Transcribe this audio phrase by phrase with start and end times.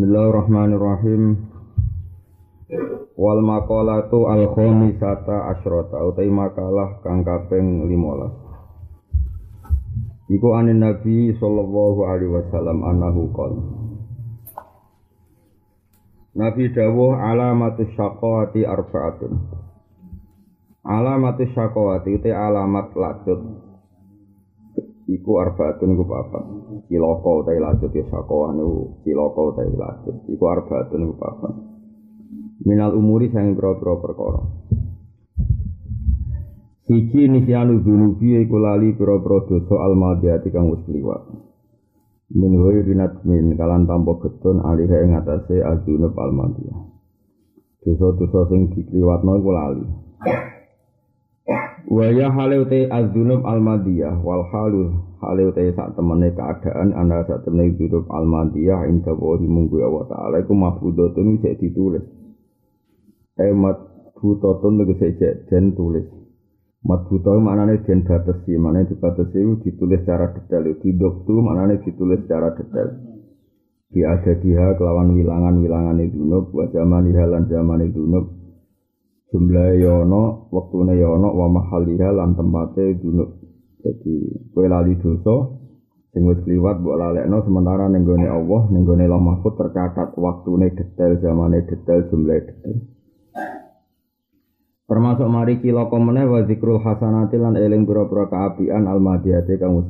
[0.00, 1.44] Bismillahirrahmanirrahim.
[3.20, 10.32] Wal maqalatu al khamisata asyrata utai makalah kang kaping 15.
[10.32, 13.60] Iku anin Nabi sallallahu alaihi wasallam annahu qala
[16.32, 19.36] Nabi dawuh alamatus syaqawati arba'atun.
[20.80, 23.68] Alamatus syaqawati utai alamat lacut
[25.10, 26.44] iku arbaatun iku papat.
[26.86, 31.54] Cilaka utawi lajut ya sakowan niku cilaka utawi lajut iku arbaatun iku papat.
[32.62, 34.42] Minal umuri sang pira-pira perkara.
[36.86, 40.84] Siji nisyanu dunubi iku lali pira-pira dosa almadiyati kang wis
[42.86, 46.78] rinat min kalan tanpa getun alih ing atase adunub almadiyah.
[47.80, 49.84] Dosa-dosa sing dikliwatno iku lali
[51.88, 57.46] Wa ya halu te azunub almadiyah wal halu halu te sak temene keadaan anda sak
[57.48, 62.04] temene dzunub almadiyah inda wa munggu ya wa ta'ala iku mahfudhatun cek ditulis.
[63.40, 63.90] Emat
[64.20, 66.04] butotun tegese cek den tulis.
[66.84, 70.64] Mat buta maknane den batesi, maknane dibatesi ditulis secara detail.
[70.80, 72.88] Di doktu maknane ditulis secara detail.
[73.90, 78.39] Di ada dia kelawan wilangan-wilangan itu nub, wa zaman lan zaman itu nub,
[79.30, 83.38] jumlah yono waktune yono wa mahaliha lan tempate dunuk.
[83.80, 84.14] Jadi
[84.52, 85.56] kue lali dosa
[86.10, 90.74] sing wis kliwat mbok lalekno sementara ning gone Allah ning gone Allah Mahfud tercatat waktune
[90.74, 92.76] detail zamane detail jumlah detail.
[94.90, 99.86] Termasuk mari kila komene wa zikrul hasanati lan eling pira-pira kaapian almadiyate kang wis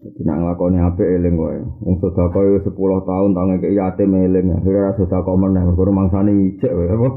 [0.00, 1.60] Jadi nak ngelakoni apa eling wae.
[1.84, 2.72] Wong sedekah yo 10
[3.04, 4.48] tahun tangi ke yatim eling.
[4.56, 7.08] Akhirnya sedekah meneh mergo mangsane ijek wae apa.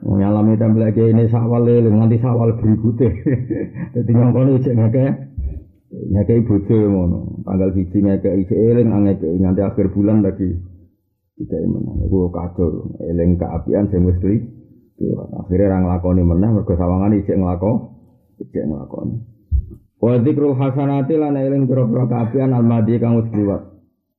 [0.00, 3.12] Nyalami tempel iki ini sawal eling nganti sawal berikutnya.
[3.92, 5.04] Dadi nyongkone ijek ngeke.
[6.16, 7.18] Ngeke bojo ngono.
[7.44, 10.48] Tanggal 1 ngeke ijek eling ngeke nganti akhir bulan lagi.
[11.36, 12.08] Tidak meneh.
[12.08, 12.88] Iku kacau.
[13.04, 14.16] Eling keapian sing wis.
[15.44, 17.84] Akhirnya orang ngelakoni meneh mergo sawangan ijek ngelakoni.
[18.48, 19.31] Ijek ngelakoni.
[20.02, 23.62] Wa dzikrul hasanati lan eling pira-pira kaapian almadi kang wis kliwat.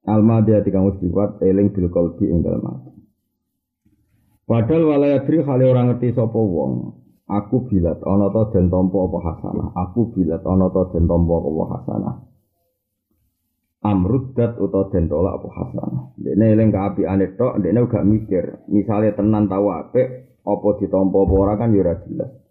[0.08, 2.92] Almadi ati kang wis kliwat eling bil qalbi ing dalem ati.
[4.48, 7.04] Padahal walayadri hale ora ngerti sapa wong.
[7.28, 9.68] Aku bilat ana ta den tampa apa hasanah.
[9.76, 12.16] Aku bilat ana ta den tampa apa hasanah.
[13.84, 16.04] Amruddat utawa den tolak apa hasanah.
[16.16, 18.68] Dene eling kaapiane tok, dene gak mikir.
[18.72, 20.08] Misale tenan tau apik,
[20.48, 22.43] apa ditampa apa ora kan ya ora jelas.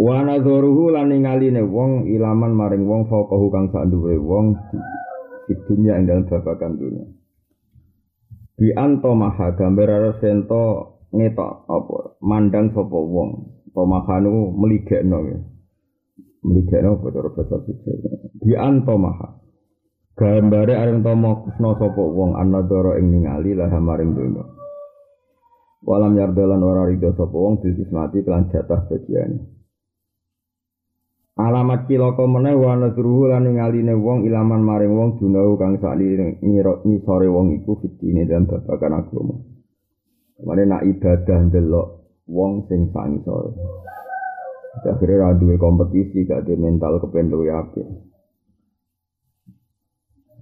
[0.00, 4.56] Wa nadharuhu lan ningaline wong ilaman maring wong faqahu kang sak dhuwure wong
[5.44, 7.04] di dunya ing dalem babagan dunya.
[8.56, 10.64] Bi anto maha gambar sento
[11.12, 13.28] ngetok apa mandang sapa wong
[13.76, 15.38] pemahanu meligekno ya.
[16.48, 17.92] Meligekno cara basa siji.
[18.40, 19.36] Bi anto maha
[20.16, 24.48] gambare areng tomo kusno sapa wong anadara ing ningali lah maring dunya.
[25.84, 29.59] Walam yardalan ora ridho sapa wong bil kismati kelan jatah bagiane.
[31.40, 37.32] Alamat cilaka meneh wa nasruhu lan ngaline wong ilaman maring wong dunau kang sakli ngisore
[37.32, 39.40] wong iku fitine dalam babagan agama.
[40.44, 41.88] Mane nak ibadah ndelok
[42.28, 43.56] wong sing sak ngisore.
[44.84, 47.88] Akhirnya ra duwe kompetisi gak ada mental kepen luwe apik.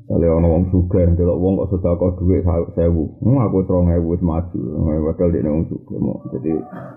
[0.09, 3.23] Kalau ono wong sugih ndelok wong kok sedekah dhuwit 1000.
[3.23, 4.61] Hmm, aku 2000 wis maju.
[5.05, 5.99] Padahal dene wong sugih.
[6.35, 6.53] Jadi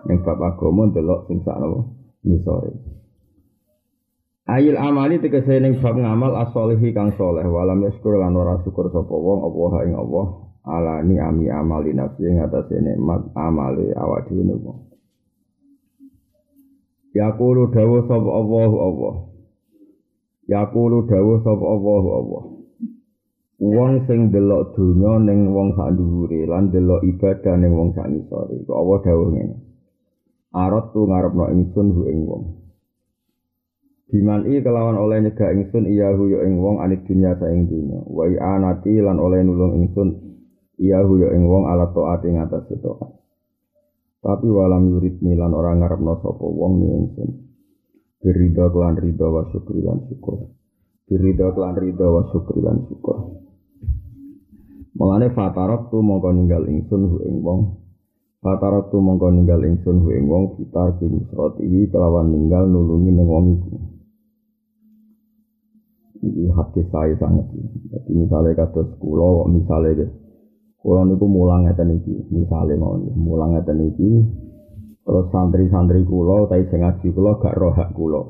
[0.10, 1.86] ning bab agama ndelok sing sak napa
[2.26, 3.01] ngisore.
[4.52, 9.16] Ayil amali tegese ning bab ngamal as-solihi kang soleh walam yaskur lan ora syukur sapa
[9.16, 10.26] wong apa ing Allah
[10.68, 14.92] ala ni ami amali nafsi ing atase nikmat amale awak dhewe wong.
[17.16, 19.16] Yaqulu dawu sapa Allahu Allah.
[20.52, 22.44] Yaqulu dawu sapa Allahu Allah.
[23.62, 28.68] Wong sing delok donya ning wong sak dhuwure lan delok ibadah ning wong sak ngisore.
[28.68, 29.56] Kok Allah dawuh ngene.
[30.52, 32.61] Arat tu ngarepno ingsun hu ing wong.
[34.12, 38.04] Bimani kelawan oleh nyegah ingsun iya huyo ing wong anik dunya saing dunya.
[38.12, 40.20] Wa anati lan oleh nulung ingsun
[40.84, 43.12] iya huyo ing wong ala taat ing atas taat.
[44.20, 47.30] Tapi walam yurid lan orang ngarepno sapa wong ni ingsun.
[48.20, 50.44] Birida kelan rida wa syukri lan syukur.
[51.08, 53.16] Birida kelan rida wa syukri lan syukur.
[55.00, 57.80] Mulane fatarok tu mongko ninggal ingsun hu ing wong
[58.42, 63.46] Fatarok tu mongko ninggal ingsun hu ing wong fitar kimusroti kelawan ninggal nulungi ning wong
[63.54, 64.01] iku.
[66.22, 67.50] Ini hati saya sangat.
[67.90, 70.10] Jadi misalnya kata sekolah, misalnya deh,
[70.78, 74.12] kalau niku mulang ngeten iki, misalnya mau mulang ngeten iki,
[75.02, 78.22] terus santri-santri kulo, tapi sing ngaji kulo gak roh hak kulo.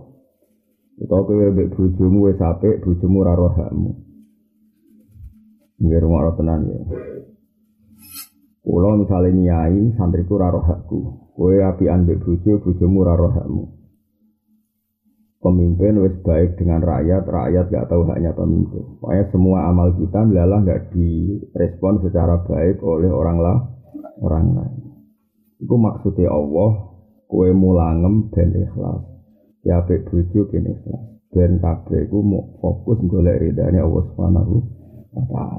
[1.02, 3.92] Utawa kowe mbek bojomu wis apik, bojomu ora roh hakmu.
[5.82, 6.80] Nggih rumah tenan ya.
[8.62, 11.00] Kula misale nyai santriku ora roh hakku.
[11.34, 13.81] Kowe apian mbek bojo, bojomu ora roh hakmu.
[15.42, 18.86] Pemimpin wis baik dengan rakyat, rakyat gak tahu haknya pemimpin.
[19.02, 23.58] Pokoknya semua amal kita adalah gak direspon secara baik oleh orang lah,
[24.22, 24.82] orang lain.
[25.58, 26.94] Itu maksudnya Allah,
[27.26, 29.02] kue mulangem dan ikhlas.
[29.66, 31.04] Ya apik bojo ben ikhlas.
[31.34, 34.56] Ben kabeh iku mau fokus golek ridane Allah Subhanahu
[35.26, 35.58] wa.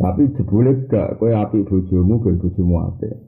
[0.00, 3.20] Tapi jebule gak kowe apik bojomu ben bojomu apik.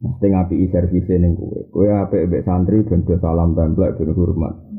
[0.00, 1.60] Mesti ngapi servise ning kowe.
[1.68, 4.69] Kowe apik mbek santri do salam templek ben hormat.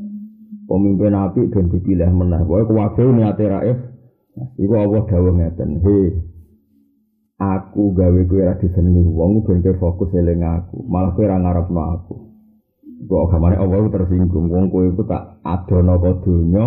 [0.71, 2.47] Pemimpin apik ben dipilih meneh.
[2.47, 3.79] Kowe kuwabe niate raif.
[4.55, 5.83] Iku Allah dawuh ngeten.
[5.83, 5.97] He
[7.35, 10.79] aku gawe kowe ra disenengi wong ben kowe fokus eling aku.
[10.87, 12.15] Malah kowe ora ngarepno aku.
[13.03, 16.65] Kok gamane Allah tersinggung wong kowe iku tak adono ka donya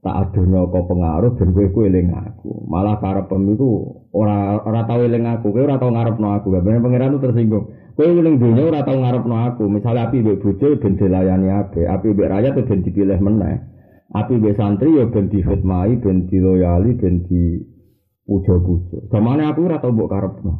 [0.00, 5.04] tak ada nyoko pengaruh dan gue gue eling aku malah karep pemiku ora ora tau
[5.04, 7.68] eling aku gue ora tau ngarepno aku gak bener pangeran tersinggung
[8.00, 9.68] gue eling dunia ora tau ngarepno aku.
[9.68, 11.84] Misalnya api be bojo ben dilayani ape.
[11.84, 13.60] Api be rakyat ben dipilih meneh.
[14.16, 17.60] Api be santri ya ben dihormati ben diloyali ben di
[18.24, 20.52] pujo-pujo zamane aku ora tau mbok karepno.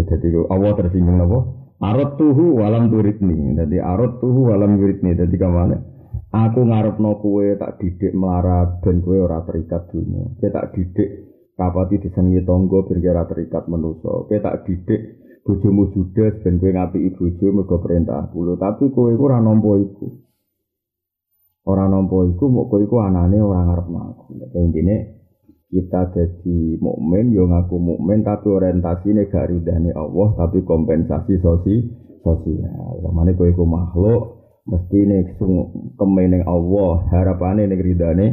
[0.00, 1.38] Jadi Allah tersinggung apa?
[1.76, 5.76] Arot tuhu walam turitni jadi arot tuhu walam yuritni jadi ke mana
[6.32, 10.24] Aku ngarepno kue tak didik melarat ben kue ora terikat dunia.
[10.40, 14.28] Kue tak didik kapati disengi tonggo ben kue ora terikat menuso.
[14.28, 18.60] Kue tak didik bojomu judes ben kue ngapi bojo mergo perintah kulo.
[18.60, 20.06] Tapi kue iku ora nampa iku.
[21.66, 24.24] Ora nampa iku mok kowe iku anane ora ngarepno aku.
[24.38, 24.96] Nek intine
[25.66, 31.74] kita jadi mukmin yo ngaku mukmin tapi orientasine gak ridane Allah tapi kompensasi sosi
[32.22, 33.02] sosial.
[33.02, 34.22] Lamane kowe iku makhluk
[34.66, 35.34] mesti nih
[35.98, 38.26] kemeneng Allah harapannya nih ridane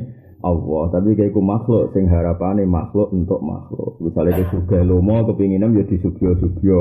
[0.44, 0.84] Allah.
[0.92, 3.98] Tapi kayak makhluk sing harapannya makhluk untuk makhluk.
[4.04, 6.80] Misalnya ke suga lomo kepinginan ya di subyo subyo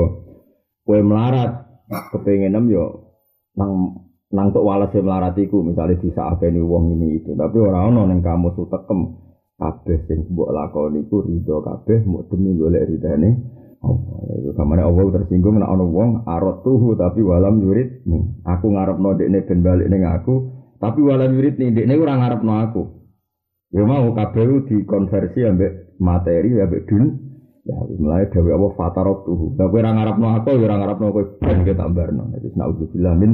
[0.83, 1.63] kue melarat
[2.11, 3.15] kepinginan yo
[3.55, 7.31] nang nang tok walase melaratiku misalnya di saat ini uang ini itu.
[7.39, 9.15] Tapi orang orang yang kamu sutekem
[9.55, 13.31] kabeh sing mbok lakoni ku ridho kabeh mau demi golek ridane
[13.79, 14.19] Allah.
[14.43, 18.23] Iku kamane Allah tersinggung nek ana wong arot tuhu tapi walam yurid nih.
[18.43, 23.02] Aku ngarepno dekne ben balik ning aku, tapi walam yurid nih dekne ora ngarepno aku.
[23.73, 27.33] Ya mau kabeh dikonversi ambek materi ambek dun.
[27.65, 29.57] Ya mulai dewe apa fatarot tuhu.
[29.57, 32.29] Lah kowe ora ngarepno aku ya ora ngarepno kowe ben ke tambarno.
[32.37, 33.31] Iki naudzubillah min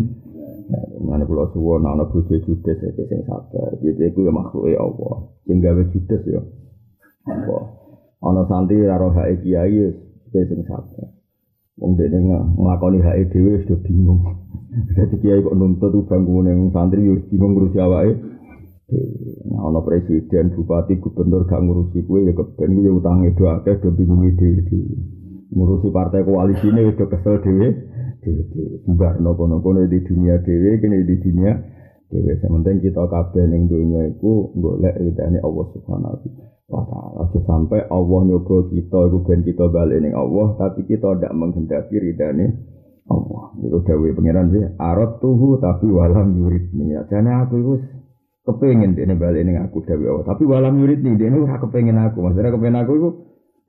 [1.02, 3.74] Mana pulau suwo, nak ana bojo judes ya sing sabar.
[3.82, 5.16] Jadi aku ya makhluk Allah.
[5.50, 6.42] Sing gawe judes ya.
[7.26, 7.58] Apa?
[8.22, 9.90] Ana santri karo hak kiai
[10.30, 11.10] Kowe sing sabar.
[11.82, 12.22] Wong dene
[12.54, 14.22] nglakoni hak dhewe wis bingung.
[14.94, 18.14] Dadi kiai kok nuntut bangku ning santri yo bingung ngurusi awake.
[19.90, 24.22] Presiden, bupati, gubernur gak ngurusi kue ya keben kuwi ya utange do akeh do bingung
[24.38, 24.96] dhewe dhewe.
[25.50, 27.74] Ngurusi partai koalisi ini wis kesel dhewe
[28.22, 28.86] dhewe dhewe.
[28.94, 31.58] Barno kono-kono di dunia dhewe kene di dunia
[32.14, 32.38] dhewe.
[32.38, 36.22] Sementing kita kabeh ning donya iku golek ridane Allah Subhanahu
[36.70, 37.26] wa taala.
[37.50, 42.46] sampai Allah nyoba kita iku ben kita balik ning Allah tapi kita tidak menghendaki ridane
[43.10, 43.58] Allah.
[43.58, 46.94] Iku dawuh pangeran sih arot tuhu tapi walam yuridni.
[47.10, 47.74] Jane aku iku
[48.50, 50.26] kepengin dene balik ning aku dawuh Allah.
[50.34, 52.26] Tapi walam yuridni dene ora kepengin aku.
[52.26, 53.10] Maksudnya kepengin aku iku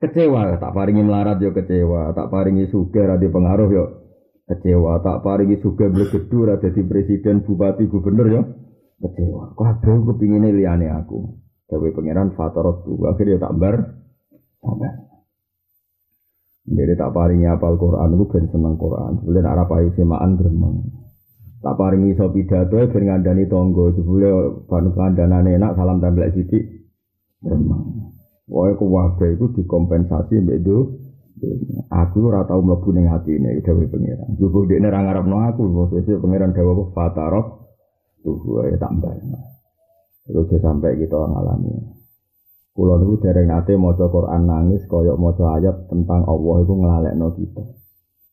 [0.01, 3.85] kecewa, tak paringi melarat yo kecewa, tak paringi sugih ra pengaruh yo
[4.49, 8.41] kecewa, tak paringi sugih blegedu ra dadi presiden, bupati, gubernur yo
[8.97, 9.53] kecewa.
[9.53, 11.37] Kok aku kepingine liyane aku.
[11.69, 13.75] Dawe pangeran fatarot tu akhirnya tak sabar.
[16.61, 19.23] Jadi tak paringi apal Quran gue ben seneng Quran.
[19.23, 20.37] Sebelum arah payu semaan.
[21.61, 23.93] Tak paringi iso pidato ben ngandani tonggo.
[23.93, 26.89] Sebelum ban kandanan enak salam templek sidik
[27.45, 28.17] gremeng.
[28.49, 30.77] Wae kuwabe iku dikompensasi mbek itu.
[31.89, 34.37] Aku ora tau mlebu ning atine dawuh pangeran.
[34.37, 37.47] Gubuk dekne ra ngarepno aku, posisi pangeran dawuh fatarot
[38.21, 39.09] tuh ya tambah.
[40.29, 41.97] Itu sampai kita ngalami.
[42.71, 47.63] Kulo niku dereng nate maca Quran nangis koyok maca ayat tentang Allah iku nglalekno kita.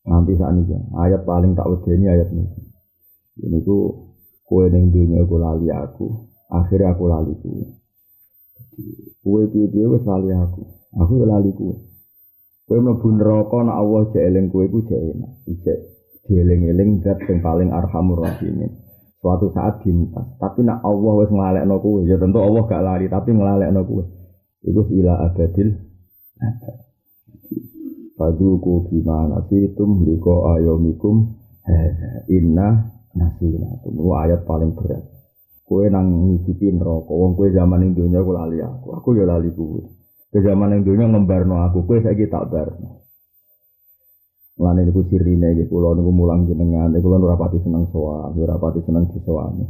[0.08, 2.67] Nanti saat ini ayat paling tak wedeni ayat ini.
[3.38, 3.76] Ini ku
[4.42, 6.06] kue ning dunia aku lali aku,
[6.50, 7.66] akhirnya aku lali kue.
[9.22, 10.62] Kue piye wis lali aku,
[10.96, 11.76] aku lali kue.
[12.66, 15.78] Kue mlebu neraka nek Allah jek kue ku jek enak, jek
[16.28, 18.68] dieling-eling zat sing paling arhamur rahimin
[19.18, 20.26] suatu saat dintas.
[20.38, 24.04] Tapi nak Allah wis nglalekno kowe, ya tentu Allah gak lari tapi nglalekno kowe.
[24.62, 25.70] Iku ila abadil
[28.18, 31.38] Faduku gimana sih tum liko ayomikum
[32.26, 33.92] inna nasinakum.
[33.98, 35.02] Itu ayat paling berat.
[35.66, 37.12] Kue nang ngicipin rokok.
[37.12, 38.88] Wong kue zaman ini dunia aku lali aku.
[39.02, 39.84] Aku ya lali kue.
[40.30, 43.04] Ke zaman yang dunia ngembarno aku, kue saya tak barno.
[44.58, 49.06] Mulane niku sirine nggih kula niku mulang jenengan, kula rapati seneng sowan, ora rapati seneng
[49.14, 49.64] disowani.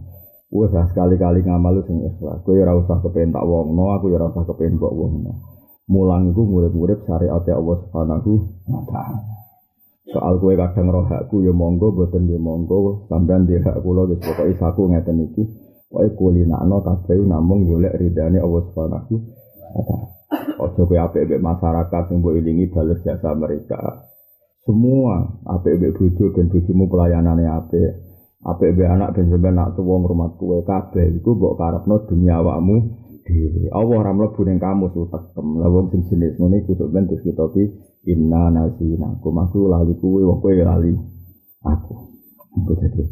[0.49, 2.41] Wes sekali-kali ngamal sing ikhlas.
[2.41, 5.45] Kowe ora usah kepen tak wongno, aku ora usah kepen kok wongno.
[5.93, 8.33] Mulang iku murid-murid syariat Allah Subhanahu
[8.65, 9.38] wa taala.
[10.09, 14.17] Soal kue kadang roh hakku ya monggo boten ya monggo sampean di hak kula wis
[14.25, 15.45] pokoke saku ngeten iki.
[15.93, 20.07] Pokoke kulinakno kabeh namung golek ridane Allah Subhanahu wa taala.
[20.65, 24.09] Ojo kowe apik masyarakat sing mbok ilingi bales jasa mereka.
[24.65, 27.93] Semua apik mbek bojo ben bojomu pelayanane apik.
[28.49, 32.77] Apik anak ben sampeyan nak tuwa ngrumat kowe kabeh iku mbok karepno dunya awakmu
[33.29, 33.69] dhewe.
[33.77, 35.61] Allah ora mlebu ning kamu sutekem.
[35.61, 37.65] Lah wong sing jenis ngene iku ben dikitopi
[38.09, 39.21] inna nasina.
[39.21, 40.97] Kumaku lali kowe wong kowe lali.
[41.61, 41.93] Aku.
[42.57, 43.03] Iku dadi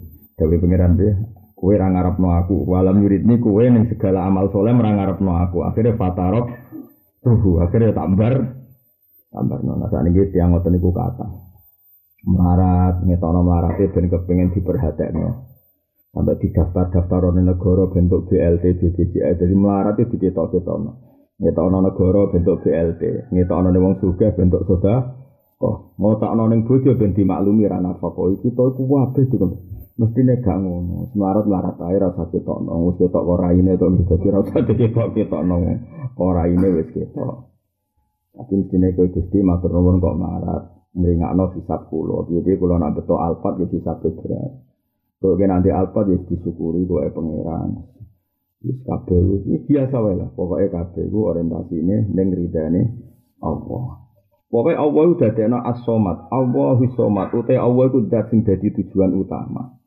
[0.41, 1.13] dewe pangeran dia
[1.53, 2.57] kowe ora ngarepno aku.
[2.65, 5.69] Walam yuridni kowe ning segala amal soleh ora ngarepno aku.
[5.69, 6.49] Akhirnya fatarok
[7.27, 8.55] tuh akhirnya tambar
[9.35, 11.27] tambar nona saat ini tiang ngoten niku kata
[12.27, 15.31] melarat ngetono melarat ben kepengin diperhatekno
[16.15, 21.06] sampai di daftar daftar negara bentuk BLT BPJS jadi melarat itu diketok-ketokno
[21.37, 25.25] ngetono negara bentuk BLT ngetono ning wong sugih bentuk soda.
[25.57, 28.13] Kok ngotakno ning bojo ben dimaklumi ra nafkah.
[28.13, 29.37] Iki to iku wae itu
[29.97, 31.09] mestine gak ngono.
[31.17, 32.93] Melarat ae ra usah ketokno.
[32.93, 35.57] Wis ketok kok raine to dadi ra usah diketok ketokno.
[36.13, 37.35] Kok raine wis ketok.
[38.37, 40.63] Tapi mestine kowe Gusti matur nuwun kok melarat.
[40.93, 42.29] Ngeringakno hisab kulo.
[42.29, 44.53] Jadi kulo nak betul alfat ya hisab berat.
[45.17, 47.96] Kalau nanti alfat ya disyukuri gue pangeran.
[48.67, 50.27] Wis kabeh ini biasa wae lah.
[50.35, 52.83] Pokoke kabeh iku orientasine ning ridane
[53.39, 54.03] Allah.
[54.51, 59.79] Pokoknya Allah udah dena as-somat, Allah somat, utai Allah itu dat dadi tujuan utama.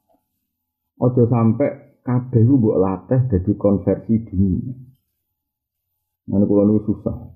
[0.99, 4.75] Ojo sampai kabeh ku mbok latih dadi konversi dunia.
[6.31, 7.35] Mana kulo nu susah.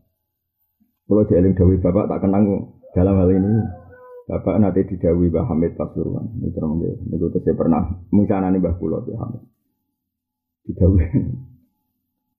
[1.08, 3.84] Kulo jeling dawuh bapak tak kenang dalam hal ini
[4.24, 6.32] Bapak nanti didawi Mbah Hamid Pasuruan.
[6.40, 9.44] Mungkin, itu saya pernah misalnya nih Mbah Kulo Mbah Hamid.
[10.64, 11.04] Didawi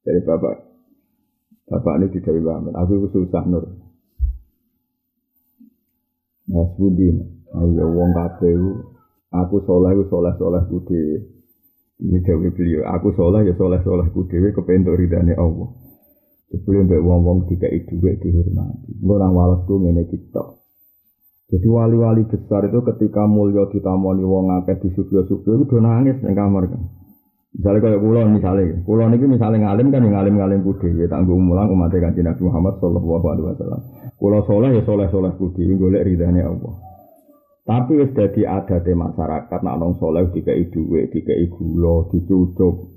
[0.04, 0.56] dari Bapak.
[1.64, 2.74] Bapak ini didawi Mbah Hamid.
[2.76, 3.64] Aku itu susah nur.
[6.44, 7.08] Mas Budi,
[7.56, 8.52] ayo wong kabeh
[9.32, 11.00] aku soleh, aku soleh soleh budi.
[12.04, 12.84] Ini dawi beliau.
[13.00, 14.36] Aku soleh ya soleh soleh budi.
[14.52, 15.72] Kepentuk ridane Allah.
[16.52, 18.92] Sebelum mbak wong-wong dikai duit dihormati.
[19.00, 20.44] Engko nang walesku ngene kita.
[21.50, 26.70] Jadi wali-wali besar itu ketika mulya ditamoni wong akeh disugih-sugih itu do nangis ning kamar
[26.70, 27.03] kan.
[27.54, 31.70] Misalnya kayak kulo misalnya, kulo niki misalnya ngalim kan ngalim ngalim budi, ya tanggung mulang
[31.70, 33.80] umat kanjeng Nabi Muhammad Shallallahu Alaihi Wasallam.
[34.18, 36.74] Kulo soleh ya soleh soleh budi, golek ridhane Allah.
[37.62, 42.94] Tapi wis dadi adate masyarakat nak nong soleh dikai duit, dikai gula, dicucuk,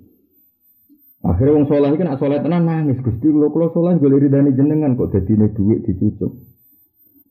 [1.25, 4.93] Akhirnya wong soleh iki nak soleh tenan nangis Gusti kula kula soleh golek ridane jenengan
[4.93, 6.29] kok dadine dhuwit dicucuk.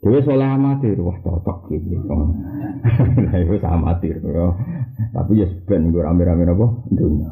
[0.01, 1.97] Dhewe soleh amatir, wah cocok iki.
[3.27, 4.53] Lah iku amatir yo.
[5.13, 7.31] Tapi ya ben nggo rame-rame apa dunya.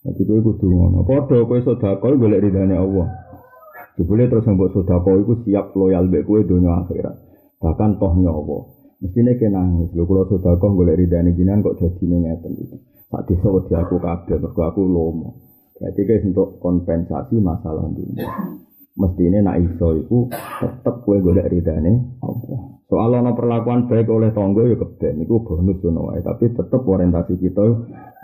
[0.00, 1.04] Jadi kowe kudu ngono.
[1.04, 3.08] Padha kowe sedekah golek ridane Allah.
[4.00, 7.16] Jebule terus mbok sedekah iku siap loyal mbek kowe dunya akhirat.
[7.60, 8.58] Bahkan toh nyawa.
[9.04, 9.92] Mestine kena nangis.
[9.92, 12.76] Lho kula sedekah golek ridane jenengan kok dadine ngeten iki.
[13.12, 15.36] Pak desa wedi aku kabeh aku lomo.
[15.80, 18.28] Jadi guys untuk kompensasi masalah dunia.
[19.00, 20.28] Mesti ini nak iso iku
[20.60, 22.60] tetep kue golek ridane Allah.
[22.84, 27.40] Soal ana perlakuan baik oleh tonggo ya keben iku bonus ngono wae, tapi tetep orientasi
[27.40, 27.64] kita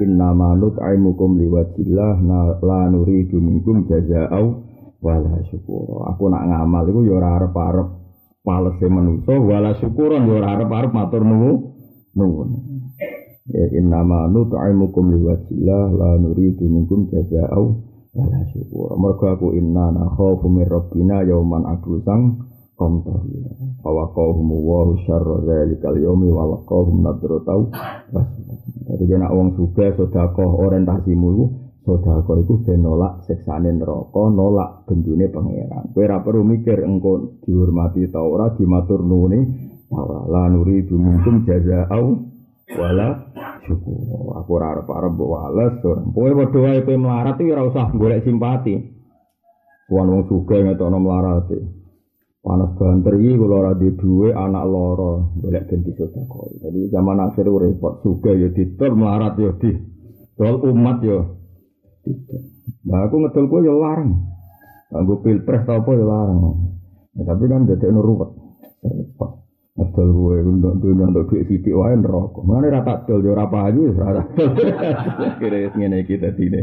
[0.04, 2.20] inna manut aimukum liwajillah
[2.60, 4.46] la nuridu minkum jazaa'u
[5.00, 6.04] wala syukur.
[6.12, 7.88] Aku nak ngamal iku ya ora arep-arep
[8.44, 12.50] palese manusa wala syukuran ya ora arep-arep matur nuwun.
[13.48, 18.96] Ya innama nut'imukum liwajillah la nuridu minkum jazaa'u wala syukur.
[18.96, 22.40] Mergo aku inna nakhafu min rabbina yauman abusang
[22.80, 23.52] qamtarira.
[23.84, 27.68] Fa waqahum wa syarra dzalikal yaumi wa laqahum nadratau.
[28.86, 31.46] Jadi kena wong sugih sedekah orientasimu iku
[31.84, 35.92] sedekah iku ben nolak siksane neraka, nolak bendune pangeran.
[35.92, 39.40] Kowe ora perlu mikir engko dihormati ta ora dimatur nuwuni
[39.90, 40.20] ta ora.
[40.30, 40.96] La nuridu
[41.44, 42.35] jazaa'u
[42.74, 43.30] wala
[43.62, 44.34] syukur.
[44.42, 48.74] Aku ora arep-arep mbok wales, kowe padha wae kowe melarat iki ora usah golek simpati.
[49.86, 51.46] Wong wong sugih ngetokno melarat.
[52.42, 56.62] Panas banter iki kula ora di duwe anak loro, golek ben disedekah.
[56.62, 59.70] Jadi zaman akhir repot sugih ya didol melarat ya di
[60.34, 61.22] dol umat ya.
[62.86, 64.10] Nah aku ngedol kowe ya larang.
[64.90, 66.38] Kanggo pilpres apa ya larang.
[67.14, 68.30] Ya, tapi kan dadekno ruwet.
[68.82, 69.45] Repot.
[69.76, 72.40] Adol gue untuk dunia untuk duit sidik wae neraka.
[72.40, 74.24] Mana rata dol yo ora payu wis rata.
[75.36, 76.62] Kira ngene iki dadi ne.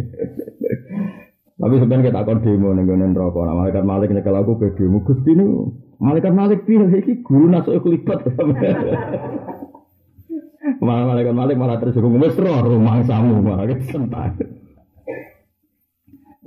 [1.53, 3.43] Tapi sebenarnya kita akan demo nih gue rokok.
[3.45, 5.05] Nah, malaikat malik nyekel aku ke demo.
[5.05, 5.45] Gusti ini
[6.01, 8.25] malaikat malik pilih iki guru nasuk kelipat.
[10.85, 14.41] malah malaikat malik malah tersinggung wis rumah samu malah sentak.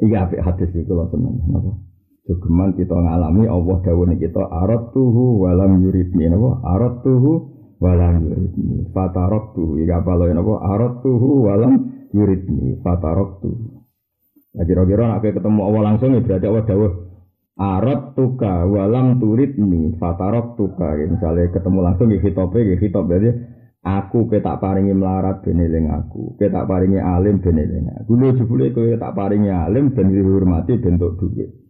[0.03, 1.47] Iya apik hadis iki kula seneng.
[1.47, 1.79] Napa?
[2.27, 6.59] Jogeman kita ngalami Allah dawuh kita arat tuhu walam yuridni napa?
[6.67, 7.33] Arat tuhu
[7.79, 9.79] walam yuridni fatarok tuhu.
[9.87, 10.55] Apa lho napa?
[10.75, 11.75] Arat tuhu walam
[12.11, 13.87] yuridni fatarok tuhu.
[14.57, 16.93] Nah, kira-kira nak ketemu Allah langsung ya berarti Allah dawuh
[17.57, 20.97] Arab tuka walam turidni fatarok tuka.
[20.97, 23.33] Ya, misalnya ketemu langsung ya hitope ya hitop berarti
[23.81, 28.13] aku kita paringi melarat beneling aku, kita paringi alim beneling aku.
[28.13, 31.66] Lu jebule kowe tak paringi alim ben dihormati bentuk duit.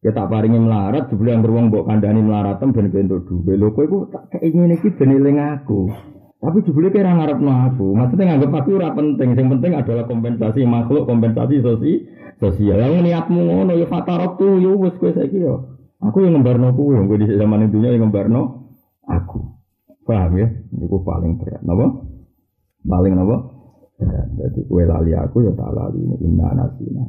[0.00, 3.60] Kita paringi melarat jebule yang beruang mbok kandhani melaratem ben bentuk duit.
[3.60, 5.92] Lho kowe tak keinginan iki beneling aku.
[6.40, 7.92] Tapi jebule kira ngarepno aku.
[7.92, 9.36] Maksudnya nganggep aku ora penting.
[9.36, 11.60] Yang penting adalah kompensasi makhluk, kompensasi
[12.40, 12.80] sosial.
[12.80, 15.76] Yang niatmu ngono ya fatarok tuh yo wis kowe yo.
[16.00, 18.72] Aku yang ngembarno yang di zaman itu yang ngembarno
[19.04, 19.52] aku.
[20.08, 20.48] Paham ya?
[20.80, 21.60] Iku paling berat.
[21.60, 22.08] Napa?
[22.88, 23.12] Paling?
[23.20, 24.26] Berat.
[24.32, 27.04] Jadi kue lali aku ya tak lali ini inna nasina.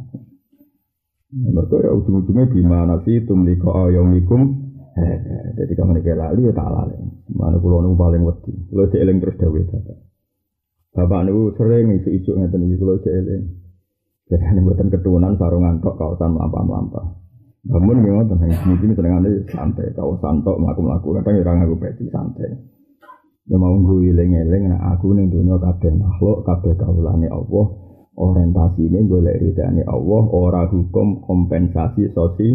[1.32, 4.68] Mereka ya ujung-ujungnya bima nasi tumliko ayomikum.
[5.56, 7.00] Jadi kamu nih lali ya tak lali.
[7.32, 8.52] Mana pulau nu paling wedi.
[8.76, 9.96] Lo seeling terus dewi bapak.
[10.92, 13.48] Bapak nu sering isu-isu ngeten iki kulo seeling.
[14.28, 17.06] Jadi ini buatan keturunan sarungan tok kawasan melampah-melampah.
[17.62, 22.52] Bangun memang tentang mungkin seneng santai kawasan tok melaku-melaku kadang ya orang aku beti santai.
[23.48, 27.81] Ya mau gue eling-eling nah aku ning dunia kabeh makhluk kabeh kawulane Allah
[28.16, 32.50] orientasi ini boleh ridani Allah ora hukum kompensasi sosi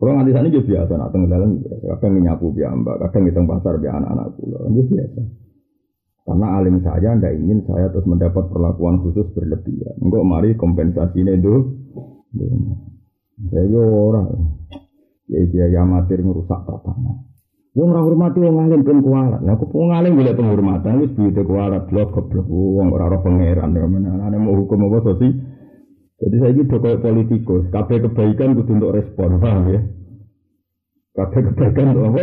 [0.00, 1.50] kalau nganti sana juga biasa nak tengah dalam
[2.00, 5.20] kadang nyapu biar mbak kadang di pasar biar anak-anak pulau ini biasa
[6.22, 9.98] karena alim saya tidak ingin saya terus mendapat perlakuan khusus berlebihan.
[9.98, 11.54] Enggak mari kompensasinya itu.
[13.50, 14.30] Saya yo orang.
[15.26, 17.31] Ya dia yang amatir ngerusak tatanan.
[17.72, 19.40] Wong ora hormati wong alim ben kualat.
[19.40, 23.72] Lah kok wong alim golek penghormatan wis duwite kualat blok goblok wong ora ora pangeran
[23.72, 25.32] ya menane mau hukum apa sih?
[26.22, 29.80] Jadi saya gitu kayak politikus, kabeh kebaikan kudu untuk respon, paham ya?
[31.18, 32.22] Kabeh kebaikan untuk apa?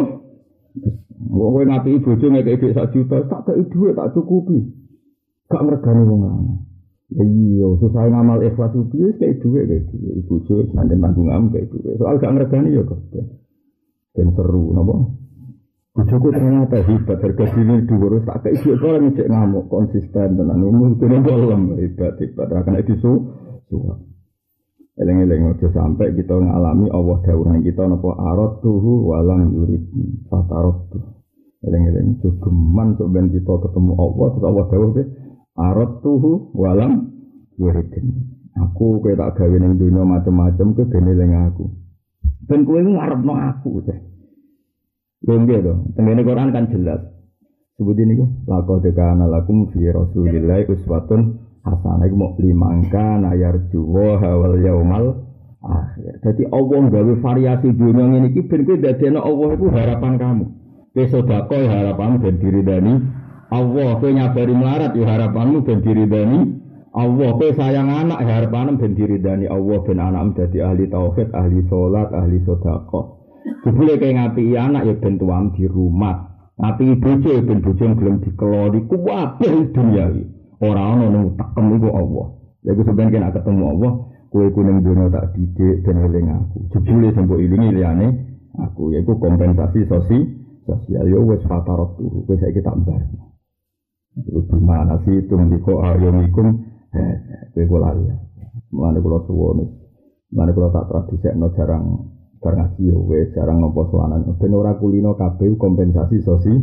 [1.34, 4.70] Wong kowe ngapi bojo ngekek dhuwit sak juta, tak kei dhuwit tak cukupi.
[5.52, 6.58] Gak ngregani wong lanang.
[7.10, 11.66] Ya iya, susah ngamal ikhlas piye kei dhuwit kei dhuwit bojo nanten tanggung am kei
[11.68, 11.98] dhuwit.
[12.00, 13.02] Soal gak ngregani ya kok.
[14.14, 14.96] Ben seru napa?
[15.90, 20.62] Bojoku ternyata hebat, harga diri dhuwur tak kei dhuwit ora ngecek ngamuk konsisten tenan.
[20.62, 23.14] Umur kene bolong hebat hebat ra kena disu.
[23.70, 23.98] Suwak.
[25.00, 29.88] Eleng-eleng aja sampai kita ngalami Allah dawuhan kita napa arad tuhu walam yurid
[30.28, 31.04] fatarot tuh.
[31.64, 35.04] Eleng-eleng jogeman sok ben kita ketemu Allah terus Allah dawuh ke
[35.56, 37.16] arad tuhu walam
[37.56, 37.96] yurid.
[38.60, 41.72] Aku kowe tak gawe ning dunya macam-macam ke ben eling aku.
[42.44, 44.00] Ben kowe ngarepno aku teh.
[45.20, 47.04] Nggih to, tengene Quran kan jelas.
[47.76, 54.56] Sebutin niku laqad kana lakum fi rasulillahi uswatun hasanah iku mau limangka nayar juwa hawal
[54.64, 55.28] yaumal
[55.60, 56.24] akhir.
[56.24, 60.46] Jadi Allah gawe variasi dunia ini iki ben kowe dadekno Allah itu harapan kamu.
[60.96, 62.94] Kowe sedekah ya harapanmu ben diridani
[63.52, 66.40] Allah, kowe nyabari melarat ya harapanmu ben diridani
[66.96, 71.60] Allah, kowe sayang anak ya harapanmu ben diridani Allah ben anakmu dadi ahli tauhid, ahli
[71.68, 73.19] salat, ahli sedekah.
[73.64, 76.16] Jebule kowe ngapi anak ya ben tuam di rumah.
[76.60, 80.24] Ngapi bojo ya ben bojo gelem dikelori kuwabeh dunia iki.
[80.60, 82.28] Orang ana nang tekem iku Allah.
[82.68, 83.92] Ya iku sampeyan kena ketemu Allah,
[84.28, 86.58] kowe iku ning tak didik ben eling aku.
[86.76, 88.08] Jebule sembo ilingi liyane
[88.60, 90.20] aku yaiku kompensasi sosi
[90.68, 93.00] sosial yo wis fatarot tuh kowe saiki tak mbar.
[94.20, 96.60] Iku gimana sih itu ndiko ayomikum
[96.92, 97.14] eh
[97.56, 98.16] kowe kula ya.
[98.76, 99.64] Mulane kula suwun.
[100.36, 105.16] Mulane kula tak tradisekno jarang bar ngaji yo wis jarang nopo sowanan ben ora kulino
[105.20, 106.54] kabeh kompensasi sosi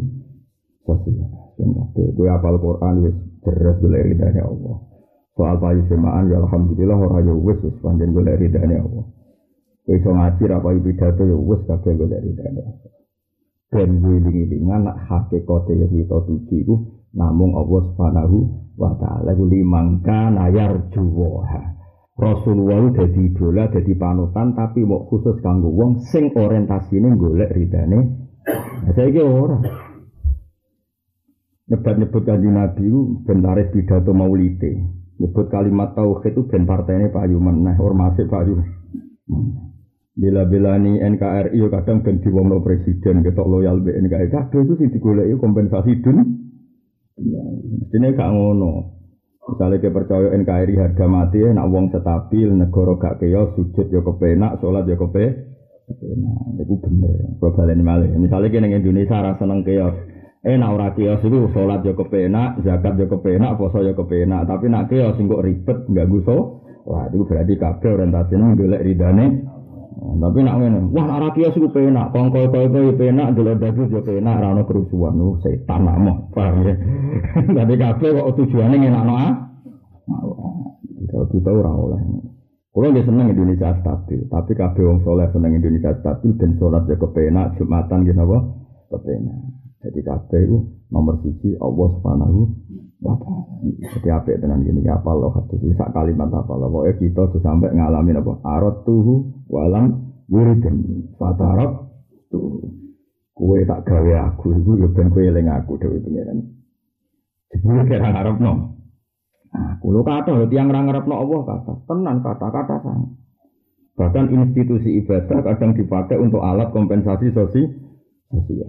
[0.89, 1.53] sosial.
[1.61, 4.77] Ben kabeh kowe apal Quran wis Beres boleh ridhanya Allah.
[5.39, 9.07] Soal payu semaan ya alhamdulillah orang ya wis wis panjen boleh ridhanya Allah.
[9.87, 12.91] Iso ngaji apa pidato ya wis kabeh boleh ridhanya Allah.
[13.71, 16.75] Dan wiling-wilingan nak hakikate yang kita tuju iku
[17.15, 18.37] namung Allah Subhanahu
[18.75, 21.76] wa taala limangka nayar juwaha.
[22.17, 28.01] Rasulullah dadi idola, dadi panutan tapi mau khusus kanggo wong sing orientasine golek ridane.
[28.49, 29.61] Nah, saiki ora
[31.67, 34.73] nyebut-nyebut kanji Nabi itu ben pidato maulite.
[35.21, 38.65] Nyebut kalimat tauhid itu ben partainya payu meneh, ormase payu.
[40.17, 40.49] Bila
[40.81, 46.01] nih NKRI kadang ben diwongno presiden ketok loyal be NKRI kabeh itu sing digoleki kompensasi
[46.01, 46.25] dun.
[47.17, 47.45] Ya,
[47.77, 48.96] mestine gak ngono.
[49.47, 54.59] Misalnya kita percaya NKRI harga mati, nak wong stabil, negara gak keos, sujud yo kepenak,
[54.59, 55.25] sholat kepe,
[55.87, 56.37] kepenak.
[56.67, 57.39] Itu bener.
[57.39, 58.11] Kalau balen malih.
[58.19, 59.95] Misalnya kita Indonesia rasa seneng keos,
[60.43, 64.51] eh nak ora keos itu sholat yo kepenak, zakat yo kepenak, poso yo kepenak.
[64.51, 66.67] Tapi nak keos kok ribet, nggak guso.
[66.87, 69.27] Wah, itu berarti kabeh orientasinya golek ridane
[69.97, 74.45] tapi nak ngene, wah ora kios iku penak, kongko koyo penak, delok dadu yo penak,
[74.45, 76.77] ora ono kerusuhan, nu setan nak paham ya.
[77.57, 79.33] Tapi kabeh kok tujuane ngenakno ah.
[81.09, 82.01] Kalau kita ora oleh.
[82.77, 87.01] Kulo nggih seneng Indonesia stabil, tapi kabeh wong soleh seneng Indonesia stabil ben salat yo
[87.01, 88.39] kepenak, Jumatan nggih napa?
[88.93, 89.39] Kepenak.
[89.81, 90.59] Jadi kabeh itu
[90.93, 92.41] nomor siji Allah Subhanahu.
[93.81, 98.21] Jadi apik tenan gini apa lo hadis sak kalimat apa lo pokoke kita sampai ngalamin
[98.21, 101.91] apa arot tuhu walam wiridan fatarab
[102.29, 102.63] tuh
[103.37, 106.41] kue tak gawe aku iku yo ben kue eling aku dewe pengiran.
[107.53, 108.53] Jebule kira ngarepno.
[109.57, 111.73] Nah, kulo kata lho tiang ra ngarepno Allah kata.
[111.87, 113.01] Tenan kata-kata sang.
[113.97, 118.69] Bahkan institusi ibadah kadang dipakai untuk alat kompensasi sosial.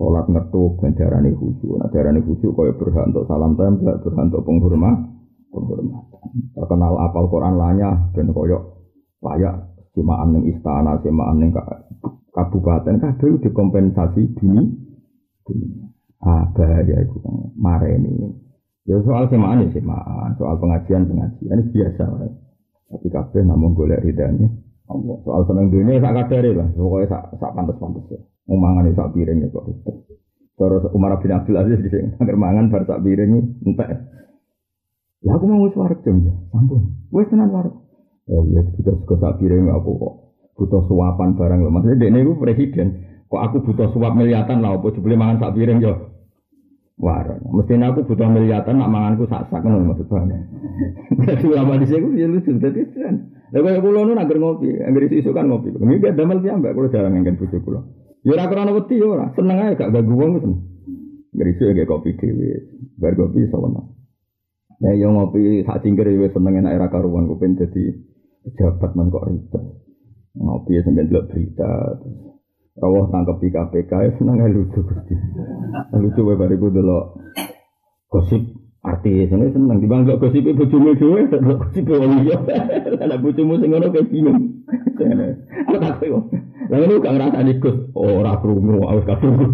[0.00, 1.76] Sholat ngetuk dan darani khusyuk.
[1.76, 4.96] Nah darani khusyuk kaya berhak untuk salam tembak, berhak untuk penghormat,
[5.52, 6.28] penghormatan.
[6.56, 8.62] Terkenal apal Quran lanya dan koyok
[9.20, 11.52] layak semaan ning istana, semaan ning
[12.32, 14.64] kabupaten kabeh dikompensasi dini.
[16.24, 18.32] Ah bahaya itu kan mareni.
[18.88, 22.02] Ya soal semaan ya semaan, soal pengajian pengajian itu biasa.
[22.88, 24.48] Tapi kabeh namun golek ridane.
[25.24, 28.20] Soal seneng dunia sak kadare lah, pokoknya sak sak pantes-pantes ya.
[28.50, 29.64] Mau mangan sak ya kok.
[30.58, 33.88] Cara Umar bin Abdul Aziz di sini, agar mangan bar sak piring entek.
[35.22, 36.92] Ya aku mau wis wareg jam ya, sampun.
[37.14, 37.74] Wis tenan wareg.
[38.26, 40.14] Ya iya butuh sego sak piring aku kok.
[40.58, 41.70] Butuh suapan barang lho.
[41.70, 42.88] Maksudnya dekne iku presiden.
[43.30, 45.94] Kok aku butuh suap miliatan lah apa jebule mangan sak piring yo.
[47.00, 50.28] War, mestinya aku butuh miliatan nak manganku sak sak ngono maksud bang.
[51.24, 53.32] Jadi lama di sini ya lucu, jadi keren.
[53.50, 55.72] Lalu kalau pulau nu nager ngopi, angger isu kan ngopi.
[55.98, 57.82] Dia damel dia mbak, kalau jarang ngangkat bujuk pulau.
[58.22, 60.54] Ya ora krono wedi ya ora, seneng aja gak ganggu wong ngoten.
[61.34, 62.50] Ngerisu ya kopi dhewe.
[62.94, 63.98] Bar kopi sawono.
[64.78, 67.90] Ya yo ngopi sak cingkir ya seneng enak era karuan kupen dadi
[68.46, 69.64] pejabat man kok ribet.
[70.38, 71.70] Ngopi sampe delok berita.
[72.72, 75.14] Rawah tangkep di KPK ya seneng lucu Gusti.
[75.98, 77.18] Lucu wae bariku delok
[78.06, 78.42] gosip
[78.82, 82.38] artis ini seneng di bangga gosip ibu cumi dua gosip wong liya
[82.98, 84.62] ada bojomu sing ngono kayak bingung
[85.70, 86.26] aku tak koyo
[86.72, 89.46] Lalu gak ngerasa gus, oh ora krungu, harus krungu.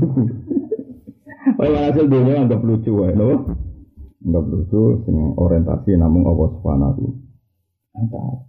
[1.58, 3.58] Oh, hasil dunia anggap lucu wae, no?
[4.22, 7.02] Anggap lucu, sing orientasi namun Allah Subhanahu
[7.98, 8.46] wa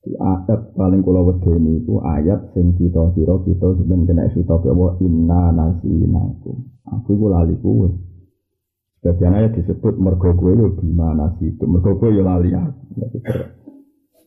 [0.00, 6.56] Ayat paling kula wedeni iku ayat sing kita kira kita sebenarnya kita apa inna nasinakum.
[6.88, 7.88] Aku iku lali kuwe.
[9.00, 13.00] Sebagian ayat disebut mergo kowe gimana sih itu mergo kowe lali aku.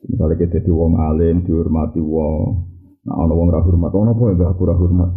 [0.09, 4.47] Misalnya kita di wong alim dihormati wong Nah, ono wong ra hormat, ono apa ya
[4.47, 5.11] aku ra hormat.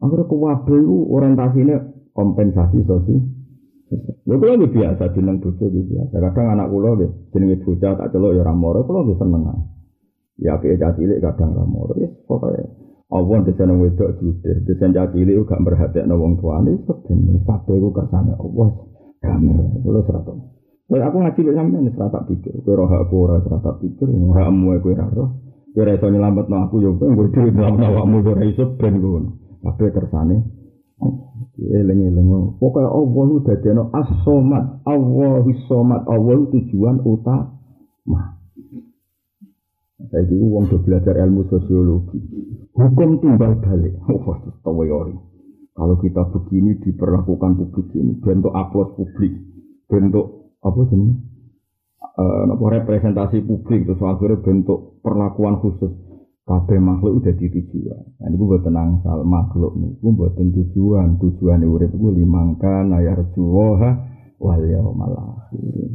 [0.00, 1.76] Akhirnya kuwabe itu orientasinya
[2.16, 3.20] kompensasi sosial.
[4.26, 6.14] Lha kula iki biasa jeneng bojo iki biasa.
[6.16, 9.42] Kadang anak kula nggih jenenge bocah tak celuk ya ora moro, kula nggih seneng.
[10.40, 11.92] Ya ke cah cilik kadang ora moro.
[12.00, 12.64] Ya pokoke
[13.06, 18.34] Allah desen wedok judes, desen cah cilik gak merhatekno wong tuane seben kabeh iku kersane
[18.34, 18.68] Allah.
[19.22, 20.34] Damai kula serata.
[20.90, 24.90] Lha aku ngaji lek sampeyan serata pikir, kowe roh aku ora serata pikir, hakmu kowe
[24.90, 25.30] ora roh.
[25.70, 29.30] Kira iso nyelametno aku yo kowe mbok dhewe nyelametno awakmu ora iso ben ngono.
[29.62, 30.36] Kabeh kersane
[31.56, 38.36] eling-eling pokoke Allah lu dadekno as-somat, Allahu somat, Allah tujuan utama.
[39.96, 42.20] Saya jadi uang udah belajar ilmu sosiologi.
[42.76, 43.96] Hukum timbal balik.
[44.12, 45.16] Oh, tawayori.
[45.76, 49.32] Kalau kita begini diperlakukan publik ini, bentuk aplaus publik,
[49.88, 51.36] bentuk apa jenis?
[52.16, 55.92] uh, representasi publik itu akhirnya bentuk perlakuan khusus
[56.46, 58.02] kabeh makhluk udah di tujuan.
[58.22, 63.18] Nah ini gue tenang sal makhluk nih, gue buat tujuan, tujuan urip gue limangkan ayar
[63.34, 63.90] juwoha
[64.38, 65.42] wal yaumal.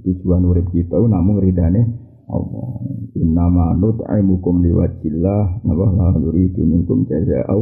[0.04, 2.68] Tujuan urip kita namun ridane Allah.
[3.20, 7.62] Inna ma nut'imukum liwajillah nabah la nuridu minkum jaza'au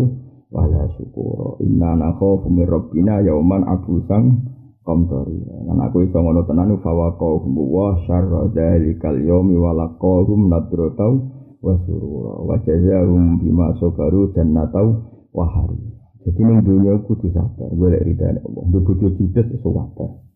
[0.54, 1.58] wala syukura.
[1.66, 4.46] Inna nakhafu min rabbina yauman abusang
[4.86, 5.42] komtori.
[5.66, 11.14] Lan aku iso ngono tenan fawaqahum wa syarra dzalikal yaumi wa laqahum nadratau
[11.60, 15.02] wa surura wa jazaahum bima sabaru jannatau
[15.34, 15.82] wa hari.
[16.20, 18.64] Jadi ning dunia kudu sabar, golek ridane Allah.
[18.70, 19.48] Bojo judes.
[19.50, 20.29] Iya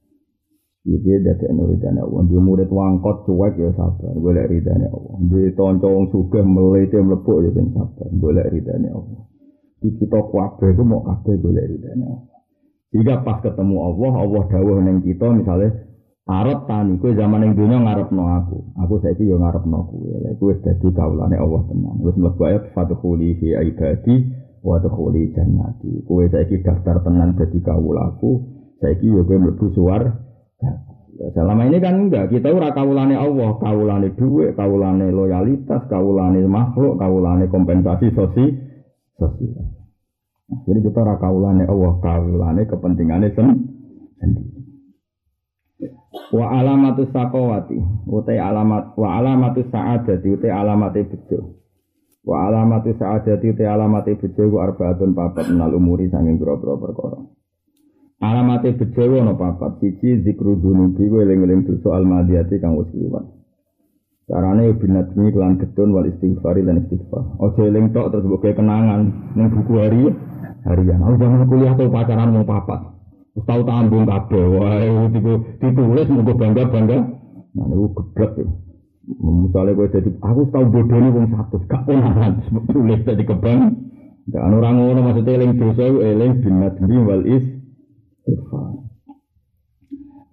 [0.84, 2.28] dia dadi anu ridane Allah.
[2.28, 5.16] Dia murid wangkot cuek ya sabar, golek ridane Allah.
[5.32, 9.24] Dia tonco wong sugih melete mlebuk ya sing sabar, golek ridane Allah.
[9.80, 12.40] Di kita kuwabe itu mau kabeh golek ridane Allah.
[12.94, 15.72] Jika pas ketemu Allah, Allah dawuh neng kita misalnya
[16.24, 18.58] Arab tani kowe zaman ning donya ngarepno aku.
[18.80, 20.08] Aku saiki yo ngarepno kowe.
[20.24, 22.00] Lha kowe wis dadi kawulane Allah tenan.
[22.00, 24.32] Wis mlebu ayat fadkhuli fi ibadi
[24.64, 26.08] wa dkhuli jannati.
[26.08, 28.40] Kowe saiki daftar tenan dadi kawulaku.
[28.80, 30.04] Saiki yo kowe mlebu suar.
[31.14, 37.46] Selama ini kan enggak, kita ora kawulane Allah, kawulane duit, kawulane loyalitas, kawulane makhluk, kawulane
[37.48, 38.58] kompensasi sosial.
[39.22, 39.66] sosial.
[40.66, 43.74] Jadi kita ora kawulane Allah, kawulane kepentingannya sendiri.
[46.34, 47.78] Wa alamatu sakowati,
[48.10, 51.62] utai alamat wa alamatu sa'adati utai alamate bejo.
[52.26, 57.22] Wa alamatu sa'adati utai alamate bejo ku arbaatun papat menal umuri sanging boro-boro perkara.
[58.24, 63.28] Alamate bejo ana papat, siji zikru dunubi ku eling-eling dosa almadiyati kang wis liwat.
[64.32, 67.36] Carane binatmi kelan getun wal istighfari dan istighfar.
[67.44, 70.08] Ojo eling tok terus mbok kenangan ning buku hari
[70.64, 71.04] harian.
[71.04, 72.94] Aku zaman kuliah tuh pacaran mau papat.
[73.34, 75.10] tahu tambung kabeh wae
[75.58, 76.98] ditulis mengko bangga-bangga
[77.54, 78.48] nah niku geblek ya
[79.20, 82.40] Misalnya gue jadi, aku tahu bodoh ini wong satu, gak pernah
[82.72, 83.76] tulis jadi kebang.
[84.32, 87.44] Dan orang ngono maksudnya eling dosa, eling binat bi wal is.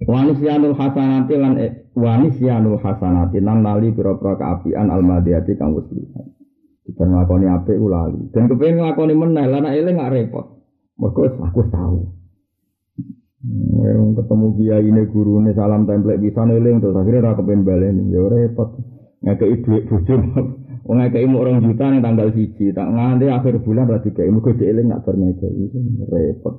[0.01, 6.27] Wanisyanul hasanati lan e, wanisyanul hasanati nan lali pira-pira kaapian almadiyati kang wis lihat.
[6.89, 8.33] Kita nglakoni apik ulali.
[8.35, 10.47] Dan kepengin nglakoni meneh, lan eling gak repot.
[10.99, 12.01] Mergo aku tahu.
[13.41, 18.13] Wong ketemu kiai ini guru ini salam template bisa neling terus akhirnya ra kepen baleni
[18.13, 18.77] ya repot
[19.25, 20.17] ngekei duit bojo
[20.85, 24.57] wong ngekei mu orang juta ning tanggal siji tak nganti akhir bulan ra dikei mugo
[24.57, 25.69] eling nak ngekei
[26.09, 26.55] repot.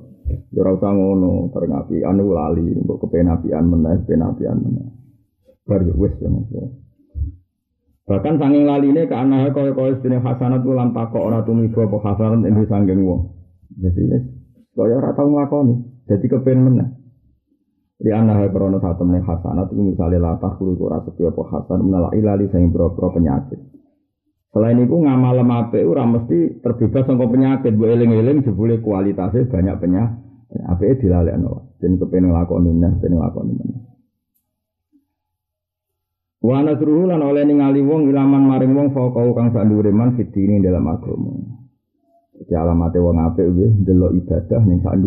[0.54, 4.86] Ya ora usah ngono anu lali mbok kepen apian meneh kepen apian meneh.
[5.66, 6.50] Bar wis ya mas
[8.02, 12.54] bahkan sanging laline ke anake kaya-kaya sedene hasanat lan takok ora tumiba apa hasanat ing
[12.66, 13.30] sanging wong.
[13.78, 14.02] Jadi
[14.74, 15.74] kaya ora tau nglakoni
[16.06, 16.86] jadi kepen mana?
[18.02, 22.50] Di anak krono satu meneh hasanat itu misalnya latah kuru ora setiap hasan menala ilali
[22.50, 23.81] sing bro penyakit.
[24.52, 27.72] Selain itu ngamal mape ora mesti terbebas sangka penyakit.
[27.72, 30.20] Bu eling-eling jebule kualitasnya banyak penyakit.
[30.68, 31.80] Ape dilalekno.
[31.80, 33.80] Dan kepen nglakoni neh, ben nglakoni meneh.
[36.44, 40.84] Wa nasruhu lan oleh ningali wong ilaman maring wong faqau kang sak man fitini dalam
[40.84, 41.32] agama.
[42.36, 45.00] Jadi alamate wong apik nggih ndelok ibadah ning sak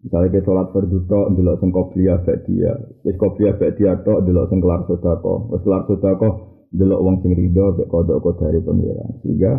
[0.00, 3.04] Misalnya kita sholat berduka, ndelok sing qobliya ba'diyah.
[3.04, 5.38] Wis qobliya ba'diyah tok ndelok sing kelar sedekah.
[5.52, 6.34] Wis kelar sedekah
[6.70, 9.10] ndelok wong sing rido mek kodok dari pengiran.
[9.22, 9.52] Sehingga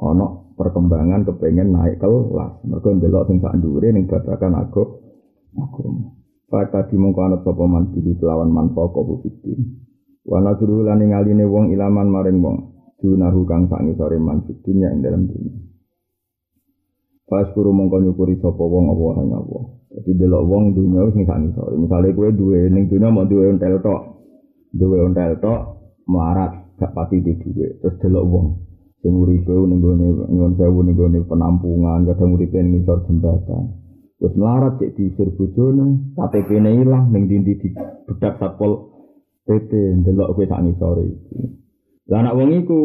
[0.00, 2.60] ana perkembangan kepengen naik kelas.
[2.68, 4.84] Mergo ndelok sing sak ndure ning babakan aku
[5.56, 5.82] aku.
[6.52, 9.80] Faka dimongko ana sapa man pilih kelawan manfaat kok fitin.
[10.28, 12.56] Wa nadru lan ngaline wong ilaman maring wong.
[13.02, 15.58] Dunahu kang sak ngisore man dunya ing dalam dunia.
[17.26, 19.58] Pas kuru mongko nyukuri sapa wong apa ing apa.
[19.92, 21.72] Dadi delok wong dunya wis sak ngisor.
[21.80, 24.20] Misale kowe duwe ning dunya mau duwe ontel tok.
[24.76, 27.78] Duwe ontel tok melarat gak pati di duwe.
[27.82, 28.46] Terus delok wong
[29.02, 33.78] sing uripe ning gone nyuwun sewu ning gone penampungan, kadang uripe ngisor jembatan.
[34.22, 37.68] Terus melarat cek diusir bojone, KTP-ne ilang ning dindi di
[38.06, 38.94] bedak satpol
[39.42, 41.38] PP ndelok kowe sak ngisor iki.
[42.06, 42.80] Lah anak wong iku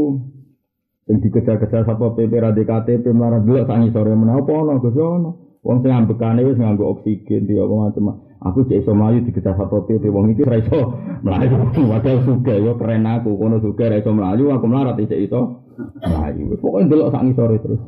[1.07, 5.55] Sing dikejar-kejar sapa PP radhi KTP melarat dulu sangi sore menapa ana Gus ono.
[5.63, 8.26] Wong sing ambekane wis nganggo oksigen dia apa macam.
[8.37, 10.93] Aku cek iso mlayu dikejar sapa PP wong iki ora iso
[11.25, 11.57] mlayu.
[11.89, 15.65] Wadah suge yo keren aku kono suge ora iso mlayu aku melarat cek iso
[16.05, 16.53] mlayu.
[16.61, 17.81] Pokoke delok sangi sore terus.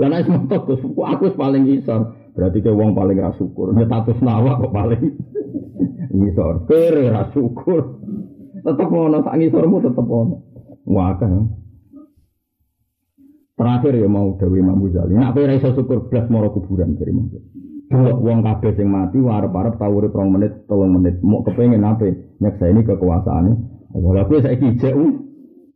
[0.00, 2.16] Lah nek motor Gus aku paling isor.
[2.32, 3.76] Berarti ke wong paling ra syukur.
[3.76, 3.92] Nek
[4.24, 5.02] nawa kok paling
[6.32, 6.64] isor.
[6.64, 8.00] Kere ra syukur.
[8.64, 10.36] Tetep ngono sak ngisormu tetep ono.
[10.88, 11.52] Wah kan.
[13.54, 15.12] Terakhir ya mau Dewi Imam Ghazali.
[15.12, 17.28] Nak kowe iso syukur blas moro kuburan dari Imam
[17.84, 21.14] Delok wong kabeh sing mati arep-arep tau urip 2 menit, 3 menit.
[21.20, 23.52] Mau kepengin ape ini kekuasaane.
[23.94, 24.94] Ora kowe saiki jek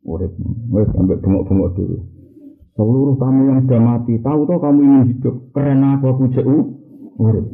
[0.02, 0.32] urip.
[0.72, 1.98] Wis ambek bengok-bengok dulu.
[2.78, 5.34] Seluruh kamu yang sudah mati, tahu toh kamu ingin hidup.
[5.52, 6.46] Keren aku aku jek
[7.18, 7.46] urip.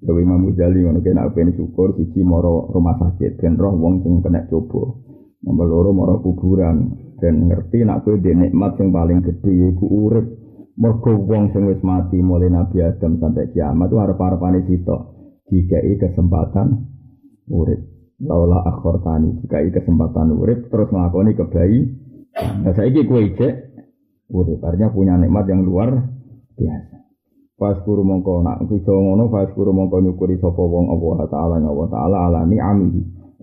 [0.00, 4.18] Dewi Imam Ghazali ngono kena ape syukur siji moro rumah sakit dan roh wong sing
[4.18, 4.98] kena coba.
[5.46, 6.90] Nomor loro moro kuburan
[7.22, 10.39] dan ngerti nak kowe di nikmat yang paling gede yaiku urip
[10.80, 15.00] mergo wong sing wis mati mulai Nabi Adam sampai kiamat itu arep-arepane sitok
[15.52, 16.88] dikai kesempatan
[17.52, 17.84] urip.
[18.20, 21.80] Laula akhortani dikai kesempatan urip terus nglakoni kebayi.
[22.64, 23.54] Nah saiki kowe cek
[24.32, 24.60] urip.
[24.64, 25.92] Artinya punya nikmat yang luar
[26.56, 26.96] biasa.
[27.60, 31.88] Pas guru mongko nak bisa ngono pas guru mongko nyukuri sapa wong Allah taala Allah
[31.92, 32.88] taala ala ni ami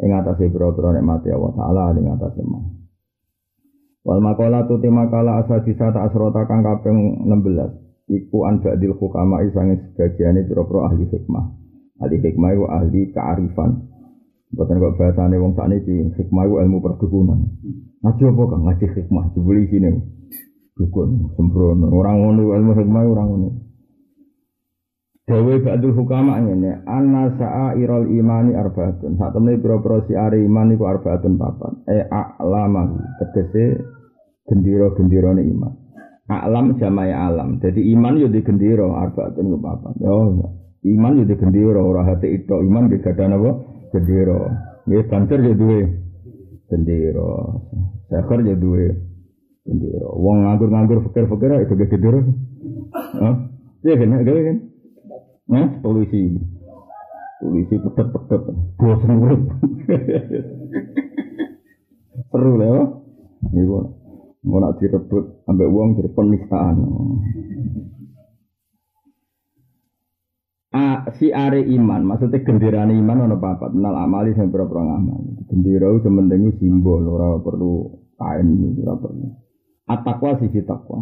[0.01, 2.09] ing atase pira-pira nikmate Allah taala ing
[2.49, 2.76] mah
[4.07, 8.07] Wal makola makalah asal bisa tak asrota kang kaping 16.
[8.07, 11.43] Iku an ba'dil hukama isange sebagiane pira-pira ahli hikmah.
[11.99, 13.83] Ahli hikmah itu ahli kearifan.
[14.55, 17.51] Bukan kok bahasane wong sakniki hikmah itu ilmu perdukunan.
[17.99, 18.59] Ngaji apa kan?
[18.63, 19.91] Ngaji hikmah dibeli sini.
[20.79, 21.91] Dukun sembrono.
[21.91, 23.49] Orang ngono ilmu hikmah orang ngono.
[25.27, 27.27] Dewi ba'dul hukama ini Anna
[27.75, 33.96] irol imani arbaatun Saat temen pira-pira ari iman iku arbaatun papat E a'lama Tegese
[34.47, 35.73] gendiro-gendiro iman
[36.27, 41.35] A'lam jamai alam Jadi iman yo di gendiro arbaatun ku papat Oh Iman yo di
[41.39, 43.51] gendiro Ora hati itu Iman di gadan apa
[43.95, 44.51] Gendiro
[44.91, 45.87] Ya banter yo duwe
[46.67, 47.63] Gendiro
[48.11, 48.91] Sekar yo duwe
[49.63, 52.19] Gendiro Wong nganggur-nganggur fikir-fikir itu gendiro
[52.91, 53.35] Hah?
[53.87, 54.09] Iya kan?
[54.25, 54.57] Iya kan?
[55.47, 56.35] Nah, polisi.
[57.39, 58.43] Polisi pedet-pedet.
[58.75, 59.41] Bosan urip.
[62.31, 62.73] Seru ya.
[63.53, 63.75] Iku
[64.47, 66.75] mau nak direbut ambek uang jadi penistaan.
[70.71, 75.47] A, si are iman, maksudnya gendirane iman ono papat, menal amali sing pira-pira ngamal.
[75.51, 78.47] Gendera itu penting simbol, ora perlu kain,
[78.83, 79.27] ora perlu.
[79.87, 80.99] At-taqwa sisi takwa.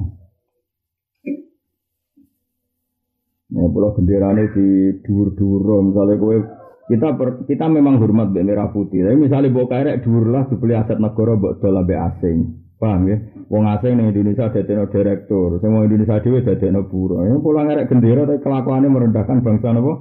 [3.55, 6.37] Ya pulau benderane di dur-dur misalnya kowe
[6.85, 9.05] kita per, kita memang hormat be merah putih.
[9.05, 12.37] Tapi misalnya bawa kayak dur lah dibeli aset negara buat dolar be asing.
[12.77, 13.17] Paham ya?
[13.45, 17.29] Wong asing ning Indonesia dadekno direktur, sing wong Indonesia dhewe dadekno buruh.
[17.29, 19.93] Ya pulau ngerek gendera tapi kelakuannya merendahkan bangsa napa?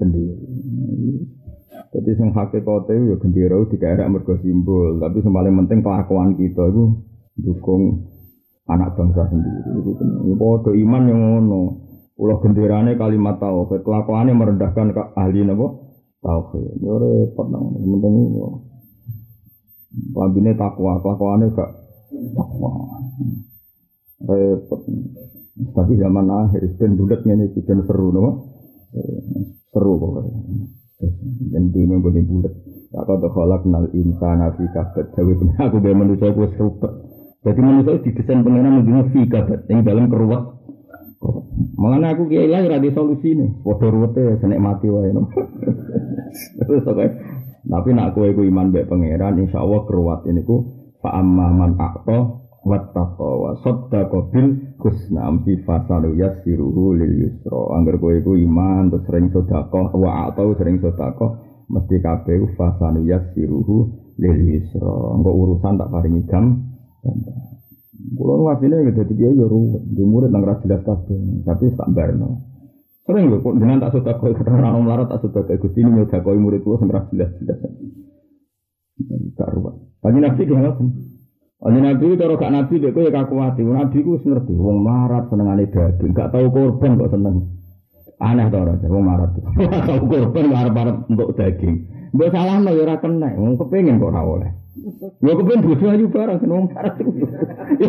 [0.00, 0.32] Sendiri.
[1.92, 6.84] Jadi sing hakikate ya gendera dikerek mergo simbol, tapi sing paling penting kelakuan kita itu
[7.36, 8.08] dukung
[8.64, 9.76] anak bangsa sendiri.
[9.76, 10.08] Itu kan
[10.40, 11.62] padha iman yang ngono.
[12.16, 15.92] Pulau genderane kalimat tauhid, kelakuannya merendahkan ke ahli nabo
[16.24, 16.80] tauhid.
[16.80, 18.48] Ya repot nang penting yo.
[20.16, 21.81] Lambine takwa, kelakuannya gak
[22.32, 22.70] takwa.
[24.22, 24.80] Repot.
[25.52, 28.30] Tapi zaman akhir ben bulat ngene iki seru napa?
[29.72, 30.32] Seru pokoknya.
[31.52, 32.54] Dan minggu ini bulat.
[32.92, 35.12] Aku tuh kolak nal insana fi kabet.
[35.16, 35.32] Jawa
[35.68, 36.76] aku biar manusia aku seru.
[37.42, 39.60] Jadi manusia didesain pengenan menjadi fi kabet.
[39.66, 40.62] Yang dalam keruat
[41.78, 43.62] Mengenai aku kiai lah ada solusi nih.
[43.62, 45.14] Waduh ruwete senek mati wae.
[46.58, 46.82] Terus.
[47.62, 53.28] Tapi nak iku iman mbek pangeran insyaallah keruat ini ku fa amma man aqta wattaqa
[53.42, 57.58] wa saddaqa bil husna amsi fasalu yasiruhu lil yusra.
[57.74, 63.90] Angger kowe iku iman terus sering sedekah wa atau sering sedekah mesti kabeh fasalu yasiruhu
[64.22, 64.94] lil yusra.
[65.18, 66.70] Engko urusan tak paringi gam.
[68.12, 72.42] Kulo gitu dadi kiai yo ruwet, di murid nang ra jelas kabeh, tapi tak barno.
[73.06, 76.62] Sering lho kok dengan tak koi ketemu orang melarat tak koi gusti ini koi murid
[76.62, 77.58] tua sembrah jelas jelas.
[79.38, 79.91] Tak ruwet.
[80.02, 80.88] Kaji nabi dia ngapain?
[81.62, 83.62] Kaji nabi itu kalau gak nabi dia koi kaku hati.
[83.62, 84.52] Nabi ku ngerti.
[84.58, 87.36] Wong melarat senengane daging, gak tahu korban kok seneng.
[88.18, 89.30] Aneh tau ora, wong melarat.
[89.88, 91.86] Tahu korban harap-harap untuk daging.
[92.14, 94.50] Mbok salah no ya kena, wong kepengin kok ora oleh.
[95.22, 96.94] Ya kepen bojo ayu barang kan wong marah.
[97.80, 97.88] Ya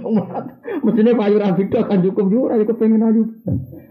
[0.00, 0.44] wong marah.
[0.80, 3.22] Mestine payu ra beda kan cukup yo ora kepengen ayu.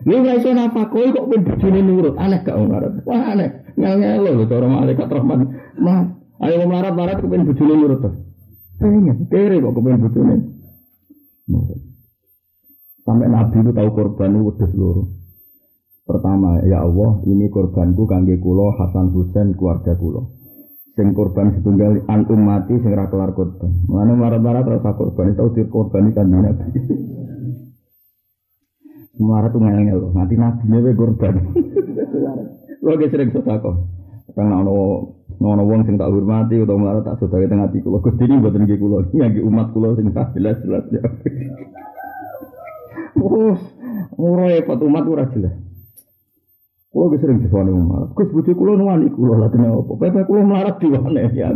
[0.08, 2.16] Lu ora iso napa kowe kok ben bojone nurut.
[2.18, 2.90] Aneh gak wong marah.
[3.06, 3.50] Wah aneh.
[3.76, 5.40] Ngel-ngel lho cara malaikat rahmat.
[5.82, 8.12] Mah, ayo wong marah marah kepen bojone nurut to.
[8.80, 10.36] Pengen, kere kok kepen bojone.
[13.04, 15.04] Sampai Nabi itu tahu korban itu wedhus loro.
[16.04, 20.44] Pertama, ya Allah, ini korbanku kangge kulo Hasan Husain keluarga kulo
[20.94, 23.82] sing korban setunggal an mati sing ra kelar korban.
[23.90, 26.70] Mulane marah-marah terus korban itu dir korban kan Nabi.
[29.24, 31.34] Marah tuh ngel loh, nanti nabi korban.
[32.84, 34.03] Lo sering sotako.
[34.32, 35.12] Karena ono
[35.44, 38.00] ono wong sing tak hormati atau marah tak sotako tengah hati kulo.
[38.00, 41.04] Gusti ini buat nggih kulo, nggih umat kulo sing tak jelas jelas ya.
[43.20, 43.56] Oh,
[44.16, 45.54] ora repot umat ora jelas.
[46.88, 48.16] Kulo wis sering disone marat.
[48.16, 50.00] Gus bojo kulo nuwani kulo lha dene opo?
[50.00, 51.52] Pepe kulo melarat diwane ya.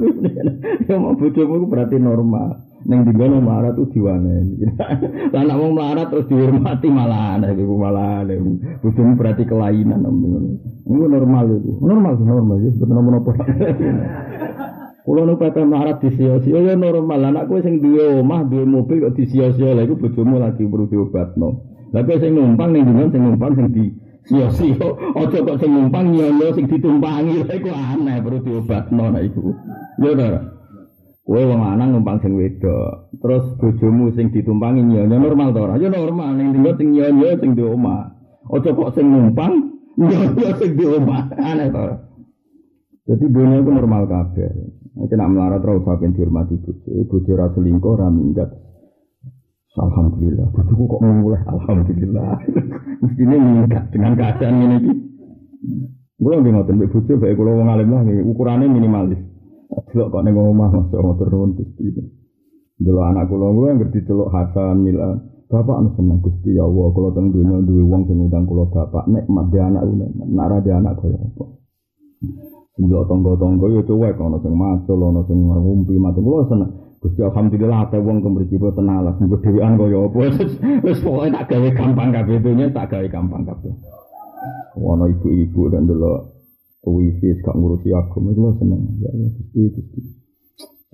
[0.88, 2.67] Ya mau bojomu berarti normal.
[2.86, 4.54] Ning dinggono marat tuh diwane.
[5.34, 8.38] Lah nek wong melarat terus dihormati malah aneh iku malah aneh.
[8.86, 10.62] Bojomu berarti kelainan ngono.
[10.86, 11.72] Iku normal itu.
[11.82, 13.32] Normal normal ya betul nopo
[15.08, 17.24] Kulo nu pepe melarat disio-sio ya normal.
[17.24, 20.92] Lah anak kowe sing duwe omah, duwe mobil kok disio-sio lha iku bojomu lagi perlu
[20.92, 21.64] diobatno.
[21.96, 23.88] Lah kowe sing numpang ning dinggon sing numpang sing di
[24.28, 29.56] Sio-sio, ojo kok sing numpang nyono sing ditumpangi lha iku aneh perlu diobatno nek iku.
[30.04, 30.57] Yo ta.
[31.28, 35.76] Kowe wong lanang numpang sing wedok, terus bojomu sing ditumpangi nyono normal ta ora?
[35.76, 38.16] Yo normal ning dinggo sing nyono sing di omah.
[38.48, 41.28] Ojo kok sing numpang nyono sing di omah.
[41.36, 42.00] Aneh ora?
[43.12, 44.52] Jadi dunia itu normal kabeh.
[45.04, 46.96] Nek nak melarat ora usah dihormati bojo.
[47.12, 48.50] Bojo ra selingkuh ra minggat.
[49.78, 52.40] Alhamdulillah, bujuku kok mulai Alhamdulillah.
[53.04, 54.78] Mestinya meningkat dengan keadaan ini.
[56.18, 58.02] Gue nggak ngotot mbek bojo baik kalau wong alim lah
[58.32, 59.27] ukurannya minimalis.
[59.78, 61.94] Delok kok ning omah masuk motor nuwun Gusti.
[62.82, 65.22] Delok anak kula gue ngerti delok Hasan Milan.
[65.48, 69.06] Bapak anu seneng Gusti ya Allah kula teng dunya duwe wong sing ngundang kula bapak
[69.08, 71.46] nek mat dia anak nekmat nek ra anak kaya apa.
[72.78, 76.72] Delok tangga-tangga ya cuek ana sing macul ana sing ngumpi mati kula seneng.
[76.98, 80.18] Gusti alhamdulillah ada wong kemriki boten alas nggo dhewean kaya apa.
[80.82, 83.74] Wis pokoke tak gawe gampang kabeh dunya tak gawe gampang kabeh.
[84.78, 86.37] Wana ibu-ibu dan delok
[86.86, 88.82] wifi gak ngurusi aku itu seneng.
[89.02, 90.02] Ya Gusti Gusti.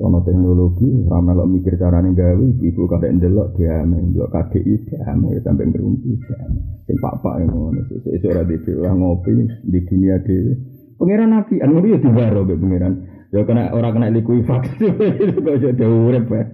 [0.01, 6.17] Ono teknologi, ramelok mikir carane gawe, ibu kadek ndelok diame, ndelok KDI diame sampai ngerumpi
[6.17, 6.59] diame.
[6.89, 9.31] Sing pak-pak ngono, sesuk ora dhewe ngopi
[9.69, 10.57] di dunia dhewe.
[10.97, 12.93] Pangeran Nabi, anu ya dibaro be pangeran.
[13.29, 14.81] Ya kena ora kena likuifaksi,
[15.45, 16.45] kok iso urip bae.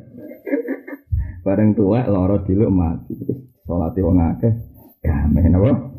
[1.40, 3.16] Bareng tuwek lara diluk mati.
[3.64, 4.52] Salate wong akeh,
[5.00, 5.99] gamen apa?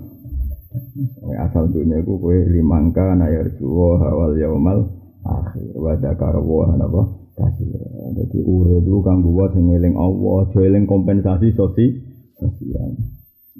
[1.35, 4.87] Asal dunia ku kue limangka na yarjuwa hawal yaumal
[5.27, 7.03] akhir wa dzakara wa napa
[7.35, 7.75] kasih.
[8.15, 11.87] Jadi urip itu kang gua sing eling Allah, aja kompensasi sosi
[12.39, 12.95] sosial.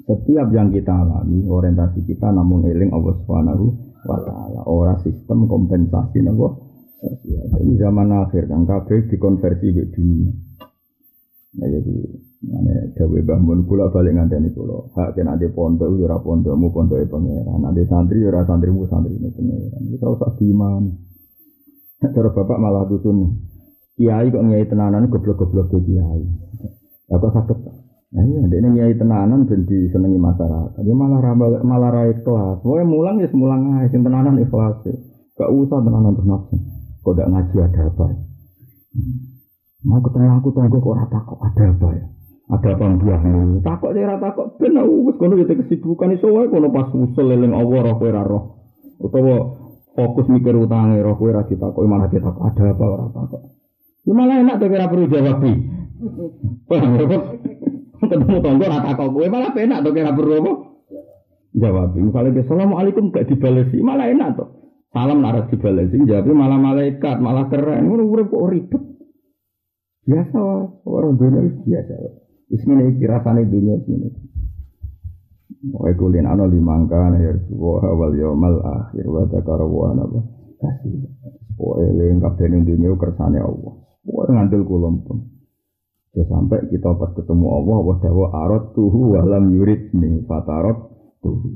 [0.01, 3.65] Setiap yang kita alami, orientasi kita namun eling Allah Subhanahu
[4.07, 4.59] wa taala.
[4.71, 6.47] Ora sistem kompensasi napa
[7.03, 7.45] sosial.
[7.59, 10.31] Ini zaman akhir kan kabeh dikonversi ke dunia.
[11.51, 11.95] Nah jadi
[12.41, 14.89] Mana dawe bangun pula balik ngandani pulau.
[14.97, 17.61] Hak kena di pondok, yura pondokmu pondoknya pangeran.
[17.61, 19.81] Nanti santri yura santrimu santri ini pangeran.
[19.93, 20.83] Itu usah diman.
[22.01, 23.45] Cara bapak malah dusun.
[23.93, 26.25] Kiai kok nyai tenanan goblok-goblok ke kiai.
[27.13, 27.57] Apa sakit?
[28.11, 30.81] Nah iya, dia nyai tenanan dan disenangi masyarakat.
[30.81, 32.65] Dia malah ramal, malah rai kelas.
[32.65, 33.93] Pokoknya mulang ya semulang aja.
[33.93, 34.81] Sing tenanan ikhlas.
[35.37, 36.57] Gak usah tenanan terus nafsu.
[37.05, 38.17] Kok gak ngaji ada apa ya?
[39.81, 42.05] Mau ketemu aku tunggu kok rata kok ada apa ya?
[42.51, 46.67] ada apa buahmu takok saya rata kok ben wis kono ya kesibukan iso wae kono
[46.67, 48.43] pas usul eling Allah roh kowe ra roh.
[48.99, 49.57] Utawa
[49.95, 52.43] fokus mikir utange roh kowe ra ditakoki malah ditakok.
[52.43, 53.41] Ada apa ora takok?
[54.03, 55.51] Ya malah enak tuh kira perlu jawab bi.
[58.11, 60.51] Ketemu tonggo ra takok kowe malah enak tuh kira perlu apa?
[61.55, 64.47] Jawab misalnya assalamualaikum gak dibalesi malah enak tuh
[64.91, 67.87] salam naras dibalesi jawabnya malah malaikat malah keren.
[67.87, 68.83] Ngono urip kok ribet
[70.01, 70.39] biasa
[70.85, 71.93] orang dunia biasa
[72.51, 74.11] Ismine iki rasane dunia sini.
[75.71, 80.19] Wa kulin ana limangka ya wa wal yaumal akhir wa dzakara wa napa
[80.59, 81.07] kasih.
[81.55, 83.73] Pokoke eling kabeh ning dunia kersane Allah.
[84.03, 85.31] Pokoke ngandel kula pun.
[86.11, 90.75] Ya sampai kita pas ketemu Allah wa dawa arat tuhu wa lam yuridni fatarat
[91.23, 91.55] tuhu.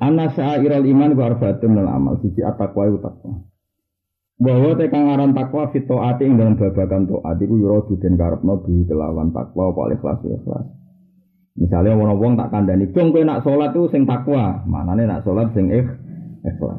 [0.00, 3.12] Ana syairul iman wa arbatun amal siji at-taqwa wa
[4.38, 8.86] bahwa tekang aran takwa fito ati ing dalam babakan toat iku yura duden karepno bi
[8.86, 10.66] kelawan takwa apa ikhlas ikhlas.
[11.58, 15.50] Misalnya wong wong tak kandani, "Cung kowe nak salat itu sing takwa." Manane nak salat
[15.58, 16.78] sing ikhlas.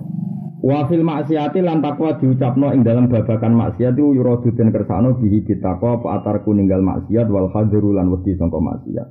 [0.64, 5.44] Wa fil maksiati lan takwa diucapno ing dalam babakan maksiat iku yura duden kersano bihi
[5.44, 9.08] bitakwa apa atarku ninggal maksiat wal hadru lan wedi sangka maksiat.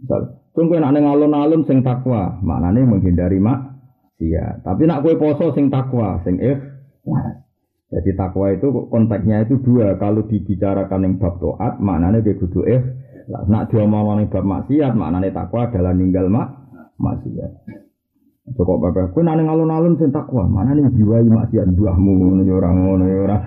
[0.00, 4.64] Misal, "Cung kowe nak ning alun-alun sing takwa." Manane menghindari maksiat.
[4.64, 7.43] Tapi nak kowe poso sing takwa, sing ikhlas.
[7.92, 9.94] Jadi takwa itu konteksnya itu dua.
[10.00, 12.80] Kalau dibicarakan yang bab toat, maknanya dia kudu eh.
[13.24, 16.48] Nak dia mau yang bab maksiat, maknanya takwa adalah ninggal mak
[17.00, 17.50] maksiat.
[18.44, 23.04] Cukup bapak, kue nane alun-alun sing takwa, mana nih jiwai maksiat buahmu, nih orang ngono
[23.24, 23.42] orang.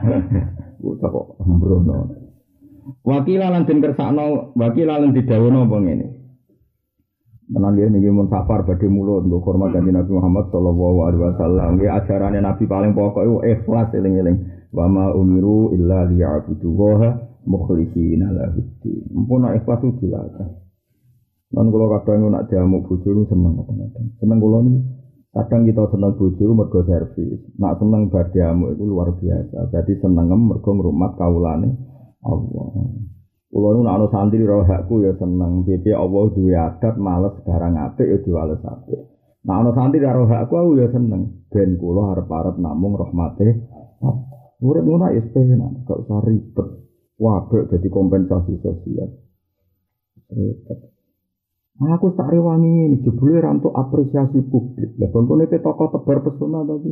[0.81, 1.95] Cukup sembrono.
[3.05, 6.16] Wakilan den kersakno, wakilan didawono apa ngene.
[7.47, 11.67] Tenan dia nih mun safar badhe mulut untuk hormat kanjeng Nabi Muhammad sallallahu alaihi wasallam.
[11.79, 14.37] Nggih ajarannya Nabi paling pokok itu ikhlas eling-eling.
[14.75, 17.07] Wa ma umiru illa liya'budu wa
[17.47, 18.67] mukhlishina lahu.
[19.15, 20.59] Mumpun ikhlas itu dilakukan.
[21.55, 24.05] Lan kula kadang nak diamuk bojo seneng kadang-kadang.
[24.19, 24.79] Seneng kula niku
[25.31, 27.39] kadang kita seneng bojo mergo servis.
[27.55, 29.71] Nak seneng bar diamuk itu luar biasa.
[29.71, 31.71] Jadi seneng mergo ngrumat kawulane
[32.27, 33.15] Allah.
[33.47, 35.63] Kulo nu ana santri roh hakku ya seneng.
[35.63, 39.01] Dadi Allah duwe adat males barang apik ya diwales apik.
[39.47, 41.47] Nah ana santri roh hakku aku ya seneng.
[41.47, 43.65] Ben kula arep-arep namung rahmate.
[44.57, 46.67] Urip ngono ya penak, gak usah ribet.
[47.21, 49.09] Wabek jadi kompensasi sosial.
[50.33, 50.79] Ribet.
[51.77, 54.97] Nah, aku tak rewangi ini, jebule rantuk apresiasi publik.
[54.97, 56.89] Lah bangkone ke tokoh tebar pesona tadi.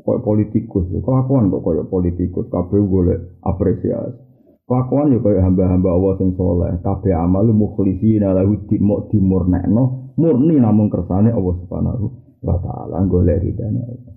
[0.00, 4.31] Kayak politikus, kelakuan kok kayak politikus, kabeh golek apresiasi.
[4.62, 6.70] Kelakuan ya kaya hamba-hamba Allah sing soleh.
[6.80, 12.06] Kabeh amal mukhlisina lahu dimok dimurnekno murni namun kersane Allah Subhanahu
[12.46, 14.12] wa taala golek ridane Allah.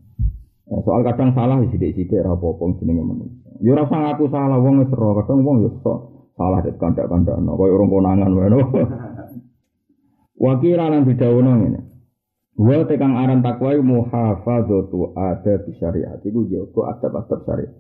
[0.66, 3.54] Nah, soal kadang salah di sidik-sidik ra apa-apa jenenge manusia.
[3.62, 6.00] Ya ora usah ngaku salah wong wis ora kadang wong ya sok
[6.34, 8.60] salah det kandak-kandakno kaya urung konangan wae no.
[10.44, 11.80] Wakira lan didhawuhno ngene.
[12.58, 17.74] Wa tekang aran takwa iku muhafadzatu adab syariat iku jaga adab-adab syariat.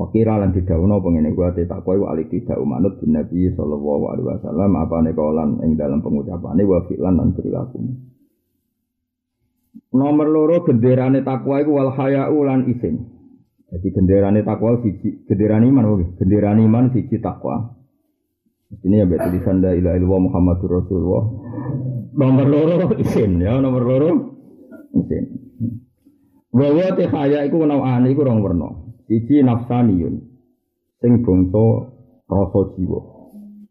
[0.00, 4.28] Wakira lan didhawuhna pengene gua te takwa iku alik tidak umanut bin Nabi sallallahu alaihi
[4.32, 7.84] wasallam apane kaulan ing dalam pengucapane wa fi'lan lan perilaku.
[9.92, 12.96] Nomor loro genderane takwa iku wal haya'u lan isin.
[13.68, 17.76] Jadi genderane takwa siji, genderane iman oke, genderane iman siji takwa.
[18.80, 21.24] Ini ya betul tulisan la ilaha illallah Muhammadur Rasulullah.
[22.16, 24.10] Nomor loro isin ya, nomor loro
[24.96, 25.24] isin.
[26.56, 28.79] Wa te haya iku nawane iku rong werna.
[29.10, 30.22] Siji nafsaniyun.
[31.02, 31.90] Sing bangsa
[32.30, 33.00] rasa jiwa.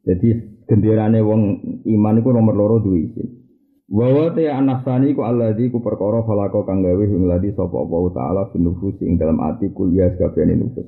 [0.04, 0.36] Jadi
[0.68, 1.42] genderane wong
[1.88, 3.40] iman iku nomor loro duwe isin.
[3.88, 8.42] Wa te anafsani iku alladzi ku perkara falako kang gawe ing ladi sapa Allah taala
[8.52, 10.86] finufus ing dalam ati kuliah kabehane nufus.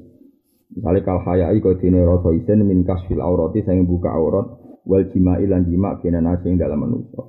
[0.75, 4.51] Misalnya kal hayai kau dini rasa isen min kasfil aurati saya buka aurat
[4.83, 7.23] wal jima ilan jima kena nasi yang dalam manusia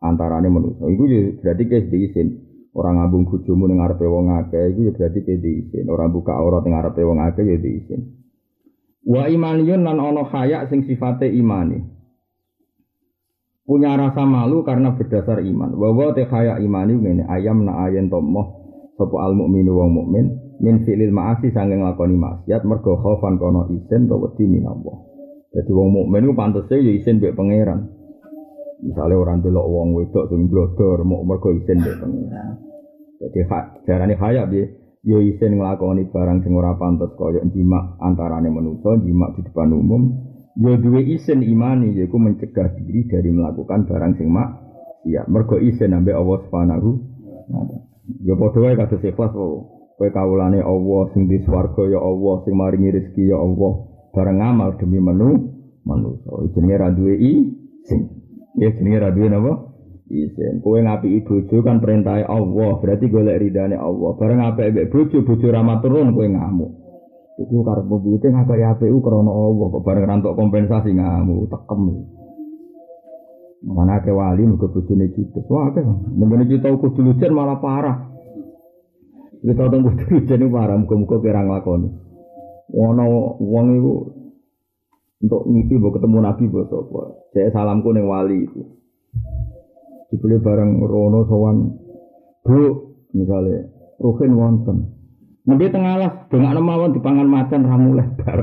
[0.00, 0.88] antarane manusia.
[0.88, 2.28] Iku ya berarti kayak diisin.
[2.76, 5.88] Orang ngabung bojomu ning ngarepe wong akeh iku ya berarti kayak diisin.
[5.88, 8.00] Orang buka aurat ning ngarepe wong akeh ya diisin.
[9.08, 11.80] Wa imaniyun lan ono hayak sing sifate imani.
[13.64, 15.72] Punya rasa malu karena berdasar iman.
[15.72, 20.26] Wa wa te hayak imani ngene ayam na ayen tomoh sapa al mukminu wong mukmin
[20.60, 25.00] min filil maasi sanging lakoni maksiat mergo khaufan kono isin to wedi minallah.
[25.56, 27.88] Jadi wong mukmin ku pantese ya isin mbek pangeran.
[28.84, 32.65] Misalnya orang delok wong wedok sing blodor mau mergo isin mbek pengiran.
[33.16, 33.40] Jadi
[33.88, 34.68] jarane hayat dia
[35.06, 40.02] yo isin nglakoni barang sing ora pantes kaya jimak antarane manusa, jimak di depan umum.
[40.58, 44.66] Yo duwe isin imani yaiku mencegah diri dari melakukan barang sing mak
[45.06, 46.90] ya mergo isin ambek Allah Subhanahu
[47.52, 47.62] wa
[48.22, 52.94] Yo padha wae kados ikhlas kowe kawulane Allah sing di swarga ya Allah sing maringi
[52.94, 53.72] rezeki ya Allah.
[54.16, 55.54] Barang amal demi menu
[55.84, 58.10] manusa jenenge ra duwe isin
[58.56, 59.75] Ya jenenge ra duwe napa?
[60.06, 60.62] Isin.
[60.62, 64.14] Kowe ngapi bojo kan perintah Allah, berarti golek ridane Allah.
[64.14, 66.70] Bareng apik mbek bojo, bojo ra maturun kowe ngamuk.
[67.36, 71.82] Iku karep piye ngakak APU krana Allah, kok bareng rantok kompensasi ngamuk, tekem.
[73.66, 75.44] Mana ke wali muga bojone judes.
[75.50, 75.82] Wah, akeh.
[76.14, 77.98] Mendene kita kudu lujen malah parah.
[79.42, 81.88] Kita tunggu kudu lujen parah, muga-muga kira nglakoni.
[82.78, 83.04] Ono
[83.42, 83.94] wong iku
[85.16, 87.02] untuk ngipi mau ketemu Nabi buat apa?
[87.34, 88.62] Saya salamku neng wali itu.
[90.12, 91.56] Dibeli bareng Rono sowan
[92.46, 92.60] Bu
[93.10, 93.66] misalnya
[93.98, 94.76] Ruhin wonten.
[95.46, 98.40] Nanti tengah lah nama di dipangan macan ramu lebar.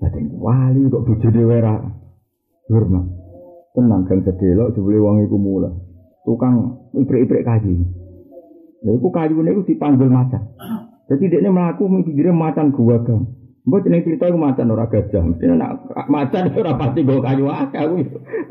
[0.00, 1.80] Jadi wali kok bujuk dewe ra
[2.64, 3.00] Burma.
[3.76, 5.70] Tenang kan sedelok dibeli wong iku mula.
[6.24, 7.84] Tukang ibrik-ibrik kayu.
[8.84, 10.56] Lha iku kayu niku dipanggil macan.
[11.12, 13.28] Jadi dia melaku mikirnya macan gua kan.
[13.64, 15.24] Mbok jeneng cerita iku macan ora gajah.
[15.24, 17.96] Mesti nak macan ora pasti go kayu akeh aku.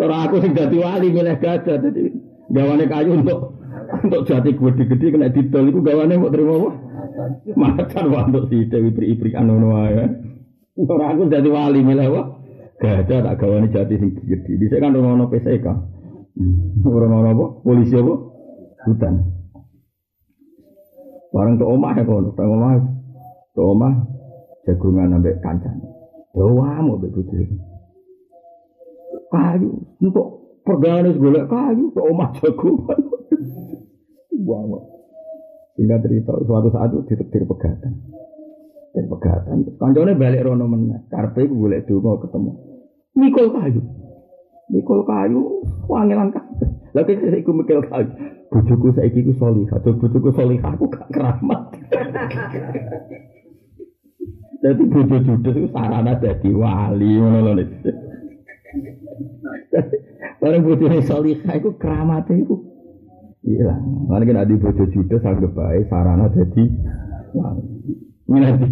[0.02, 2.10] Ora aku sing dadi wali milih gajah dadi
[2.50, 3.62] gawane kayu untuk
[3.94, 6.70] untuk jati gede-gede kena didol iku gawane mau terima apa?
[7.54, 10.02] Macan wae untuk si Dewi Pri-Pri anu wae.
[10.82, 12.22] Ora aku dadi wali milih apa?
[12.82, 14.58] Gajah tak gawane jati sing gede.
[14.58, 15.68] Dhisik kan ono PSK.
[16.90, 17.46] Ora ono apa?
[17.62, 18.14] Polisi apa?
[18.90, 19.14] Hutan.
[21.30, 22.82] Barang ke omah ya kono, ke omah.
[23.54, 24.13] Ke omah
[24.64, 25.88] jagungan ambek kancane.
[26.34, 27.58] Dawa mau mbek bojone.
[29.30, 29.70] Kayu
[30.02, 30.28] untuk
[30.66, 33.00] pergane golek kayu ke omah jagungan.
[34.48, 34.82] Wah,
[35.74, 37.94] Sehingga cerita suatu saat itu ditetir pegatan.
[38.94, 39.58] Dan pegatan.
[39.78, 41.06] Kancane balik rono meneh.
[41.10, 42.52] Karpe golek donga ketemu.
[43.14, 43.82] Mikul kayu.
[44.74, 45.42] Mikul kayu
[45.86, 46.70] wangilan kabeh.
[46.94, 48.10] Lagi saya ikut mikul kayu.
[48.50, 49.78] Bojoku saiki ku salihah.
[49.82, 51.62] Bojoku salihah aku gak keramat.
[54.64, 57.66] Jadi bojo judes itu sarana jadi wali ngono lho.
[60.40, 62.56] Bareng bojo salihah iku kramate iku
[63.44, 63.76] Iya,
[64.08, 66.64] mana kan adi bojo judes anggap baik sarana jadi
[67.36, 67.64] wali.
[68.32, 68.68] Nanti.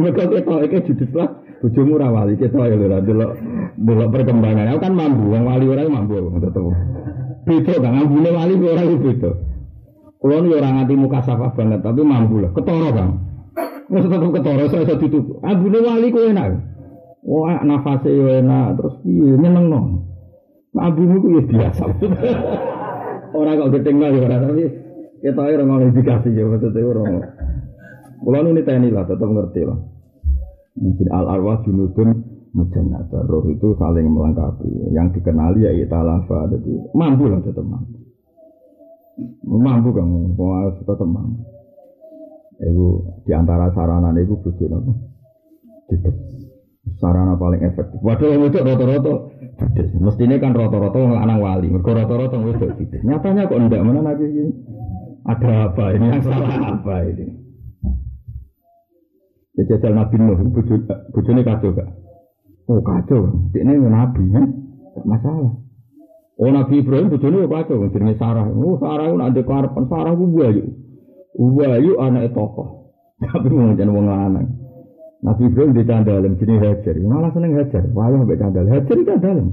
[0.00, 1.28] Mereka kita itu judes lah,
[1.60, 3.30] bojomu ra wali kita ya lho delok
[3.76, 4.72] delok perkembangan.
[4.72, 6.64] Aku kan mampu, wong wali orang mampu tetep.
[7.44, 9.30] Beda kan wali orang itu beda.
[10.16, 12.52] Kulo orang ngati muka safah banget, tapi mampu lah.
[12.56, 13.29] Ketoro kan.
[13.90, 15.42] Wes tetep ketara saya dituku.
[15.42, 16.62] Abune wali ku enak.
[17.26, 20.06] Wah, nafase yo enak, terus piye nyenengno.
[20.78, 21.84] Abune ku ya biasa.
[23.30, 24.66] Ora kok gedeng lah ora tapi
[25.22, 27.02] kita ora ngono indikasi ya maksudnya ora.
[28.26, 29.78] Kula nu tani lah tetep ngerti lah.
[30.74, 32.10] Mungkin al arwah junudun
[32.50, 33.22] mujannata.
[33.30, 34.90] Roh itu saling melengkapi.
[34.90, 36.50] Yang dikenali ya italafa.
[36.50, 38.02] Jadi mampu lah tetap mampu.
[39.46, 40.06] Mampu kan,
[40.82, 41.59] tetap mampu.
[42.60, 42.86] Iku
[43.24, 44.92] di antara sarana bojo napa?
[45.88, 46.16] Judes.
[47.00, 47.98] sarana paling efektif.
[48.04, 49.14] Waduh wong wedok rata-rata
[49.56, 49.88] judes.
[49.96, 51.72] Mestine kan rata-rata wong lanang wali.
[51.72, 52.76] Mergo rata-rata wong wedok.
[53.00, 54.52] Nyatanya kok ndak mana nabi ini?
[55.24, 57.26] Ada apa ini yang salah apa ini?
[59.58, 60.40] Ya jajal Nabi Nuh,
[61.12, 61.88] bojone kacau gak?
[62.70, 64.40] Oh kacau, ini Nabi ya,
[64.96, 65.52] gak masalah.
[66.40, 68.48] Oh Nabi Ibrahim bojone kacau, jenenge Sarah.
[68.48, 70.64] Oh Sarah nak ndek karepan Sarah ku wayu.
[71.38, 72.92] Wayu anak tokoh.
[73.20, 74.48] Tapi mau jadi wong lanang.
[75.20, 76.96] Nabi Ibrahim di candalem jenis Hajar.
[76.96, 77.84] Malah seneng Hajar.
[77.92, 78.64] Wayah mbek candal.
[78.72, 79.48] Hajar di candalem.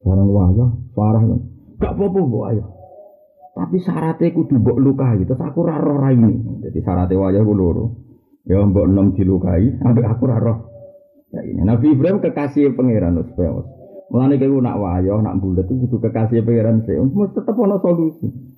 [0.00, 1.40] Barang wayah, Sarah kan.
[1.82, 2.44] Gak apa-apa mbok.
[3.50, 5.26] Tapi syaratnya kudu mbok lukai.
[5.26, 6.62] Terus aku ra roh ini.
[6.62, 7.84] Jadi syaratnya wayah ku loro.
[8.46, 10.58] Ya mbok enom dilukai, ambek aku ra roh.
[11.34, 13.62] Ya ini Nabi Ibrahim kekasih pangeran supaya
[14.10, 16.98] Mulane kowe nak wayah, nak bulat itu kudu kekasih pangeran sih.
[16.98, 18.49] Mesti tetep ana solusi.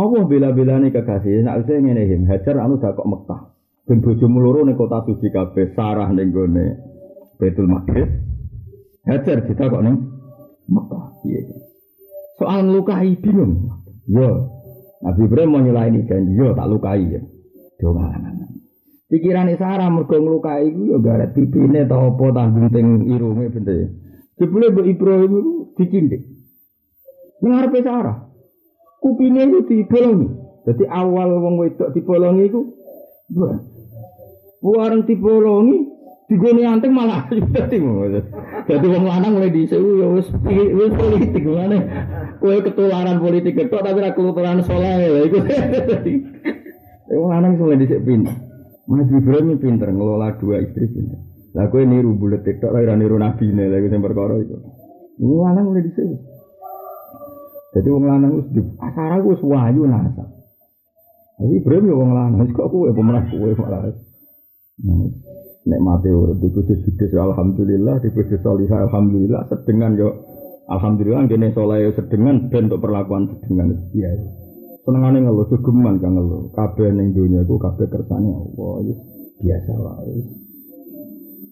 [0.00, 3.52] Allah bela-belane kekasih, nak usah ngene him, Hajar anu dak kok Mekah.
[3.84, 6.80] Ben bojomu loro ning kota suci kabeh, Sarah ning gone
[7.36, 8.08] Baitul Maqdis.
[9.04, 9.96] Hajar kok ning
[10.72, 11.04] Mekah.
[11.28, 11.40] Iya.
[12.40, 13.76] Soal lukai bingung.
[14.08, 14.56] Yo.
[15.00, 17.20] Nabi Ibrahim mau nyelaini janji, yo tak lukai ya.
[17.80, 18.40] Donganan.
[19.10, 23.90] Pikiran Sarah mergo nglukai iku yo garet pipine ta apa tanggung teng irunge bente.
[24.38, 26.22] Jebule Mbak Ibrahim itu dicindik.
[27.42, 28.29] Mengarepe Sarah.
[29.00, 30.28] Kupine itu dibolongi.
[30.68, 32.60] Jadi awal wong wedok dibolongi itu
[34.60, 35.88] Buareng dibolongi,
[36.28, 37.24] digone anteng malah
[37.56, 37.80] dadi
[38.68, 41.80] Dadi wong lanang mulai dhisik ya wis wis politik mana.
[42.36, 45.38] Kowe ketularan politik ketok tapi ra ketularan saleh lha iku.
[47.20, 48.36] Wong lanang mulai dhisik pinter.
[48.86, 51.18] Mas Ibrahim pinter ngelola dua istri pinter.
[51.56, 54.56] Lah kowe niru bulet TikTok ora niru nabine lha iku sing perkara iku.
[55.24, 56.04] Wong lanang mulai dhisik.
[57.70, 60.26] Jadi wong lanang wis di asara wis wayu nasa.
[61.38, 63.94] Tapi Ibrahim ya wong lanang kok kowe pemenang kowe malah.
[65.60, 70.08] Nek mati urip di bojo judes alhamdulillah, di bojo salihah alhamdulillah, sedengan yo
[70.72, 74.28] alhamdulillah kene saleh sedengan ben untuk perlakuan sedengan biasa.
[74.80, 76.48] Senengane ngeluh gegeman kang ngeluh.
[76.56, 78.96] Kabeh ning donya iku kabeh kersane Allah.
[79.36, 80.16] Biasa wae.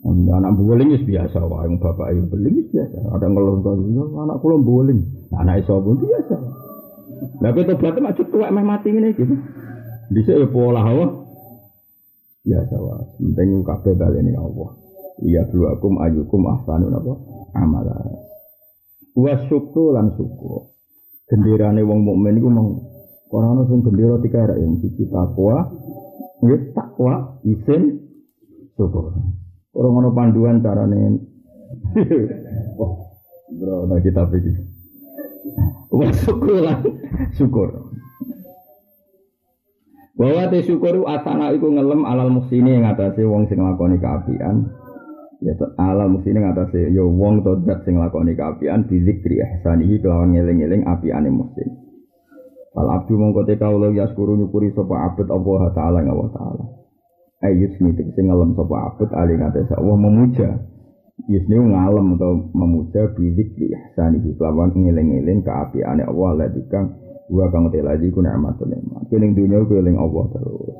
[0.06, 2.96] Anak bowling itu biasa, wah yang bapak yang beli itu biasa.
[3.18, 5.00] Ada ngeluh ya, anak kulo bowling,
[5.34, 6.36] nah, anak iso pun biasa.
[7.42, 9.34] Nah kita berarti macet tua emang mati ini gitu.
[10.14, 11.06] Bisa ya pola hawa
[12.46, 13.02] biasa wah.
[13.18, 14.70] Penting kabeh balik ini Allah.
[15.18, 17.12] Lihat dulu akum ayukum ahsanun apa
[17.58, 17.94] amala.
[19.18, 20.70] Wa syukur lan syukur.
[21.26, 22.70] Gendirane wong mukmin iku mau
[23.34, 25.68] orang sing gendera tiga yang siji takwa,
[26.40, 28.08] nggih takwa, isin,
[28.78, 29.12] syukur.
[29.78, 31.22] Orang ono panduan carane.
[32.82, 32.92] oh,
[33.54, 34.58] bro, nah kita pikir.
[35.94, 36.82] Wah syukur lah,
[37.38, 37.68] syukur.
[40.18, 44.66] Bahwa te syukur asana iku ngelem alal muksini yang atasnya wong sing lakoni keapian.
[45.38, 50.34] Ya alal muksini yang atasnya ya wong to dat sing lakoni keapian bizikri ihsanihi kelawan
[50.34, 51.70] ngeling-eling apiane muksin.
[52.74, 56.64] Fal abdu mongko te kawula yaskuru nyukuri sapa abet Allah taala Allah taala.
[57.42, 60.50] Ayus nitik sing ngalem sapa abet ali ngates Allah memuja.
[61.26, 66.86] Yusni ngalem atau memuja bidik di ihsanihi kelawan ngeling-eling keapiane Allah ladika
[67.28, 70.78] wa kang teladi ku nikmatun nikmat keling dunya ku eling Allah terus.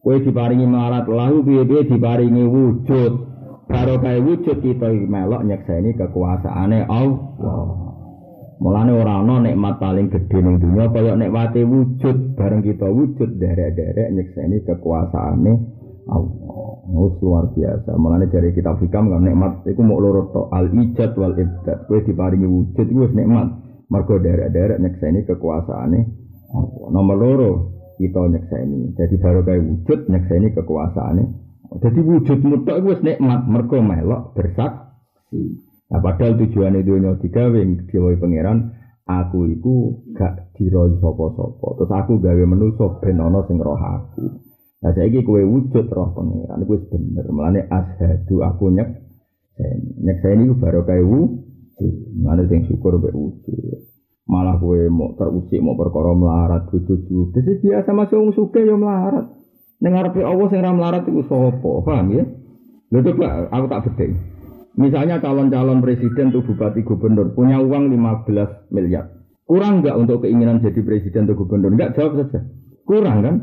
[0.00, 3.12] Kowe diparingi marat lahu piye-piye diparingi wujud.
[3.70, 7.66] Karo kae wujud kita melok nyekseni kekuasaane Allah.
[8.60, 12.38] Mulane ora ana nikmat paling gedhe ning dunya kaya nikmate wujud.
[12.38, 15.79] Bareng kita wujud derek-derek nyekseni kekuasaane
[16.10, 16.74] Allah.
[16.90, 17.94] Oh, luar biasa.
[17.94, 21.86] Mulane dari kitab hikam kan nikmat iku mau loro to al ijad wal ibdad.
[21.86, 23.48] Kowe diparingi wujud wis nikmat.
[23.90, 25.98] Mergo derek-derek nyekseni kekuasaane
[26.54, 26.86] Allah.
[26.90, 27.50] Nomor loro
[27.98, 28.98] kita nyekseni.
[28.98, 31.22] Jadi baru kayak wujud nyekseni kekuasaane.
[31.78, 35.42] Jadi wujud mutlak iku wis nikmat mergo melok bersaksi.
[35.90, 38.78] Nah, padahal tujuan itu nyawa digawe digawe pangeran
[39.10, 39.74] aku iku
[40.14, 41.66] gak diroi sapa-sapa.
[41.82, 42.42] Terus aku gawe
[43.02, 44.49] ben ana sing roh aku.
[44.80, 47.24] Nah saya kue wujud roh pangeran, gue bener.
[47.28, 48.88] Mulane ashadu aku nyek,
[50.00, 51.94] nyek saya ini baru kayak wujud.
[52.16, 53.92] Mulane sing syukur be wujud.
[54.24, 57.36] Malah gue mau terusik mau perkara melarat wujud wujud.
[57.36, 59.28] Jadi biasa masuk wong suke yo melarat.
[59.84, 62.24] Dengar pe Allah sing melarat itu sopo, paham ya?
[62.88, 64.12] Lalu coba aku tak bedeng.
[64.80, 69.12] Misalnya calon-calon presiden tuh bupati gubernur punya uang 15 miliar.
[69.44, 71.74] Kurang nggak untuk keinginan jadi presiden atau gubernur?
[71.74, 72.48] Enggak jawab saja.
[72.88, 73.36] Kurang kan?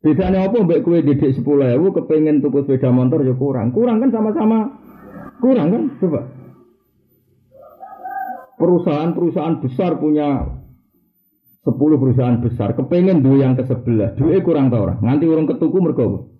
[0.00, 3.68] Bedanya apa mbak kue didik sepuluh ewu kepengen tuku sepeda motor ya kurang.
[3.76, 4.80] Kurang kan sama-sama
[5.44, 5.82] kurang kan?
[6.00, 6.20] Coba.
[8.56, 10.56] Perusahaan-perusahaan besar punya
[11.60, 15.76] sepuluh perusahaan besar kepengen dua yang ke sebelah dua kurang tau orang nganti orang ketuku
[15.76, 16.32] mergo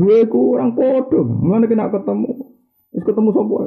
[0.00, 2.54] dua kurang podo mana kena ketemu
[2.94, 3.60] Terus ketemu sapa?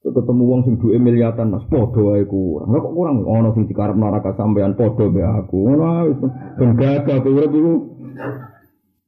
[0.00, 2.72] ketemu wong sing duwe miliatan mas padha wae kurang.
[2.74, 5.56] Lah kok kurang ono sing dikarep neraka sampean padha be aku.
[5.70, 6.10] Ngono ae
[6.58, 7.74] ben gagah urip iku.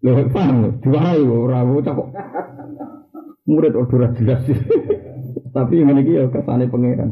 [0.02, 2.08] Lho paham diwarai ora bocah kok.
[3.46, 4.42] Murid ora jelas.
[5.54, 7.10] Tapi ngene iki ya kesane pangeran.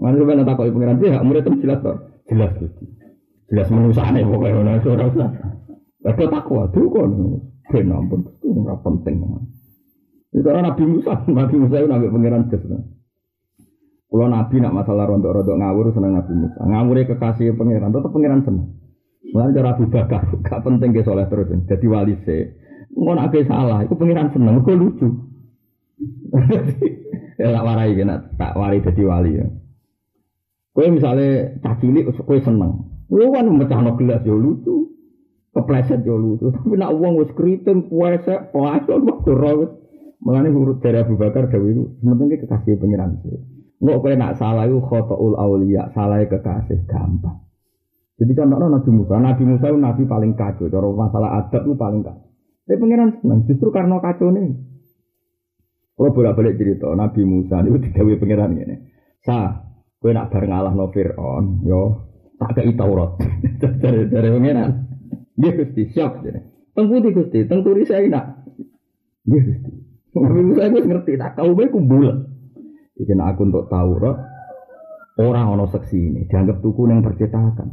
[0.00, 1.92] Mana sampeyan takoki pangeran dia murid itu jelas to.
[2.32, 2.82] Jelas gitu.
[3.52, 5.30] Jelas menusane pokoke ora ora usah.
[6.00, 7.12] Lah takwa tuh kon.
[7.68, 9.20] Ben ampun ora penting.
[10.30, 12.82] Itu Nabi Musa, Nabi Musa itu nabi pangeran jelas.
[14.10, 16.60] Kalau Nabi nak masalah rontok-rontok ngawur seneng Nabi Musa.
[16.66, 18.66] Ngawure kekasih pangeran, tetap pangeran seneng.
[19.20, 21.52] Mulai cara Abu Bakar, gak penting ke soleh terus.
[21.68, 22.56] Jadi wali se.
[22.96, 25.08] Mau nak salah, itu pangeran seneng, kok lucu.
[27.40, 29.46] ya tak warai kan, tak warai jadi wali ya.
[30.74, 32.90] Kue misalnya cacilik, kue seneng.
[33.06, 34.90] Kue kan memecah no gelas ya lucu.
[35.54, 36.50] Kepleset ya lucu.
[36.54, 39.70] Tapi nak uang wis keriting, puasa, puasa, waktu rawat.
[40.20, 43.40] Mengenai huruf dari Abu Bakar, Dawi itu, sementing kekasih pangeran sih.
[43.80, 47.40] Nggak kowe nak salah itu khotoul aulia, salah kekasih gampang.
[48.20, 50.68] Jadi kan Nabi Musa, Nabi Musa itu Nabi paling kacau.
[50.68, 52.28] Cara masalah adab itu paling kacau.
[52.68, 54.60] Tapi pengiran senang, justru karena kacau nih.
[55.96, 58.76] Kalau bolak balik cerita, Nabi Musa itu digawe pengiran ini.
[59.24, 59.64] Sa,
[59.96, 63.16] kowe nak bareng Allah no Fir'aun, yo tak kei Taurat.
[63.82, 64.70] dari dari pengiran.
[65.40, 66.44] Dia gusti siap jadi.
[66.76, 68.44] Tengkuti gusti, tengkuri saya nak.
[69.24, 69.70] Dia gusti.
[70.12, 72.28] Nabi Musa itu ngerti, tak kau baik kumbulan.
[73.00, 74.29] Iki aku untuk Taurat
[75.20, 77.68] orang ono seksi ini dianggap tuku yang percetakan.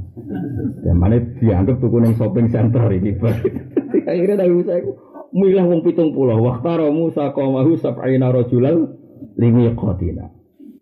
[0.83, 3.15] Dan mana dianggap tuku yang shopping center ini.
[4.11, 4.91] Akhirnya dari Musa itu
[5.31, 6.43] milah wong pitung pulau.
[6.43, 8.99] Waktara Musa kaumahu sab'ina rojulal
[9.39, 10.27] limi kotina.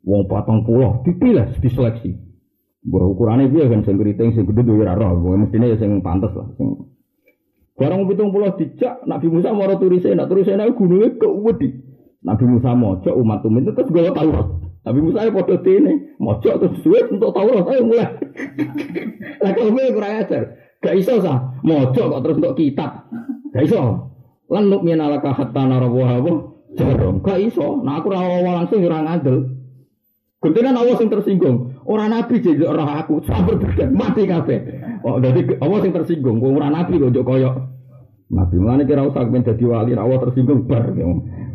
[0.05, 2.17] Wong patong pulau dipilih diseleksi.
[2.85, 5.33] Bahwa ukurannya dia kan sing keriting sing gede duwe ora roh.
[5.37, 6.93] Mestine ya sing pantes lah sing
[7.75, 11.75] Barang pitung pulau dijak Nabi Musa mau turise nak turise nak gunungnya kewedi.
[12.23, 14.64] Nabi Musa mojo umat umat itu terus gue Taurat.
[14.85, 18.05] Nabi Musa ya podo ini mojo terus suwe untuk Taurat ayo mulai.
[19.41, 20.43] Lah kalau gue kurang ajar,
[20.77, 23.09] gak iso sah mojo kok terus untuk kitab,
[23.49, 23.81] gak iso.
[24.45, 26.33] Lan nuk minalaka hatta narabuha apa?
[26.77, 27.81] Jarong, gak iso.
[27.81, 29.37] Nah aku rawa langsung orang adil.
[30.45, 31.57] Gentenan awas yang tersinggung.
[31.89, 34.61] Orang nabi jadi orang aku sampai berdebat mati kafe.
[35.01, 36.37] Oh, jadi awas yang tersinggung.
[36.45, 37.55] Orang nabi kok koyok.
[38.29, 40.93] Nabi mana kira usah ben dadi wali, rawat tersinggung bar.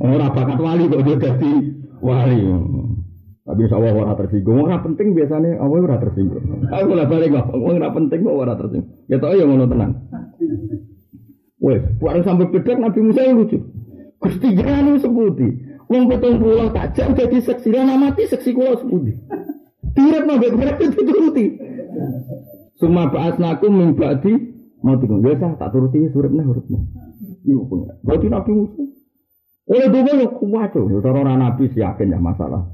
[0.02, 1.52] Ora bakat wali kok dadi
[2.02, 2.38] wali.
[3.50, 4.62] Tapi insya Allah orang tersinggung.
[4.62, 6.44] Orang penting biasanya Allah ora tersinggung.
[6.70, 7.50] Aku lah balik kok.
[7.50, 8.90] Orang penting kok orang tersinggung.
[9.10, 9.92] Ya tau ya ngono tenang.
[11.58, 13.58] Wes, bareng sampai bedek Nabi Musa yang lucu.
[14.22, 15.48] Gusti jangan sebuti.
[15.90, 19.10] Wong petong pulau tak jam jadi seksi lan mati seksi kulo sebuti.
[19.98, 21.46] Tirap nabi berarti dituruti.
[22.78, 26.80] Suma ba'asnakum min ba'di Mau tiga biasa tak turuti surat nih huruf nih.
[27.50, 27.92] Ibu punya.
[28.00, 28.80] Berarti Nabi Musa.
[29.68, 30.88] Oleh dua lo kuat tuh.
[31.04, 32.64] Orang Nabi sih yakin ya masalah.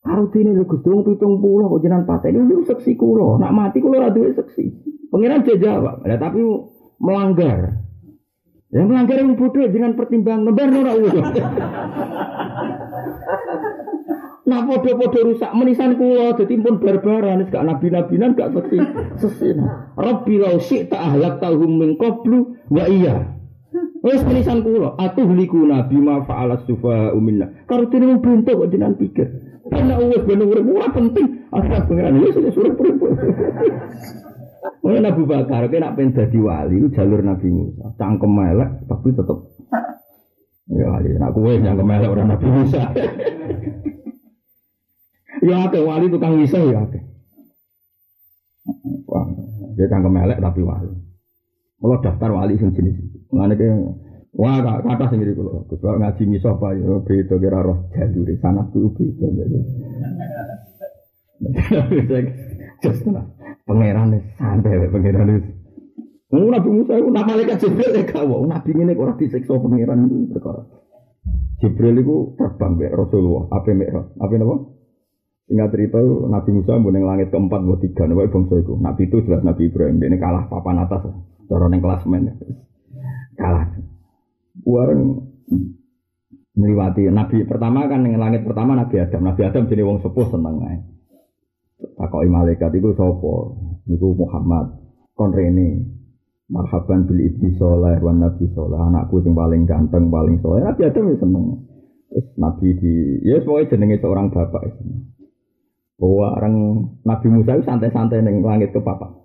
[0.00, 3.36] Ini lu gus pitung pulau kok jenang patah ini lu seksi kulo.
[3.36, 4.64] Nak mati kulo radu seksi.
[5.12, 6.00] Pengiran dia jawab.
[6.08, 6.40] Ya, tapi
[6.96, 7.84] melanggar.
[8.72, 10.48] Yang melanggar yang bodoh jangan pertimbang.
[10.48, 10.92] Nebar ora
[14.40, 18.78] Nah podo-podo rusak menisan kulo jadi pun barbaran gak nabi-nabinan gak seksi
[19.20, 19.62] sesin.
[20.00, 21.94] Rabbi lau tak ahlak tahum min
[22.72, 23.36] wa iya.
[24.00, 27.68] Wes menisan kulo aku huliku nabi ma fa'ala sufa uminna.
[27.68, 29.49] Karo tini bentuk kok jenengan pikir.
[29.70, 31.26] Karena uwes bener urip ora penting.
[31.54, 32.86] Akhirnya pengiran ya sudah suruh pun.
[34.80, 37.94] Mungkin Abu Bakar, kena pengen jadi wali, jalur Nabi Musa.
[37.94, 39.38] Cangkem melek, tapi tetap.
[40.70, 42.82] Ya wali, nak kue yang kemelek orang Nabi Musa.
[45.40, 47.00] Ya akeh wali tukang bisa ya akeh.
[49.08, 49.24] Wah,
[49.72, 50.92] dia cangkem melek tapi wali.
[51.80, 53.18] Kalau daftar wali sing jenis itu.
[53.32, 53.56] Mengenai
[54.30, 58.94] Wah, kata sendiri kalau Gus ngaji miso apa ya beda kira roh jalur sana tuh
[58.94, 59.58] beda gitu.
[62.80, 63.26] Just nah,
[63.66, 65.50] pangeran santai pangeran itu.
[66.30, 70.62] Nabi Musa itu nama malaikat Jibril ya kau, Nabi ini orang disiksa pangeran itu perkara.
[71.58, 74.56] Jibril itu terbang be Rasulullah, apa merah, apa nama?
[75.50, 75.98] Singkat cerita
[76.30, 78.78] Nabi Musa yang langit keempat buat tiga nabi bangsa itu.
[78.78, 79.98] Nabi itu jelas Nabi Ibrahim.
[79.98, 81.10] Ini kalah papan atas.
[81.50, 82.38] Cara neng men
[83.34, 83.66] kalah.
[84.64, 85.02] Wareng
[86.56, 89.24] meliwati Nabi pertama kan yang langit pertama Nabi Adam.
[89.24, 90.76] Nabi Adam jadi wong sepuh seneng ae.
[91.96, 93.56] Takoki malaikat itu sopo.
[93.88, 94.76] Niku Muhammad.
[95.16, 96.00] Kon rene.
[96.50, 98.76] Marhaban bil ibdi soleh wan nabi soleh.
[98.76, 100.66] Anakku yang paling ganteng, paling soleh.
[100.66, 101.44] Nabi Adam ya seneng.
[102.10, 104.66] Terus Nabi di, ya semuanya jenenge seorang bapak.
[104.66, 104.74] Ya.
[106.00, 106.54] Bahwa orang
[107.06, 109.19] Nabi Musa itu santai-santai neng langit ke papa.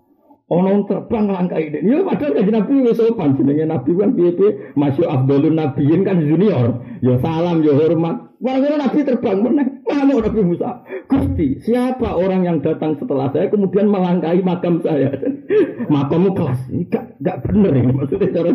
[0.46, 1.82] Ono terbang langkah ini.
[1.82, 6.86] Ya padahal kan Nabi wis sopan jenenge Nabi kan piye-piye Masya Abdulun Nabiyin kan junior.
[7.02, 8.38] Ya salam ya hormat.
[8.46, 9.66] Wah Nabi terbang meneh.
[9.90, 10.86] Mau Nabi Musa.
[11.10, 15.18] Gusti, siapa orang yang datang setelah saya kemudian melangkahi makam saya?
[15.94, 16.62] Makammu kelas.
[16.94, 18.52] Gak, gak bener ini maksudnya cara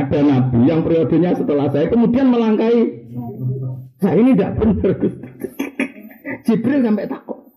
[0.00, 2.82] Ada Nabi yang periodenya setelah saya kemudian melangkahi.
[4.00, 5.28] Saya ini tidak benar Gusti.
[6.48, 7.52] Jibril sampai takut.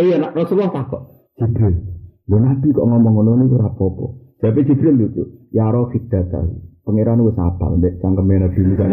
[0.00, 1.04] Eh iya, Rasulullah takut.
[1.36, 1.91] Jibril,
[2.30, 4.06] Lho Nabi kok ngomong ngono niku ora apa-apa.
[4.42, 5.22] Jadi Jibril lucu.
[5.50, 6.62] Ya Rafiq datang.
[6.82, 8.84] Pangeran wis apal ndek cangkeme Nabi Musa.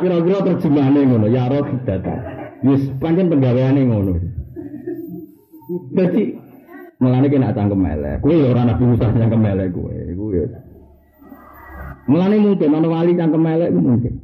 [0.00, 1.26] Kira-kira terjemahane ngono.
[1.28, 2.20] Ya Rafiq datang.
[2.64, 4.12] Wis pancen penggaweane ngono.
[5.92, 6.22] Dadi
[7.00, 8.20] mulane kena cangkem elek.
[8.24, 9.96] Kuwi ora Nabi Musa cangkem elek kuwi.
[10.16, 10.46] Iku ya.
[12.08, 14.14] Mulane mungkin ana wali cangkem elek mungkin.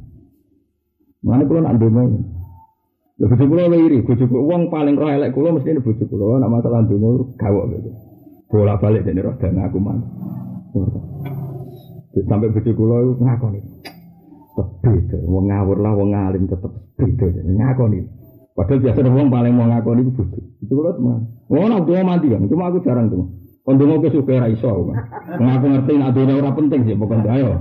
[1.21, 2.40] Mulane kula nak ndonga.
[3.21, 6.81] Ya bojo kula wiri, bojo wong paling roh elek kula mesti bojo kula, nek masalah
[6.81, 7.89] ndonga gawok gitu.
[8.49, 10.01] Bola balik jadi roh dan aku man.
[12.25, 13.61] Sampai bojo kula ngakoni.
[14.81, 18.09] Beda, wong ngawur lah wong alim tetep beda ngakoni.
[18.57, 20.41] Padahal biasa wong paling mau ngakoni itu bojo.
[20.65, 21.21] Itu kula teman.
[21.45, 23.37] Wong nak doa mati kan, cuma aku jarang tuh.
[23.61, 24.97] Kondongo ke suka ra iso.
[25.37, 27.53] Ngaku ngerti nak dunia ora penting sih pokoknya ayo.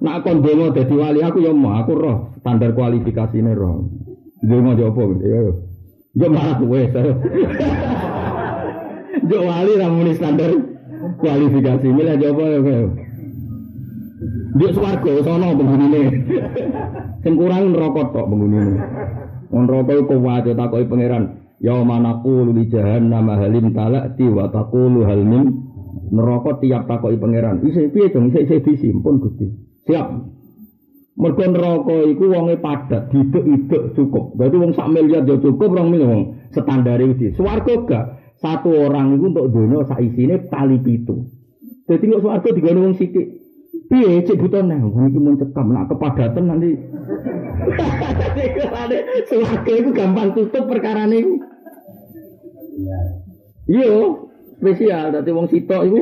[0.00, 3.84] Nak kondongo dadi wali aku ya mau aku roh standar kualifikasine roh.
[4.44, 5.14] Dia mau jawab apa?
[6.14, 7.12] Ya, malah gue saya.
[9.24, 10.52] Jo wali ramuni standar
[11.16, 11.86] kualifikasi.
[11.88, 12.86] Milih jawab apa ya?
[14.54, 16.02] Dia swarga sono penghunine.
[17.24, 18.74] Sing kurang neraka tok penghunine.
[19.48, 21.24] Wong neraka iku wae takoki pangeran.
[21.64, 25.44] Ya manaku li jahannam halim talati wa taqulu hal min
[26.12, 27.64] neraka tiap takoki pangeran.
[27.64, 29.48] Isih piye dong isih isih disimpun Gusti.
[29.88, 30.33] Siap.
[31.14, 34.34] Mergo neraka iku wonge padat, didek-idek cukup.
[34.34, 37.30] Berarti wong sak miliar ya cukup, rong miliar standar iki.
[37.38, 38.04] Swarga gak
[38.42, 41.22] satu orang itu untuk dono sak isine kali pitu.
[41.86, 43.30] Jadi kok swarga digone wong sithik.
[43.86, 46.74] Piye cek buta nang wong iki mun cekam nak kepadatan nanti.
[49.30, 51.38] Swarga itu gampang tutup perkara niku.
[53.70, 54.18] Iya,
[54.58, 55.14] spesial.
[55.14, 56.00] Dadi wong sitok iku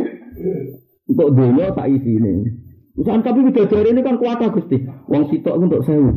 [1.13, 2.62] untuk dono sak isine.
[2.93, 4.85] Usaha tapi bidadari ini kan kuat Gusti.
[5.09, 6.13] Wong sitok untuk sewu.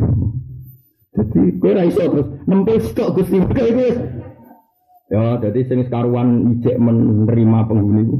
[1.16, 3.40] Jadi gue raiso terus nempel stok Gusti.
[5.06, 8.18] Ya, jadi sing karuan ijek menerima penghuni itu.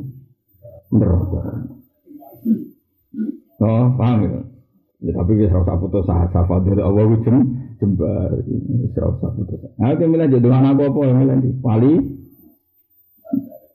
[0.94, 1.44] Neraka.
[3.60, 4.40] Oh, paham ya?
[5.06, 7.38] Ya tapi wis ora usah putus asa fadil Allah jem
[7.78, 9.60] jembar wis ora usah putus.
[9.76, 11.94] Nah, milih jodoh anak apa ya milih di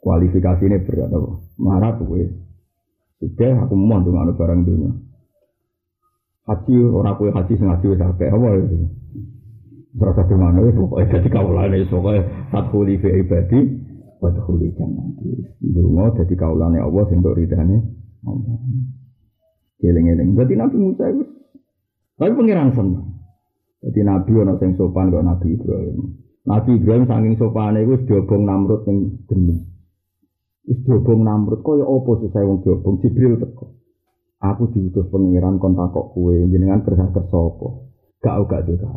[0.00, 1.30] kualifikasi ini berat apa?
[1.60, 2.32] Marat wis.
[3.20, 4.92] Sudah aku mau dengan barang dunia.
[6.48, 8.76] Haji orang kue haji sing haji wis akeh apa itu.
[9.92, 13.60] Berasa di mana wis pokoke dadi kawulane pokoke fathuli fi ibadi
[14.24, 15.30] wa dkhuli jannati.
[15.60, 17.76] Dungo dadi kawulane Allah sing tok ridane
[18.24, 18.56] Allah.
[19.84, 20.32] Eling-eling.
[20.32, 21.24] Berarti Nabi Musa itu
[22.20, 23.16] tapi pengiran seneng.
[23.80, 26.20] Jadi Nabi ana sing sopan kok Nabi Ibrahim.
[26.44, 29.69] Nabi Ibrahim saking sopane iku diobong Namrud ning geni.
[30.68, 33.80] Wis diobong Namrud kaya apa susah wong diobong Jibril teko.
[34.40, 37.68] Aku diutus pengiran kon takok kowe jenengan kerja kerja apa?
[38.24, 38.88] Gak gak deka.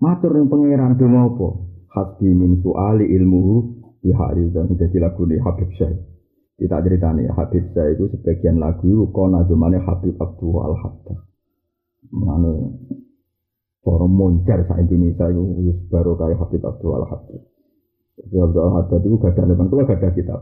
[0.00, 1.48] Matur ning pangeran do apa?
[1.92, 3.40] Hasbi min suali ilmu
[4.00, 6.08] di hari dan jadi lagu di Habib Syekh.
[6.56, 11.14] Kita ceritanya ya Habib Syekh itu sebagian lagu kona zamane Habib Abdul Al Hatta.
[12.16, 12.52] Mane
[13.84, 15.44] para moncer sa Indonesia itu
[15.92, 17.49] baru kayak Habib Abdul Al Hatta.
[18.20, 20.40] Habib Abdul Hatta itu gak ada leman, itu gak ada kitab.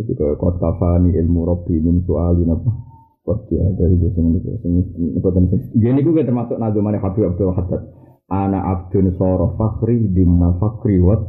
[0.00, 2.72] Jadi kalau kot kafani ilmu robbi min suali napa.
[3.20, 5.60] Kot dia dari sing niku sing niku sing.
[5.76, 7.82] Jadi niku termasuk nazumane Habib Abdul Haddad.
[8.30, 11.20] Ana abdun soro fakri dimna fakri wat.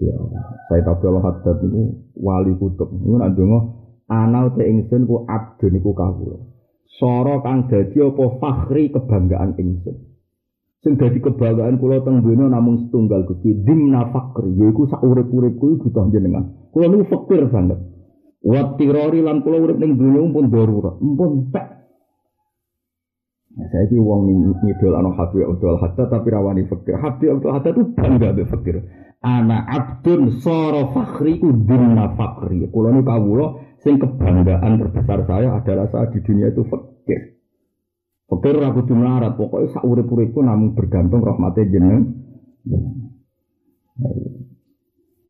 [0.00, 0.16] Ya,
[0.68, 2.88] saya Abdul Haddad itu wali kutub.
[2.88, 3.58] Niku nak donga
[4.08, 6.40] ana te ingsun ku abdun niku kawula.
[6.96, 10.15] Soro kang dadi apa fakri kebanggaan ingsun.
[10.86, 16.06] Sing dadi kebanggaan kula teng donya namung setunggal Gusti dimna fakri yaiku sak urip-uripku butuh
[16.14, 16.46] jenengan.
[16.70, 17.82] Kula niku fakir banget.
[18.46, 21.90] Wat tirori lan kula urip ning dunya pun darurat, pun tak.
[23.58, 26.94] Nah, saya ki wong ngidol ana Habib Abdul Haddad tapi rawani fakir.
[27.02, 28.76] Habib Abdul Haddad itu bangga be fakir.
[29.26, 32.62] Ana abdun soro fakri udinna fakri.
[32.70, 37.35] Kula nu kawula sing kebanggaan terbesar saya adalah saat di dunia itu fakir.
[38.26, 42.10] Fakir ora kudu melarat, pokoke sak urip-uripku namung bergantung rahmate jeneng.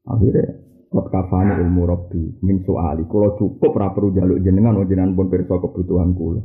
[0.07, 3.05] Akhirnya Kot kafani ilmu robbi min soali.
[3.11, 6.41] Kalau cukup perlu jaluk jenengan, oh jenengan pun perso kebutuhan kula.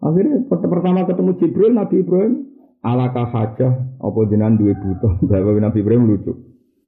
[0.00, 2.32] Akhirnya pertama ketemu Jibril, Nabi Ibrahim,
[2.80, 5.22] alaka hajah, apa jenengan duwe butuh.
[5.30, 6.32] Jawab Nabi Ibrahim lucu.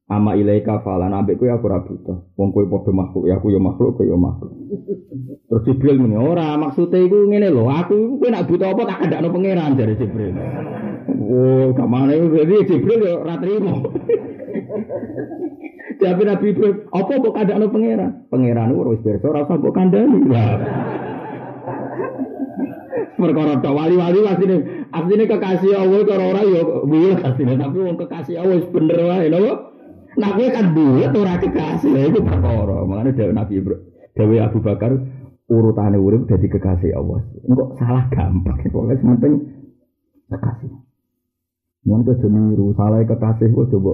[0.07, 2.30] Ama ilaika falan ambek kowe aku ora butuh.
[2.38, 4.54] Wong kowe padha makhluk ya aku ya makhluk kowe ya makhluk.
[5.50, 9.34] Terus Jibril muni ora maksude iku ngene lho, aku kowe nak butuh apa tak kendakno
[9.34, 10.30] pangeran dari Jibril.
[11.26, 13.74] Oh, kamane jadi Jibril ya ora trimo.
[15.96, 18.11] Tapi Nabi Ibrahim, apa mbok kandakno pangeran?
[18.30, 20.20] Pangeran ora wis pirsa ora usah mbok kandhani.
[23.16, 28.44] Perkara tok wali-wali asline asline kekasih Allah karo ora ya bulat asline tapi wong kekasih
[28.44, 29.76] Allah bener wae lho.
[30.17, 32.77] Nah kowe kan bulat ora kekasih, lha iku perkara.
[32.89, 33.61] Makane dhewe Nabi
[34.17, 34.93] dhewe Abu Bakar
[35.53, 37.21] urutane urip dadi kekasih Allah.
[37.45, 38.57] Engko salah gampang.
[38.73, 39.35] Pokoke penting
[40.33, 40.73] kekasih.
[41.87, 43.93] Mun aja niru salah kekasih kok coba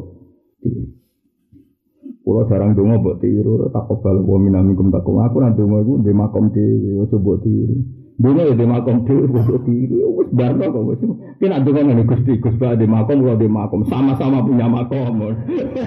[2.23, 5.19] Kulo jarang donga mbok tiru, tak kebal wa minamikum takum.
[5.27, 7.83] Aku nang donga iku ndek makom dhewe, aja mbok tiru.
[8.23, 10.15] Donga ya ndek makom dhewe, mbok tiru.
[10.15, 11.03] Wis barno kok wis.
[11.43, 15.35] Ki nak donga ngene Gusti, Gus Pak ndek makom kula ndek makom, sama-sama punya makom.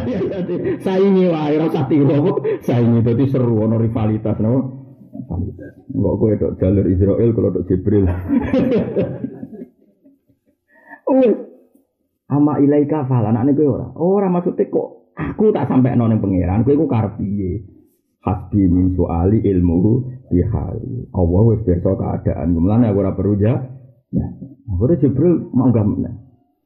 [0.84, 2.36] Saingi wae ora usah tiru.
[2.68, 4.68] Saingi dadi seru ono rivalitas napa?
[5.16, 5.74] Rivalitas.
[5.96, 8.04] Kok kowe tok jalur Israel kalau tok Jibril.
[11.16, 11.40] Wis.
[12.36, 13.88] Ama ilaika fal anakne kowe ora.
[13.96, 17.74] Ora maksudnya kok Aku tak sampai noning pangeran, kowe iku karep piye?
[18.26, 20.01] Hasbi min soali ilmu
[20.34, 21.05] di hali.
[21.13, 22.57] Allah wis pirsa keadaan.
[22.57, 23.53] Mulane aku ora perlu ya.
[24.09, 24.26] Ya.
[24.65, 26.26] Akhirnya Jibril mau gak meneh.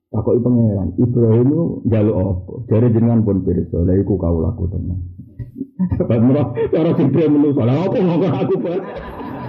[0.09, 2.65] Takoki pangeran, Ibrahim itu jaluk apa?
[2.65, 5.05] Dari jenengan pun pirsa, lha iku kaulaku tenan.
[6.25, 8.81] Murah, cara Jibril menungso, lha apa ngomong aku, Pak?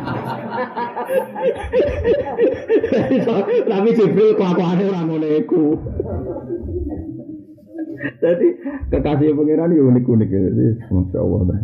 [3.73, 5.29] Tapi Jibril kelakuannya orang ngono.
[8.21, 8.47] Jadi
[8.93, 10.41] kekasih pangeran itu unik-unik ya.
[10.93, 11.57] Masya Allah.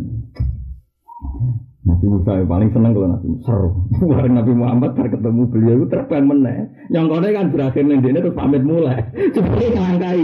[1.96, 3.70] Nabi Musa paling seneng kalau Nabi Musa seru.
[4.12, 6.58] Bareng Nabi Muhammad bar ketemu beliau itu terbang meneh.
[6.92, 9.00] Nyongkone kan berakhir ning dene terus pamit mulai.
[9.34, 10.22] Seperti ngelangkai.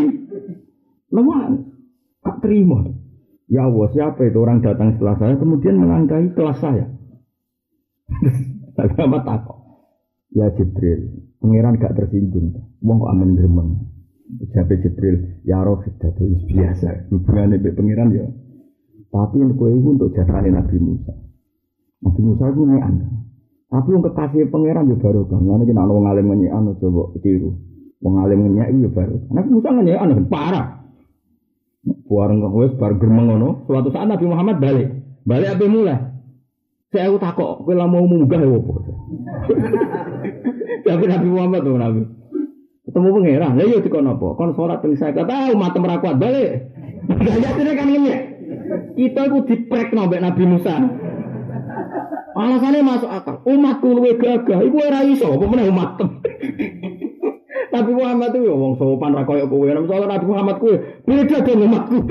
[1.16, 1.40] Lemah.
[2.20, 2.92] Tak terima.
[3.48, 6.92] Ya Allah, siapa itu orang datang setelah saya kemudian melangkahi kelas saya?
[8.76, 9.58] Nabi Muhammad takut.
[10.36, 12.52] Ya Jibril, pangeran gak tersinggung.
[12.84, 13.70] Wong kok amin gremeng.
[14.52, 17.08] Jabe Jibril, ya roh itu biasa.
[17.08, 18.28] Hubungannya dengan pengiran ya.
[19.12, 21.12] Tapi yang kue itu untuk jasane Nabi Musa.
[22.03, 22.94] Nabi Musa itu ngean.
[23.72, 25.40] Tapi yang kekasih pangeran ya baru kan.
[25.46, 27.50] Lalu kita orang ngalim ngean coba tiru.
[28.03, 29.16] Ngalim ngean itu ya baru.
[29.30, 30.66] Nabi Musa ngean parah.
[31.82, 34.88] Buareng kok wis bar ngono, suatu saat Nabi Muhammad balik.
[35.26, 35.98] Balik apa mulai?
[36.92, 38.74] Saya aku takok, kowe mau munggah ya apa?
[40.86, 42.03] Tapi Nabi Muhammad tuh Nabi.
[42.84, 44.26] Ketemu pangeran, lah yo dikon apa?
[44.36, 46.50] Kon salat ping 50 tahu mata ora kuat balik.
[47.24, 48.14] Gayatine kan ini.
[48.92, 50.76] Kita itu diprek mbek Nabi Musa.
[52.33, 53.45] Alasannya masuk akal.
[53.45, 56.01] Umatku luwe gagah, iku ora iso, apa meneh umat.
[57.72, 59.64] Nabi Muhammad itu ya wong sopan ra koyo kowe.
[59.64, 60.76] Nabi Muhammad kowe
[61.09, 61.97] beda dengan umatku.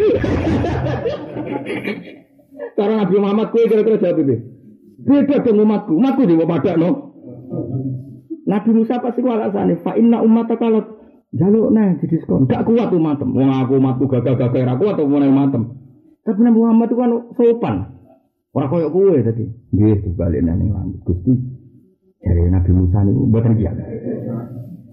[2.78, 4.36] Karena Nabi Muhammad kowe kira-kira jawab itu.
[5.06, 5.94] Beda dengan umatku.
[5.94, 6.90] Umatku di pada no.
[8.50, 9.86] Nabi Musa pasti alasannya.
[9.86, 10.98] Fa inna umat kalau
[11.30, 12.50] jaluk nah di diskon.
[12.50, 13.30] Gak kuat umatem.
[13.30, 15.78] Wong aku umatku gagah-gagah ra kuat apa meneh umatem.
[16.26, 18.01] Tapi Nabi Muhammad itu kan sopan.
[18.52, 19.48] Ora koyo kowe tadi.
[19.72, 21.00] Nggih dibalik nang langit.
[21.08, 21.34] Gusti
[22.22, 23.76] dari Nabi Musa niku mboten kiat.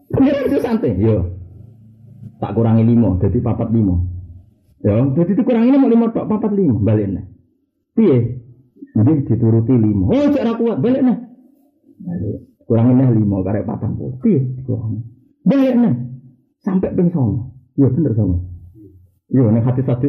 [0.08, 1.36] Pengiran itu santai, yo.
[2.38, 3.98] Tak kurangi lima, jadi papat lima.
[4.80, 7.24] Ya, jadi itu kurangi lima, lima tok, papat lima, balik nih.
[7.98, 8.16] Piye?
[8.94, 10.06] Jadi dituruti lima.
[10.08, 11.18] Oh, cek kuat, balik nih.
[11.98, 12.38] Balik.
[12.64, 14.16] Kurangin nih lima, karek patang puluh.
[14.22, 14.40] Piye?
[14.64, 15.02] Kurangi.
[15.44, 15.94] Balik nih.
[16.62, 17.52] Sampai ping songo.
[17.74, 18.38] Iya bener songo.
[19.28, 20.08] Iya, nih hati satu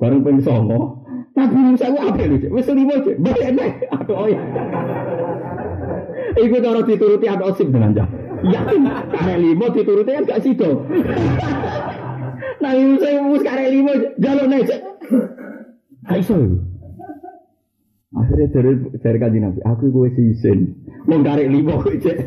[0.00, 0.99] bareng ping songo.
[1.38, 2.36] Musa itu apa lu?
[2.52, 3.16] Wes lima cek.
[3.22, 3.70] Nih.
[3.94, 4.40] Aduh, oh ya.
[6.36, 8.08] Iku cara dituruti ada osip dengan jah.
[8.40, 10.84] Yakin karek limo dituruti kan gak sido.
[12.60, 14.68] Nah ini saya mus karek limo jalur naik.
[16.08, 16.36] Gak iso.
[18.10, 22.18] Akhirnya dari dari kaji nabi, aku gue sisen, mau karek limo cek.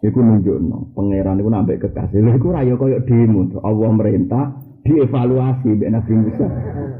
[0.00, 2.20] Iku nunjuk no, pangeran iku nambah kekasih.
[2.24, 4.44] Lha iku raya koyo demo, Allah merintah
[4.84, 6.46] dievaluasi mbek Nabi Musa.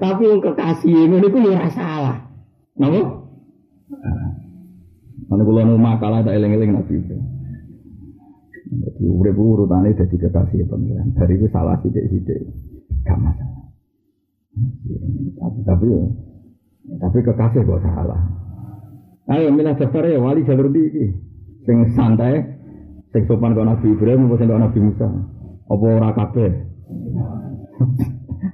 [0.00, 2.18] Tapi wong kekasih ngono iku ora salah.
[2.80, 3.00] Napa?
[5.30, 7.24] Mana kula nu makalah tak eling-eling Nabi Ibrahim.
[8.70, 11.10] Jadi urip urutane dadi kekasih pangeran.
[11.18, 12.40] Dari itu salah sithik-sithik.
[13.02, 13.66] Gak masalah.
[15.38, 15.86] Tapi tapi
[16.98, 18.20] tapi kekasih kok salah.
[19.30, 21.06] Ayo milah daftar ya wali jalur di iki.
[21.62, 22.42] Sing santai,
[23.14, 25.08] sing sopan kok Nabi Ibrahim apa sing Nabi Musa.
[25.70, 26.50] Apa ora kabeh?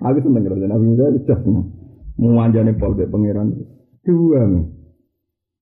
[0.06, 1.44] Aku seneng karo Nabi Musa itu just
[2.16, 3.52] Muanjane pol pangeran.
[4.06, 4.64] Dua nih.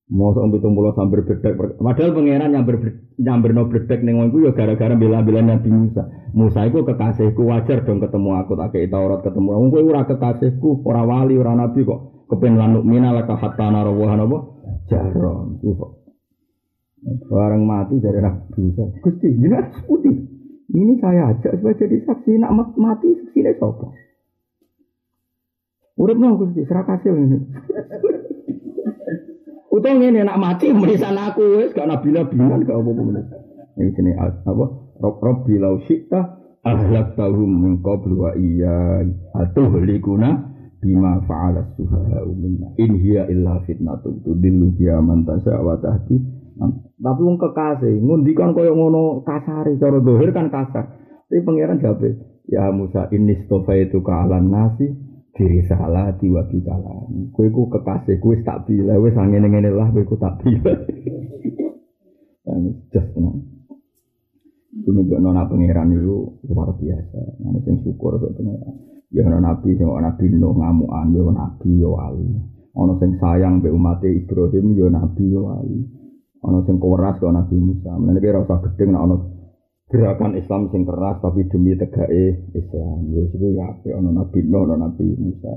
[0.05, 1.57] Mosok pitung puluh sambil bedek.
[1.81, 2.77] Padahal pangeran nyamber
[3.17, 6.05] nyamber no bedek neng wongku ya gara-gara bela-bela Nabi Musa.
[6.37, 9.49] Musa itu kekasihku wajar dong ketemu aku tak kayak Taurat ketemu.
[9.49, 12.29] Wong kowe ora kekasihku, ora wali, ora nabi kok.
[12.29, 14.37] Kepen lanuk mina laka hatta narawah apa?
[14.93, 15.57] Jaron.
[15.59, 16.05] Itu
[17.29, 18.83] Barang mati dari Nabi Musa.
[19.01, 20.34] Gusti, ini putih.
[20.73, 22.41] Ini saya ajak supaya jadi saksi.
[22.41, 23.93] Nak mati saksi ini sopo.
[25.95, 27.39] Urip no Gusti, serakasih ini.
[29.75, 33.21] Utang ini nak mati menisan aku wes gak nabi nabian gak apa apa
[33.75, 34.65] Ini sini apa?
[35.03, 39.03] Rob Rob bilau syikta ahlak tahum min qablu wa iya
[39.35, 40.47] atuh likuna
[40.79, 45.59] bima fa'ala suha minna in hiya illa fitnatu tudillu biya man tasya
[46.95, 50.85] tapi wong kekasih ngundikan kaya ngono kasare cara dohir kan kasar
[51.27, 52.03] tapi pangeran jawab
[52.47, 54.87] ya Musa ini stofa itu ke alam nasi
[55.35, 57.11] diri salah diwa kalah.
[57.35, 60.71] Kue ku kekasih kue tak bila, wes angin ngene lah kue ku tak bila.
[62.47, 63.43] Dan just tenang.
[64.75, 67.19] Itu juga nona pangeran itu luar biasa.
[67.43, 68.73] Nanti sing syukur ke pangeran.
[69.11, 72.27] Ya nona nabi sing nabi nuh ngamuan, ya nabi ya wali.
[72.75, 75.79] Ono sing sayang be umat Ibrahim ya nabi ya wali.
[76.45, 77.91] Ono sing keras ke nabi Musa.
[77.97, 79.15] Mengenai rasa gedeng nak ono
[79.89, 82.99] gerakan Islam sing keras tapi demi tegae Islam.
[83.09, 83.65] Ya itu ya
[83.97, 85.53] ana Nabi Nuh, ana Nabi Musa,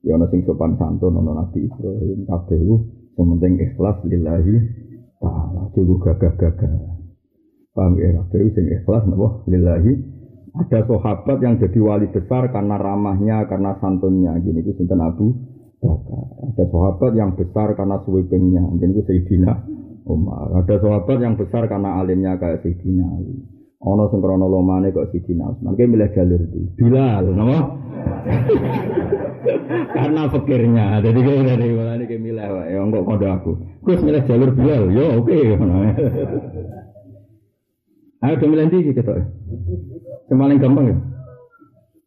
[0.00, 2.76] ya ana sing sopan santun, ana Nabi Ibrahim, kabeh iku
[3.16, 4.56] sing penting ikhlas lillahi
[5.20, 5.62] taala.
[5.76, 6.72] Juga gagah-gagah.
[7.76, 9.92] Paham ya kabeh sing ikhlas napa lillahi
[10.50, 14.34] ada sahabat yang jadi wali besar karena ramahnya, karena santunnya.
[14.42, 15.30] Gini itu sinten Abu
[15.78, 16.26] Bakar.
[16.42, 18.66] Ada sahabat yang besar karena sweepingnya.
[18.82, 19.52] Gini itu Sayyidina
[20.10, 20.50] Umar.
[20.58, 23.34] Ada sahabat yang besar karena alimnya kayak Sayyidina Ali.
[23.80, 25.72] Ono sing krana lomane kok siji Utsman.
[25.72, 26.60] Ki milih jalur di.
[26.76, 27.58] Bilal, napa?
[29.96, 31.00] Karena pikirnya.
[31.00, 32.76] Jadi kowe dari mulane ki milih wae.
[32.76, 33.56] Ya kondo aku.
[33.80, 34.84] Gus milih jalur Bilal.
[34.92, 35.32] Yo oke.
[38.20, 39.16] Ayo do milih ndi ketok.
[40.28, 40.96] Sing paling gampang ya.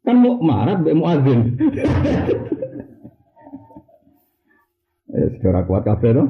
[0.06, 1.40] Kan mau marat mbek muadzin.
[5.14, 6.26] Ya, secara kuat kabeh to.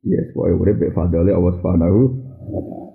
[0.00, 1.98] Yes, pokoke urip mbek fadhole Allah Subhanahu
[2.48, 2.88] wa taala.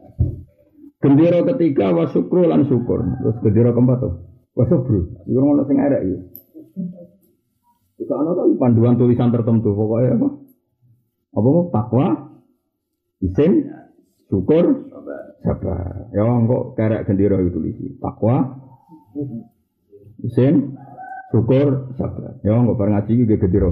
[1.06, 3.06] Gendera ketiga wa syukru lan syukur.
[3.22, 4.14] Terus gendera keempat tuh.
[4.58, 5.14] Wa sabru.
[5.30, 6.18] Iku ngono sing arek iki.
[8.01, 10.30] Iku ana to panduan tulisan tertentu pokoknya apa?
[11.36, 12.08] Apa mau takwa,
[13.22, 13.70] isin,
[14.32, 14.89] syukur,
[15.45, 16.10] sabar.
[16.10, 17.86] Ya kok kerek gendera itu tulisi.
[18.01, 18.66] Takwa,
[20.26, 20.74] isin,
[21.30, 22.41] syukur, sabar.
[22.41, 23.70] Ya kok bareng ngaji iki gendera.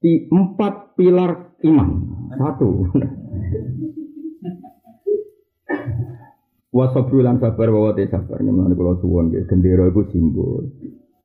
[0.00, 1.88] Di empat pilar iman.
[2.36, 2.68] Satu.
[6.70, 10.70] Wasabru lan sabar bahwa te sabar ngemane kula suwon nggih gendera iku simbol.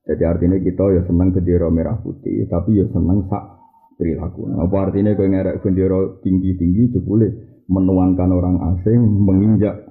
[0.05, 3.61] Jadi artinya kita ya seneng gendera merah putih, tapi ya seneng sak
[3.93, 4.49] perilaku.
[4.57, 9.85] Apa artinya kowe ngerek gendera tinggi-tinggi jebule menuangkan orang asing menginjak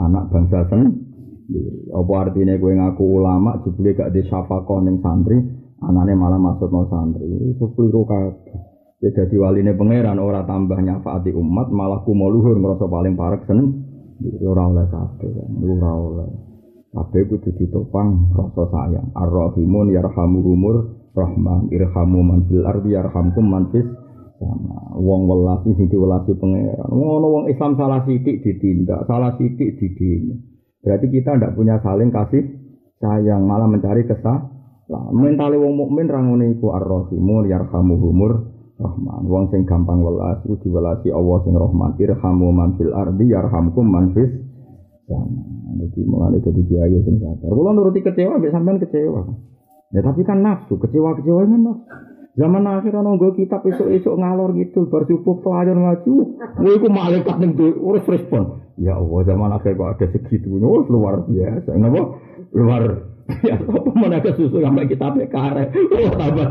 [0.00, 1.92] anak bangsa sendiri.
[1.92, 5.36] Apa artinya kowe ngaku ulama jebule gak di syafaqah ning santri,
[5.84, 7.28] anane malah maksud no santri.
[7.52, 8.65] Iku keliru kabeh.
[9.06, 13.86] Ya jadi waline pangeran ora tambah nyafaati umat, malah kumoluhur ngerasa paling parek sen
[14.42, 15.30] ora oleh kabeh
[15.62, 16.28] ora oleh.
[16.90, 19.14] Kabeh kudu ditopang rasa sayang.
[19.14, 23.86] Ar-rahimun yarhamuhumur rahman irhamu man fil ardi yarhamkum man fis
[24.42, 24.98] sama.
[24.98, 26.90] Wong welasi sing diwelasi pangeran.
[26.90, 30.34] Ngono wong Islam salah sithik ditindak salah sithik didini.
[30.82, 32.42] Berarti kita ndak punya saling kasih
[32.98, 34.50] sayang malah mencari kesah
[34.90, 39.24] lah mentale wong mukmin ra ngene iku ar-rahimun yarhamuhumur Rahman.
[39.24, 41.96] Wong sing gampang welas iku diwelasi Allah sing Rahman.
[41.96, 44.28] Irhamu man fil ardi yarhamkum man fis
[45.08, 45.42] sama.
[45.76, 47.48] Jadi mulane dadi kiai sing sabar.
[47.48, 49.22] Kula nuruti kecewa mbek sampean kecewa.
[49.94, 51.84] Ya tapi kan nafsu, kecewa-kecewa kan nafsu.
[52.36, 56.12] Zaman akhir ana nggo kitab esuk-esuk ngalor gitu bar subuh pelajar ngaji.
[56.60, 58.60] Kowe iku malaikat ning urus respon.
[58.76, 60.52] Ya Allah, zaman akhir kok ada segitu.
[60.60, 61.72] Oh, luar biasa.
[61.80, 62.20] Napa?
[62.52, 62.84] Luar
[63.42, 65.74] Ya, apa mana susu sampai kita kare.
[65.74, 66.46] Oh, tambah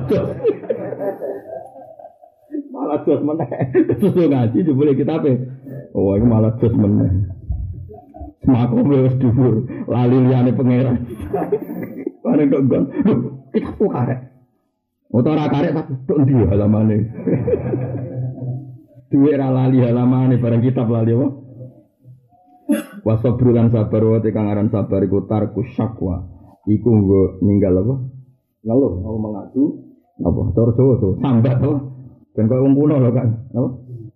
[2.86, 3.50] malah jos meneh.
[3.98, 5.34] Susu ngaji jebule kita apa?
[5.98, 7.34] Oh, ini malah jos meneh.
[8.46, 11.02] Semaku wis dhuwur, lali liyane pangeran.
[12.22, 12.84] Bareng kok gon.
[13.50, 14.20] Kita kok karek.
[15.10, 16.98] Ora karek tapi tok ndi halamane.
[19.10, 21.28] Duwe ra lali halamane bareng kitab lali apa?
[23.02, 26.30] Wasabru lan sabar wa kang aran sabar iku tarku syakwa.
[26.70, 27.96] Iku nggo ninggal apa?
[28.66, 29.86] Ngeluh, mau mengadu
[30.22, 30.42] apa?
[30.54, 31.95] Jawa tuh, sambat tuh.
[32.36, 33.70] Dan kau umpuno loh kan, apa?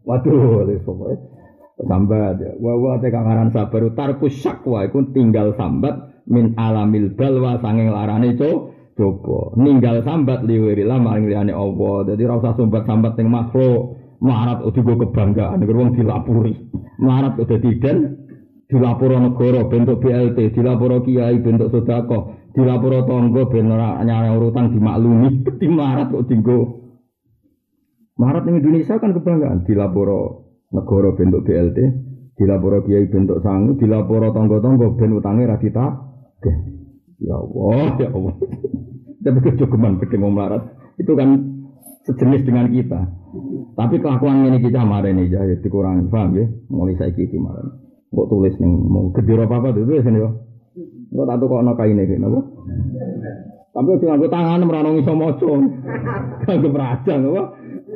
[0.03, 1.39] Waduh, wis pokoke
[1.87, 2.51] sambat ya.
[2.59, 8.75] Wa wa kangaran sabar tarku syakwa iku tinggal sambat min alamil balwa sanging larane co
[8.99, 12.11] coba ninggal sambat liwiri lah maring liyane Allah.
[12.11, 13.95] Dadi ora usah sambat-sambat ning makhluk.
[14.19, 16.51] Melarat udah gue kebanggaan, gue wong dilapuri.
[16.99, 18.19] Melarat udah tidak,
[18.67, 25.47] dilapor negara bentuk BLT, dilapor kiai bentuk sodako, dilapor tonggo ben nyala urutan dimaklumi.
[25.55, 26.78] Di melarat kok tinggo.
[28.19, 30.09] Melarat di Indonesia kan kebanggaan, dilapor
[30.75, 31.77] negara bentuk BLT,
[32.35, 35.87] dilapor kiai bentuk sangu, dilapor tonggo-tonggo ben utangnya radita.
[37.23, 38.35] Ya Allah, ya Allah.
[39.23, 40.67] Tapi kecukupan gede mau melarat.
[40.99, 41.59] Itu kan
[42.11, 43.07] sejenis dengan kita.
[43.79, 46.47] Tapi kelakuan ini kita kemarin ini ya dikurangi, paham ya?
[46.67, 47.71] Mulai saya gitu kemarin.
[48.11, 50.23] Kok tulis nih mau gede apa apa tulis nih
[51.09, 52.39] Kok tak kok kain ini, apa?
[53.69, 55.51] Tapi udah nganggo tangan meranong iso maca.
[56.45, 57.43] Kanggo beraja apa?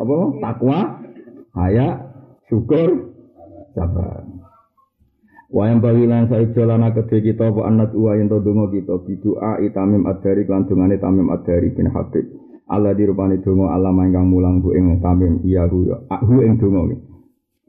[0.03, 0.17] Apa?
[0.43, 0.80] Takwa,
[1.55, 1.88] haya,
[2.51, 3.15] syukur,
[3.71, 4.27] sabar.
[5.53, 10.49] Wayang bawilan saya jalan kedhe kita apa anat uwa yen to kita bidua itamim adari
[10.49, 12.25] lan dungane tamim adari bin Habib.
[12.73, 16.95] Allah dirupani donga Allah ingkang mulang bu ing tamim iya hu hu ing donga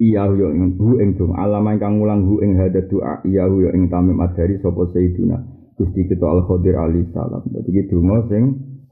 [0.01, 3.69] iya hu ing hu ing donga Allah ingkang mulang hu ing hada doa iya hu
[3.69, 5.37] ing tamim adari sapa sayyiduna
[5.75, 8.43] Gusti kita Al Khadir alaihi salam dadi donga sing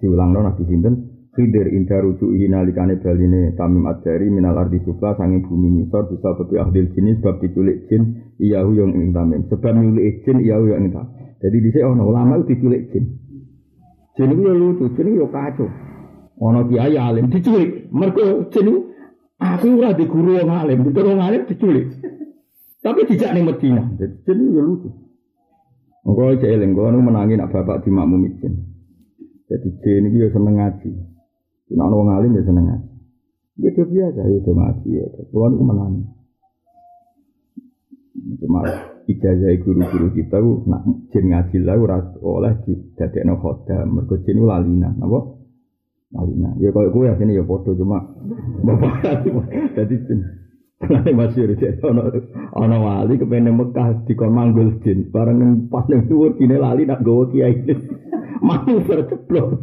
[0.03, 5.81] diulangno Nabi sinten Khidir inda rujuhi nalikane baline tamim adari minal ardi sufla sanging bumi
[5.81, 10.29] ngisor bisa bebi ahdil jenis bab diculik jin iya hu yang ing tamim sebab nyulik
[10.29, 11.09] jin iya hu yang ing tamim
[11.41, 13.17] jadi dhisik ana ulama diculik jin
[14.13, 15.73] jin itu ya lucu jin itu ya kacau
[16.43, 17.93] Ana kiai alim diculik.
[17.95, 18.91] Mergo jeneng
[19.39, 21.87] aku ora di guru wong alim, di wong alim diculik.
[22.83, 23.95] Tapi dijak ning Madinah.
[23.95, 24.91] Jadi jeneng ya lucu.
[26.03, 28.59] Engko cek eling kono menangi nak bapak di makmum izin.
[29.47, 30.91] Jadi jin iki ya seneng ngaji.
[31.73, 32.91] Ana wong alim ya seneng ngaji.
[33.61, 35.07] Ya itu biasa ya itu ngaji ya.
[35.33, 36.03] Kulo niku menangi.
[38.39, 38.61] Cuma
[39.09, 40.39] ijazah guru-guru kita
[40.69, 41.77] nak jin ngaji lah
[42.21, 43.99] oleh didadekno khodam.
[43.99, 45.43] Mergo jin lalina, napa?
[46.13, 46.53] Malina.
[46.61, 48.05] Ya kalau gue ya sini ya foto cuma
[48.61, 49.25] bapak
[49.73, 49.97] jadi
[50.83, 52.11] Nanti masih ada ono
[52.59, 57.31] ono wali kepengen Mekah di manggul jin bareng pas yang tuur kini lali nak gawa
[57.31, 57.55] kiai
[58.47, 59.63] mau berceplok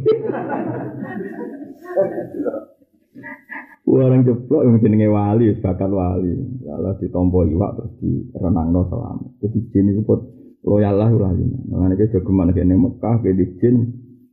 [3.90, 6.30] Orang jeplok yang jenenge wali, bakat wali.
[6.62, 9.42] Lalu ditompo iwak terus di renang no selamat.
[9.42, 10.22] Jadi jin itu pun
[10.62, 11.42] loyal lah wali.
[11.66, 13.76] Mengenai kejogeman kene Mekah, kene jin.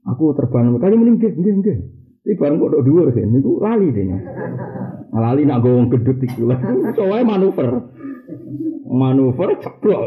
[0.06, 1.18] Aku terbang Mekah, ini mending
[1.66, 1.80] geng,
[2.28, 4.04] Iki bareng kok dhuwur sih, niku lali deh.
[5.16, 6.60] Lali nak gowong gedut iku lah.
[6.92, 7.88] Soale manuver.
[8.84, 10.04] Manuver ceplok.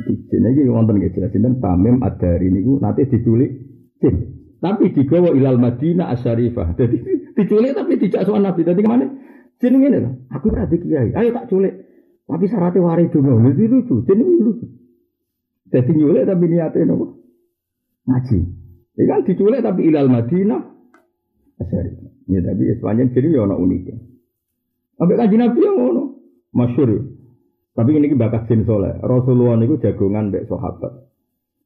[0.00, 3.52] Jadi iki wonten jelas sinten Tamim Ad-Dari niku nate diculik
[4.00, 4.39] jin.
[4.60, 6.76] Tapi digawa ilal Madinah Asyarifah.
[6.76, 6.96] Jadi
[7.36, 8.60] diculik tapi dijak sowan Nabi.
[8.62, 9.08] Dadi ke mana?
[9.56, 10.10] Jin ngene lho.
[10.36, 11.16] Aku ora kiai.
[11.16, 11.74] Ayo tak culik.
[12.28, 13.40] Tapi syaratnya waris dulu.
[13.50, 13.94] Itu lucu.
[14.04, 14.66] Jin ini lucu.
[15.72, 17.24] Jadi nyulik tapi niatnya nopo?
[18.04, 18.38] Ngaji.
[19.00, 20.62] Ini kan diculik tapi ilal Madinah.
[21.60, 21.92] Asyari.
[22.28, 23.96] Ya tapi sepanjang jadi ya ono uniknya.
[25.00, 26.02] Sampai kan Nabi yang ngono.
[26.52, 26.90] Masyur.
[27.72, 28.98] Tapi ini bakat sin soleh.
[29.00, 31.09] Rasulullah itu jagongan mbek sahabat.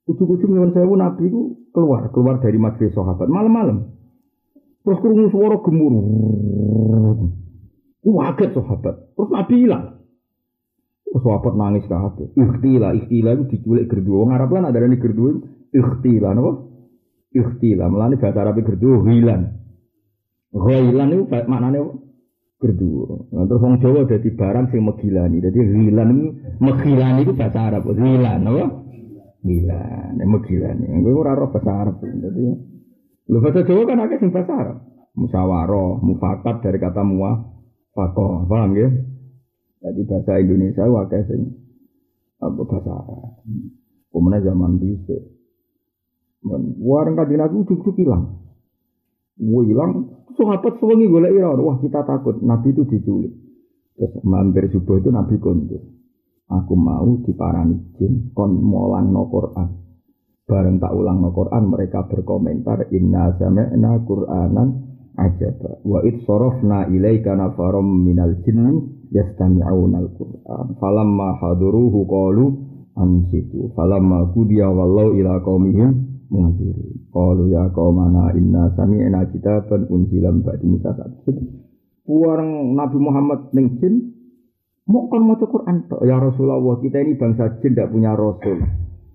[0.05, 1.41] Kucu-kucu nyuwun sewu Nabi itu
[1.73, 3.89] keluar, keluar dari majelis sahabat malam-malam.
[4.85, 6.05] Terus kurungu suara gemuruh.
[8.05, 9.17] Waget sahabat.
[9.17, 9.85] Terus Nabi hilang.
[11.09, 12.25] Sahabat nangis ke hati.
[12.37, 14.13] Ikhtila, ikhtila itu diculik gerdu.
[14.13, 15.41] Wong Arab kan ada di gerdu.
[15.73, 16.75] Ikhtila, apa?
[17.35, 17.87] ikhtilah.
[17.91, 19.43] Melani bahasa Arab gerdu hilan.
[20.55, 21.83] Hilan itu maknanya
[22.63, 23.27] gerdu.
[23.35, 25.43] Nah, terus orang Jawa jadi barang sing megilani.
[25.43, 26.27] Jadi hilan itu
[26.63, 27.91] megilani itu bahasa Arab.
[27.91, 28.47] Hilan,
[29.45, 29.51] apa?
[29.53, 30.87] Hilan, ya megilani.
[31.05, 32.01] Gue ora roh bahasa Arab.
[32.01, 32.45] Jadi
[33.29, 34.79] lu bahasa Jawa kan agak sing bahasa Arab.
[36.01, 37.45] Mufakat dari kata muah,
[37.93, 38.89] fakoh, paham ya?
[39.85, 41.41] Jadi bahasa Indonesia wakai sing
[42.41, 43.45] apa bahasa Arab.
[44.15, 45.19] Zaman bisa
[46.85, 48.37] Warang kajian Nabi ujuk-ujuk hilang.
[49.41, 51.57] Wah hilang, sahabat sewengi golek ira.
[51.57, 53.33] Wah kita takut Nabi itu diculik.
[53.97, 55.81] Terus mampir subuh itu Nabi kondur.
[56.45, 59.69] Aku mau diparani jin kon molang no Quran.
[60.45, 64.69] Bareng tak ulang no Quran mereka berkomentar inna sami'na Qur'anan
[65.17, 72.45] ajaba wa id sorofna ilaika nafarom minal jinni yastami'una al-Qur'an falamma haduruhu qalu
[72.99, 77.09] ansitu falamma kudiya wallau ila qaumihim mungkiri.
[77.15, 80.93] Qalu ya qaumana inna sami'na kitaban unzilam ba'di Musa
[82.05, 84.14] Puarang Nabi Muhammad ning jin
[84.85, 88.61] mau kan maca Quran ya Rasulullah kita ini bangsa jin tidak punya rasul.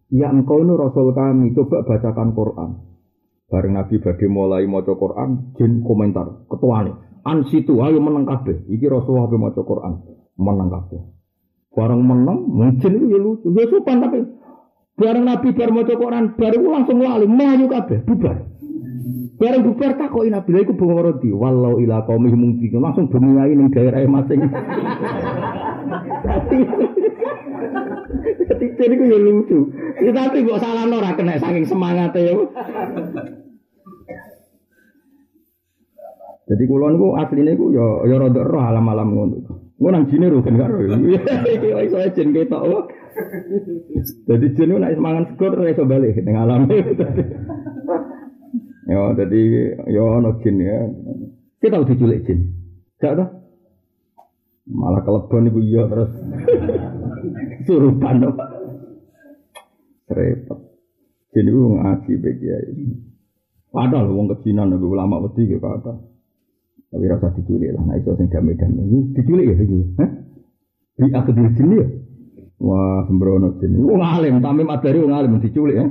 [0.09, 2.69] Ya engkau ini rasul kami coba bacakan Quran.
[3.49, 6.93] Bareng Nabi badhe mulai maca Quran jin komentar ketuane
[7.25, 9.93] an situ ayo menang kabeh iki Rasulullah maca Quran
[10.37, 11.01] menang kabeh.
[11.73, 13.47] Bareng menang mungkin itu ya lucu.
[13.53, 14.25] Ya sopan tapi
[14.99, 18.59] Bareng Nabi bar maca Quran baru langsung lali melayu kabeh bubar.
[19.40, 20.76] Bareng bubar takoki Nabi lha iku.
[21.40, 24.44] Wallau ila qaumi mungkin langsung bengi ae ning daerah masing.
[28.49, 29.60] Jadi jadi ku ya lucu.
[30.03, 32.36] Ya, tapi kok salah ora kena saking semangat ya.
[36.52, 39.38] Jadi kulon niku asline iku ya ya rada roh alam-alam ngono.
[39.80, 40.84] Ngono nang jine kan karo.
[40.84, 42.91] Iki iso jen ketok.
[44.28, 46.68] Jadi jin nek semangat ora iso balik ning alam.
[48.90, 49.41] Ya jadi
[49.86, 50.90] ya ono jin ya.
[51.61, 52.57] Kita tahu diculik jin.
[52.98, 53.28] Gak tau?
[54.66, 56.10] Malah kelebon iku iya terus.
[57.70, 58.45] Surupan apa?
[60.10, 60.60] Repot.
[61.38, 62.84] Jin itu ngaji bagi kiai.
[63.70, 65.94] Padahal wong kejinan nabi ulama wedi ke kata.
[66.90, 67.86] Tapi rasa diculik lah.
[67.86, 68.90] Nah itu sing damai-damai.
[68.90, 69.80] Ini diculik ya ini.
[70.02, 70.10] Hah?
[70.98, 71.86] Di akhir jin ya.
[72.57, 73.78] Wah, sembrono jin.
[73.86, 75.86] Wong alim, tamim adari wong alim diculik ya.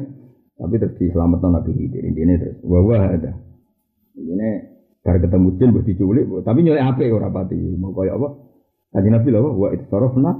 [0.58, 2.02] Tapi terus diselamatkan Nabi Khidir.
[2.02, 2.58] Ini terus.
[2.66, 3.32] Wah, wah ada.
[4.18, 4.48] Ini
[5.06, 6.26] bar ketemu jin buat diculik.
[6.42, 7.58] Tapi nyulik apa ya pati.
[7.78, 8.28] Mau kayak apa?
[8.98, 9.40] Kaji Nabi lah.
[9.54, 10.32] Wah, itu sarofna.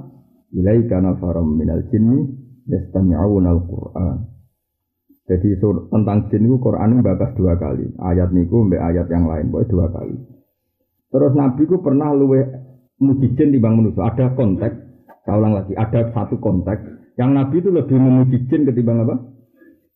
[0.51, 2.27] Ilaika nafaram minal jinni.
[2.67, 4.29] Yastami'awun al-Qur'an.
[5.29, 7.85] Jadi tentang jin itu Quran bakas dua kali.
[8.01, 10.17] Ayat niku mbak ayat yang lain, boleh dua kali.
[11.13, 12.49] Terus Nabi ku pernah luwe
[13.01, 14.09] muji jin di bang manusia.
[14.09, 14.77] Ada konteks,
[15.29, 16.81] saya ulang lagi, ada satu konteks
[17.21, 19.17] yang Nabi itu lebih memuji jin ketimbang apa?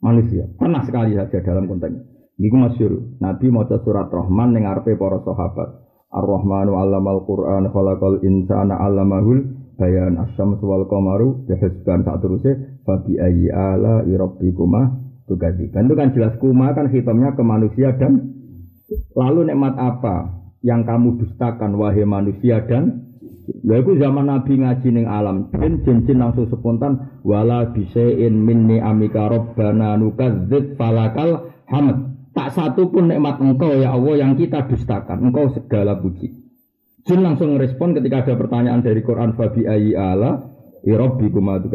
[0.03, 0.51] Manusia.
[0.59, 1.95] Pernah sekali saja dalam konteks.
[2.43, 3.23] Ini masyur.
[3.23, 5.79] Nabi mau surat Rahman yang arpe para sahabat.
[6.13, 9.47] Ar-Rahmanu allamal Qur'an khalaqal insana allamahul
[9.81, 15.01] bayan asyam wal qamaru bihusban saat terusnya babi ayyi ala irabbikuma
[15.31, 15.89] tukadziban.
[15.89, 18.35] Itu kan jelas kuma kan hitamnya ke manusia dan
[19.17, 23.12] lalu nikmat apa yang kamu dustakan wahai manusia dan
[23.43, 29.27] Lha iku zaman Nabi ngaji ning alam jin jin langsung spontan wala bisain minni amika
[29.27, 32.15] rabbana nukadzib falakal hamd.
[32.33, 35.29] Tak satu pun nikmat engkau ya Allah yang kita dustakan.
[35.29, 36.33] Engkau segala puji.
[37.03, 40.49] Jin langsung respon ketika ada pertanyaan dari Quran fabi ayi ala
[40.83, 41.71] Irobbi kumatu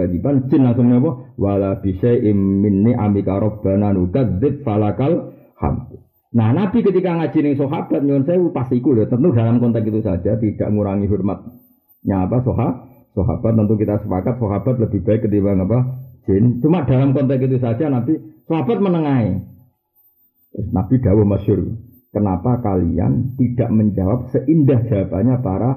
[0.52, 5.97] jin langsung apa wala bisain minni amika rabbana nukadzib falakal hamd.
[6.36, 10.02] Nah, Nabi ketika ngaji nih sahabat nyuwun sewu pas iku lho, tentu dalam konteks itu
[10.04, 12.70] saja tidak mengurangi hormatnya apa soha,
[13.16, 16.60] sahabat tentu kita sepakat sahabat lebih baik ketimbang apa jin.
[16.60, 19.32] Cuma dalam konteks itu saja Nabi sahabat menengahi.
[20.76, 21.64] Nabi dawuh masyur.
[22.12, 25.72] Kenapa kalian tidak menjawab seindah jawabannya para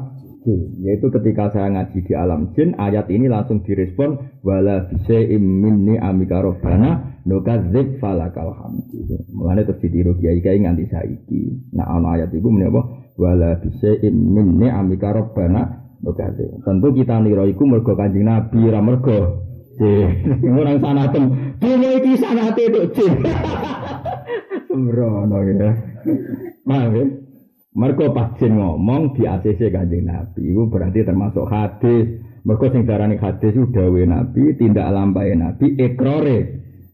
[0.45, 0.61] jin?
[0.85, 6.41] Yaitu ketika saya ngaji di alam jin, ayat ini langsung direspon wala bisaim minni amika
[6.41, 9.21] robbana nukadzib falakal hamdu.
[9.33, 11.43] Mulane terus ditiru kiai-kiai nganti saiki.
[11.77, 12.81] Nah ana ayat iku menapa
[13.21, 16.65] wala bisaim min ni'amika rabbana nukadzib.
[16.65, 19.51] Tentu kita nira iku mergo Kanjeng Nabi ra mergo
[19.81, 21.25] orang sanatem.
[21.57, 23.13] Dunia iki sanate tok jin.
[24.69, 25.71] Sembrono ya.
[26.63, 27.05] Paham ya?
[27.71, 32.19] Mergo pas jin ngomong di ACC Kanjeng Nabi iku berarti termasuk hadis.
[32.43, 36.39] Mergo sing darani hadis ku dawuhe Nabi, tindak lampahe Nabi, ikrare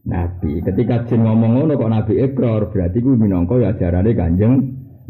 [0.05, 0.61] Nabi.
[0.61, 4.53] Ketika jin ngomong ngono kok Nabi ekor, berarti gue minangka ya ajarane Kanjeng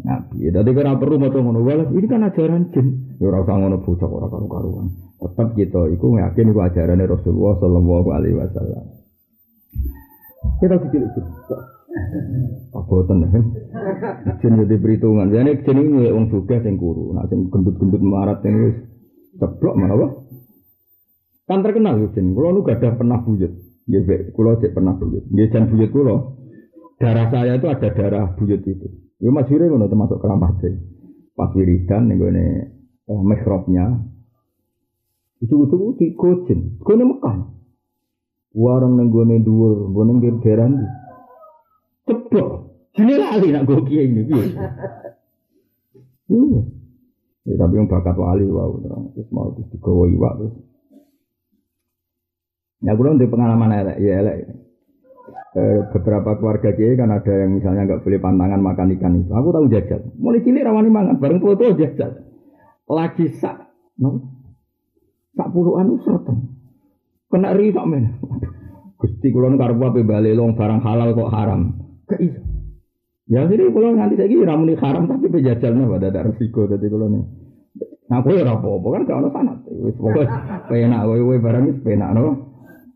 [0.07, 0.47] Nabi.
[0.55, 3.19] Dadi ora perlu maca ngono, wae ini kan ajaran jin.
[3.19, 4.87] Ya ora ngono bocah ora karu-karuan.
[5.19, 8.85] Tetap kita iku yakin iku ajarane Rasulullah sallallahu alaihi wasallam.
[10.63, 11.21] Kita kecil itu.
[12.75, 13.43] Aboten kan.
[14.43, 15.31] Jin jadi perhitungan.
[15.31, 17.15] Jadi jin ini wong sugih sing kuru.
[17.15, 18.77] Nah sing gendut-gendut marat ini wis
[19.39, 20.11] ceblok malah
[21.47, 22.35] Kan terkenal jin.
[22.35, 23.55] Kulo nu gak ada pernah buyut.
[23.87, 25.23] Nggih, kula cek pernah buyut.
[25.31, 26.15] Nggih, jan buyut kula.
[26.99, 28.87] Darah saya itu ada darah buyut itu.
[29.23, 30.75] Ya Mas Yuri ngono termasuk keramat deh.
[31.39, 32.45] Pas wiridan ning gone
[33.07, 34.03] eh, mihrabnya.
[35.39, 37.37] Itu-itu di Gojin, gone Mekah.
[38.57, 41.06] Warung ning gone dhuwur, gone ning daerah ndi.
[42.27, 42.51] Ceblok.
[42.91, 44.45] Jene lali nak go kiai ini piye.
[47.47, 48.75] Ya, tapi yang bakat wali wow,
[49.15, 50.55] terus mau terus digawa iwak terus
[52.83, 54.35] Ya kurang di pengalaman elek, ya elek.
[55.57, 59.31] Eh, beberapa keluarga kiai kan ada yang misalnya nggak boleh pantangan makan ikan itu.
[59.33, 60.13] Aku tahu jajal.
[60.19, 62.27] Mulai cilik rawani mangan, bareng foto jajal.
[62.85, 64.29] Lagi sak, no,
[65.33, 66.53] sak puluhan usrotan.
[67.31, 68.21] Kena risak men.
[69.01, 71.86] Gusti kulon karbu balik long barang halal kok haram.
[72.07, 72.41] Gak iso.
[73.27, 77.11] Ya jadi kalau nanti saya kira ramuni haram tapi pejajalnya pada ada resiko tadi kalau
[77.11, 77.23] nih.
[78.07, 79.57] Nah, kowe ora apa-apa kan ono sanat.
[79.67, 80.23] Wis pokoke
[80.71, 82.47] penak kowe barang wis penak no.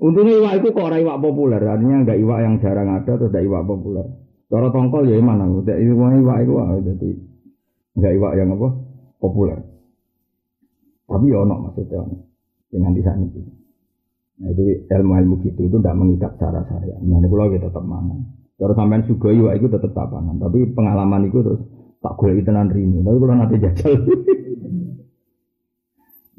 [0.01, 3.43] Untungnya iwak itu kok orang iwak populer, artinya enggak iwak yang jarang ada atau enggak
[3.45, 4.05] iwak populer.
[4.49, 7.09] Cara tongkol ya mana, udah iwak iwak itu jadi
[7.99, 8.67] enggak iwak yang apa
[9.21, 9.59] populer.
[11.05, 12.01] Tapi ya ono maksudnya.
[12.71, 13.51] Dengan di sana gitu.
[14.39, 17.03] Nah itu ilmu ilmu gitu itu tidak mengikat secara syariat.
[17.03, 18.15] Nah ini pulau kita tetap mana.
[18.61, 21.65] Terus sampean sugoi wah iku tetep tak tapi pengalaman iku terus
[21.97, 23.01] tak golek tenan rini.
[23.01, 23.93] Tapi kalau nanti jajal.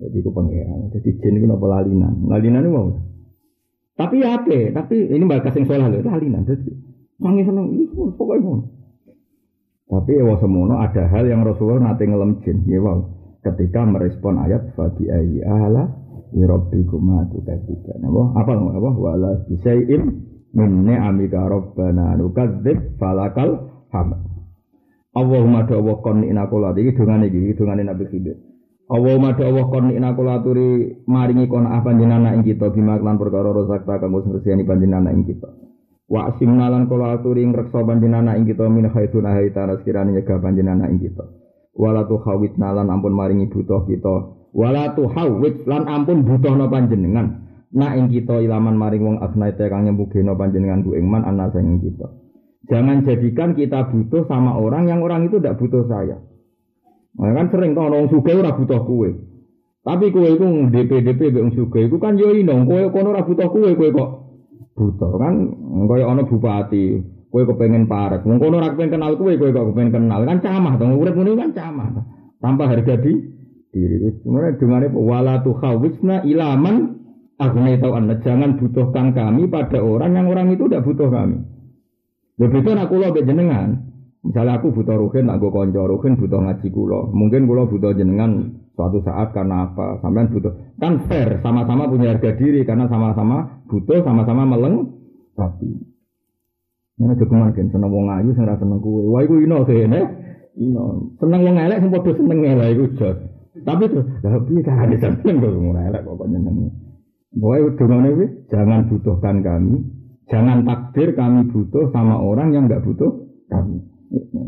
[0.03, 0.87] Jadi itu pengiran.
[0.95, 2.27] Jadi jin itu nopo lalinan.
[2.31, 2.91] Lalinan itu mau.
[3.99, 4.71] Tapi ya apa?
[4.71, 6.47] Tapi ini bakas yang soal lalinan.
[6.47, 6.71] Jadi
[7.19, 7.75] sangi seneng.
[7.75, 8.71] Itu pokoknya mau.
[9.91, 12.63] Tapi ya semono ada hal yang Rasulullah nanti ngelem jin.
[12.71, 13.03] Ya wow.
[13.43, 15.91] Ketika merespon ayat fabi ayi ala
[16.35, 17.99] irobbikum atu kadzika.
[17.99, 18.31] Napa?
[18.39, 18.91] Apa apa?
[18.95, 24.21] Wala bisai'in min ni'amika rabbana nukadzib falakal hamd.
[25.13, 28.37] Allahumma dawa kon ina kula iki dongane iki dongane Nabi Khidir.
[28.89, 30.17] Allahumma dawa kon ina
[31.05, 35.53] maringi kon apa panjenengan ing kita bima perkara rozakta kang wis ngreseni panjenengan ing kita.
[36.09, 40.89] Wa asimna lan kula aturi ngreksa panjenengan ing kita min haitsun haitana sekirane nyegah panjenengan
[40.89, 41.25] ing kita.
[41.73, 44.43] Wala tu khawit nalan ampun maringi butuh kita.
[44.53, 47.42] Wala tu hawit lan ampun butuhna panjenengan.
[47.73, 51.81] Nak ing kita ilaman maring wong asnaite kang nyembugeno panjenengan ku ing man ana sing
[51.81, 52.05] kita.
[52.69, 56.21] Jangan jadikan kita butuh sama orang yang orang itu tidak butuh saya.
[57.17, 59.11] Nah, kan sering tuh orang suka ora butuh kue.
[59.83, 63.49] Tapi kue itu DP DP be suka itu kan yo ino kue kono ora butuh
[63.51, 64.11] kue kue kok
[64.79, 65.35] butuh kan
[65.91, 66.85] kaya ono bupati
[67.33, 68.23] kue kepengen parek.
[68.23, 71.35] Wong kono ora kepengen kenal kue kue kok kepengen kenal kan camah to urip ngene
[71.35, 71.89] kan camah
[72.39, 73.13] tanpa harga di
[73.75, 73.97] diri.
[74.23, 77.02] Sebenarnya dengar wala tuhawisna ilaman
[77.43, 81.43] Aghnaitau anna jangan butuhkan kami pada orang yang orang itu tidak butuh kami.
[82.39, 83.91] Begitu nak kulo jenengan.
[84.23, 87.11] Misalnya aku butuh ruhin, aku konco ruhin butuh ngaji kulo.
[87.11, 89.99] Mungkin kulo butuh jenengan suatu saat karena apa?
[89.99, 90.55] Sampai butuh.
[90.79, 94.95] Kan fair, sama-sama punya harga diri karena sama-sama butuh, sama-sama meleng.
[95.35, 95.67] Tapi
[97.03, 99.03] ini juga mungkin seneng wong ayu, seneng seneng kue.
[99.11, 100.07] Wah, iku ino kayaknya.
[100.55, 103.19] Ino seneng wong elek, sempat tuh seneng elek jos.
[103.67, 106.03] Tapi tuh, tapi cara seneng kok wong elek
[107.37, 108.01] pokoknya seneng.
[108.05, 109.77] Pokoknya jangan butuhkan kami,
[110.33, 113.85] Jangan takdir kami butuh sama orang yang nggak butuh kami.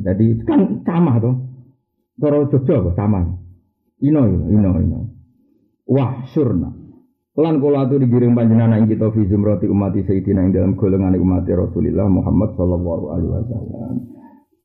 [0.01, 1.37] Jadi kan sama tuh.
[2.17, 3.21] Cara Jogja apa sama?
[4.01, 4.99] Ino ino ino.
[5.85, 6.73] Wah surna.
[7.35, 11.45] Lan kula aturi digiring panjenengan ing kita fi zumrati umat sayyidina ing dalam golongan umat
[11.51, 13.95] Rasulullah Muhammad sallallahu alaihi wasallam.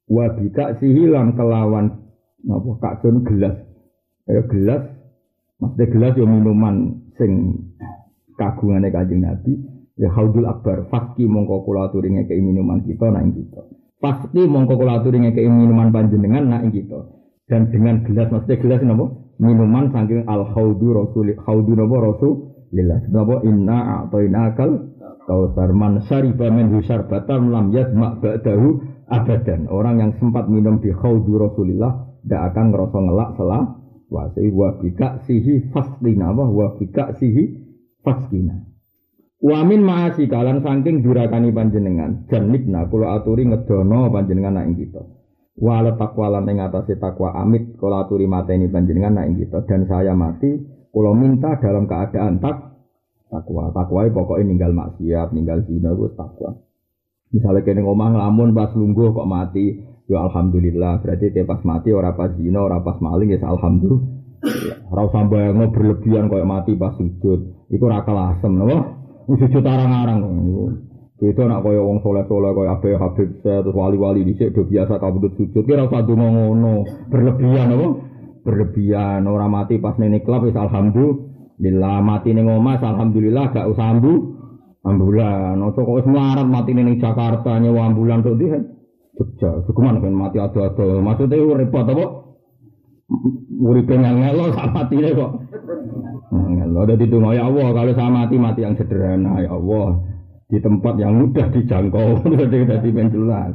[0.06, 2.00] Wa bika sihilan kelawan
[2.46, 3.58] apa kakun gelas.
[4.30, 4.84] Kayak gelas
[5.58, 6.76] maksudnya gelas yo minuman
[7.18, 7.66] sing
[8.40, 13.68] kagungane Kanjeng Nabi Ya haudul akbar, fakki mongko kula aturi ngekei minuman kita nak kita.
[14.00, 17.04] Fakki mongko kula aturi ngekei minuman panjenengan nak kita.
[17.52, 19.12] Dan dengan gelas maksudnya gelas napa?
[19.44, 23.00] Minuman saking al haudu rasul haudu napa rasulillah.
[23.12, 24.72] Napa inna a'tainakal
[25.28, 28.80] kausar man syariba min batam lam yasma ba'dahu
[29.12, 29.68] abadan.
[29.68, 33.64] Orang yang sempat minum di haudu rasulillah tidak akan ngerasa ngelak selah
[34.08, 37.69] wasi wa bika sihi faslina wa bika sihi
[38.10, 38.66] faskina.
[39.40, 45.00] Wamin maasi kalan saking durakani panjenengan janibna kula aturi ngedono panjenengan nak ing kita.
[45.62, 46.60] Wala takwa lan ing
[47.00, 50.60] takwa amit kula aturi mateni panjenengan nak kita dan saya mati
[50.92, 52.58] kula minta dalam keadaan tak
[53.32, 53.72] takwa.
[53.72, 56.60] Takwa pokoknya ninggal maksiat, ninggal zina itu takwa.
[57.30, 59.78] Misalnya kene ngomong lamun pas lungguh kok mati,
[60.10, 61.00] ya alhamdulillah.
[61.00, 64.19] Berarti dia pas mati ora pas zina, ora pas maling ya alhamdulillah.
[64.90, 67.68] Ora usah bayangno berlebihan kok mati pas sujud.
[67.68, 68.78] Iku ora kelasem, napa?
[69.28, 70.20] Sujud arang-arang.
[71.20, 75.68] Itu nak kaya wong soleh-soleh kaya Abe Habib terus wali-wali dhisik do biasa kabudut sujud.
[75.68, 76.88] Kira usah donga ngono.
[77.12, 77.88] Berlebihan apa?
[78.48, 84.40] Berlebihan ora mati pas nene klub wis alhamdulillah mati ning omah alhamdulillah gak usah ambu.
[84.80, 88.48] Ambulan, ojo kok wis melarat mati ning Jakarta nyewa ambulan tok ndi.
[89.20, 91.04] Jogja, cukuman kan mati ado-ado.
[91.04, 92.29] Maksudnya repot apa?
[93.60, 95.32] Uripe ngelo sak matine kok.
[96.30, 100.00] Ngelo dadi donga ya Allah kalau saya mati mati yang sederhana ya Allah
[100.50, 103.54] di tempat yang mudah dijangkau dadi dadi jelas.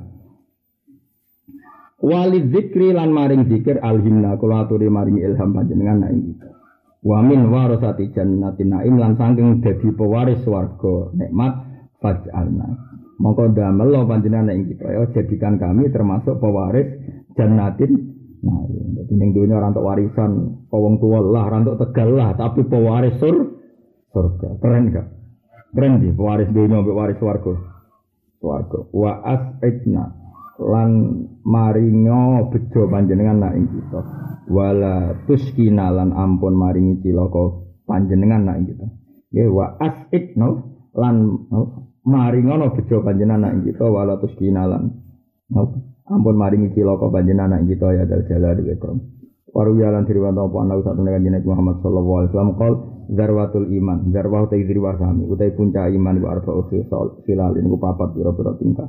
[2.04, 6.50] Wali zikri lan maring zikir alhimna kula aturi maring ilham panjenengan nek kita.
[7.00, 11.64] Wa min warasati jannatin naim lan saking dadi pewaris swarga nikmat
[12.02, 12.68] faj'alna.
[13.22, 16.92] Mongko damel panjenengan nek kita ya jadikan kami termasuk pewaris
[17.40, 18.13] jannatin
[18.44, 18.82] Nah, iya.
[19.00, 20.30] jadi ning dunia orang untuk warisan,
[20.68, 23.56] pawang tua lah, orang untuk tegal lah, tapi pewaris sur,
[24.12, 24.60] surga.
[24.60, 25.06] Keren gak?
[25.72, 27.54] Keren sih, pewaris dunia, pewaris warga.
[28.44, 28.78] Warga.
[28.92, 30.04] Wa as'idna
[30.60, 30.90] lan
[31.42, 34.00] maringo bejo panjenengan nak ing kita.
[34.52, 38.86] Wala tuskina lan ampun maringi cilaka panjenengan nak ing kita.
[39.34, 40.62] Ya wa as'idna
[40.94, 41.16] lan
[42.04, 44.94] maringo bejo panjenengan nak ing kita wala tuskina lan
[46.04, 48.98] Ampun maringi cilaka panjenengan anak kita ya dal wa ikram.
[49.54, 50.56] Waru yalan diriwan apa?
[50.66, 52.52] Ana usah tenan kanjeng Muhammad sallallahu alaihi wasallam.
[52.58, 52.74] Qol
[53.14, 57.78] zarwatul iman, zarwah ta idri wasami, utai puncak iman wa arba khisal filal ini ku
[57.78, 58.88] papat pira-pira tingkah.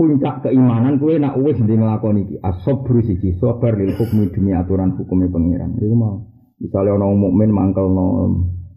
[0.00, 2.36] puncak keimanan kue nak wis ndi nglakoni iki.
[2.40, 5.76] Asobru siji sabar lil hukmi demi aturan hukumnya pangeran.
[5.76, 6.24] Iku mau.
[6.56, 8.06] Misalnya wong mukmin mangkelno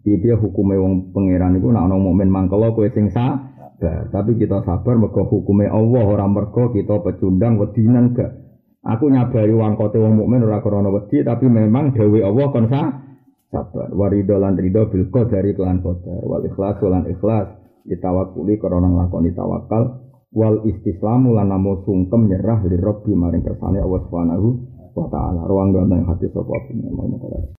[0.04, 3.08] piye hukume wong pangeran iku nak ana mukmin mangkel kowe sing
[3.84, 8.32] sabar tapi kita sabar mergo hukume Allah ora mergo kita pecundang wedinan gak.
[8.84, 13.88] Aku nyabari wangkote wong mukmin ora krana wedi tapi memang dewe Allah kon sabar.
[13.92, 17.48] Warido lan rido bil qadari kelan qadar wal ikhlas lan ikhlas
[17.84, 20.00] ditawakuli krana nglakoni tawakal
[20.32, 24.48] wal istislamu lan namo sungkem nyerah li rabbi maring kersane Allah Subhanahu
[24.96, 25.46] wa taala.
[25.46, 26.52] Ruang yang hati sapa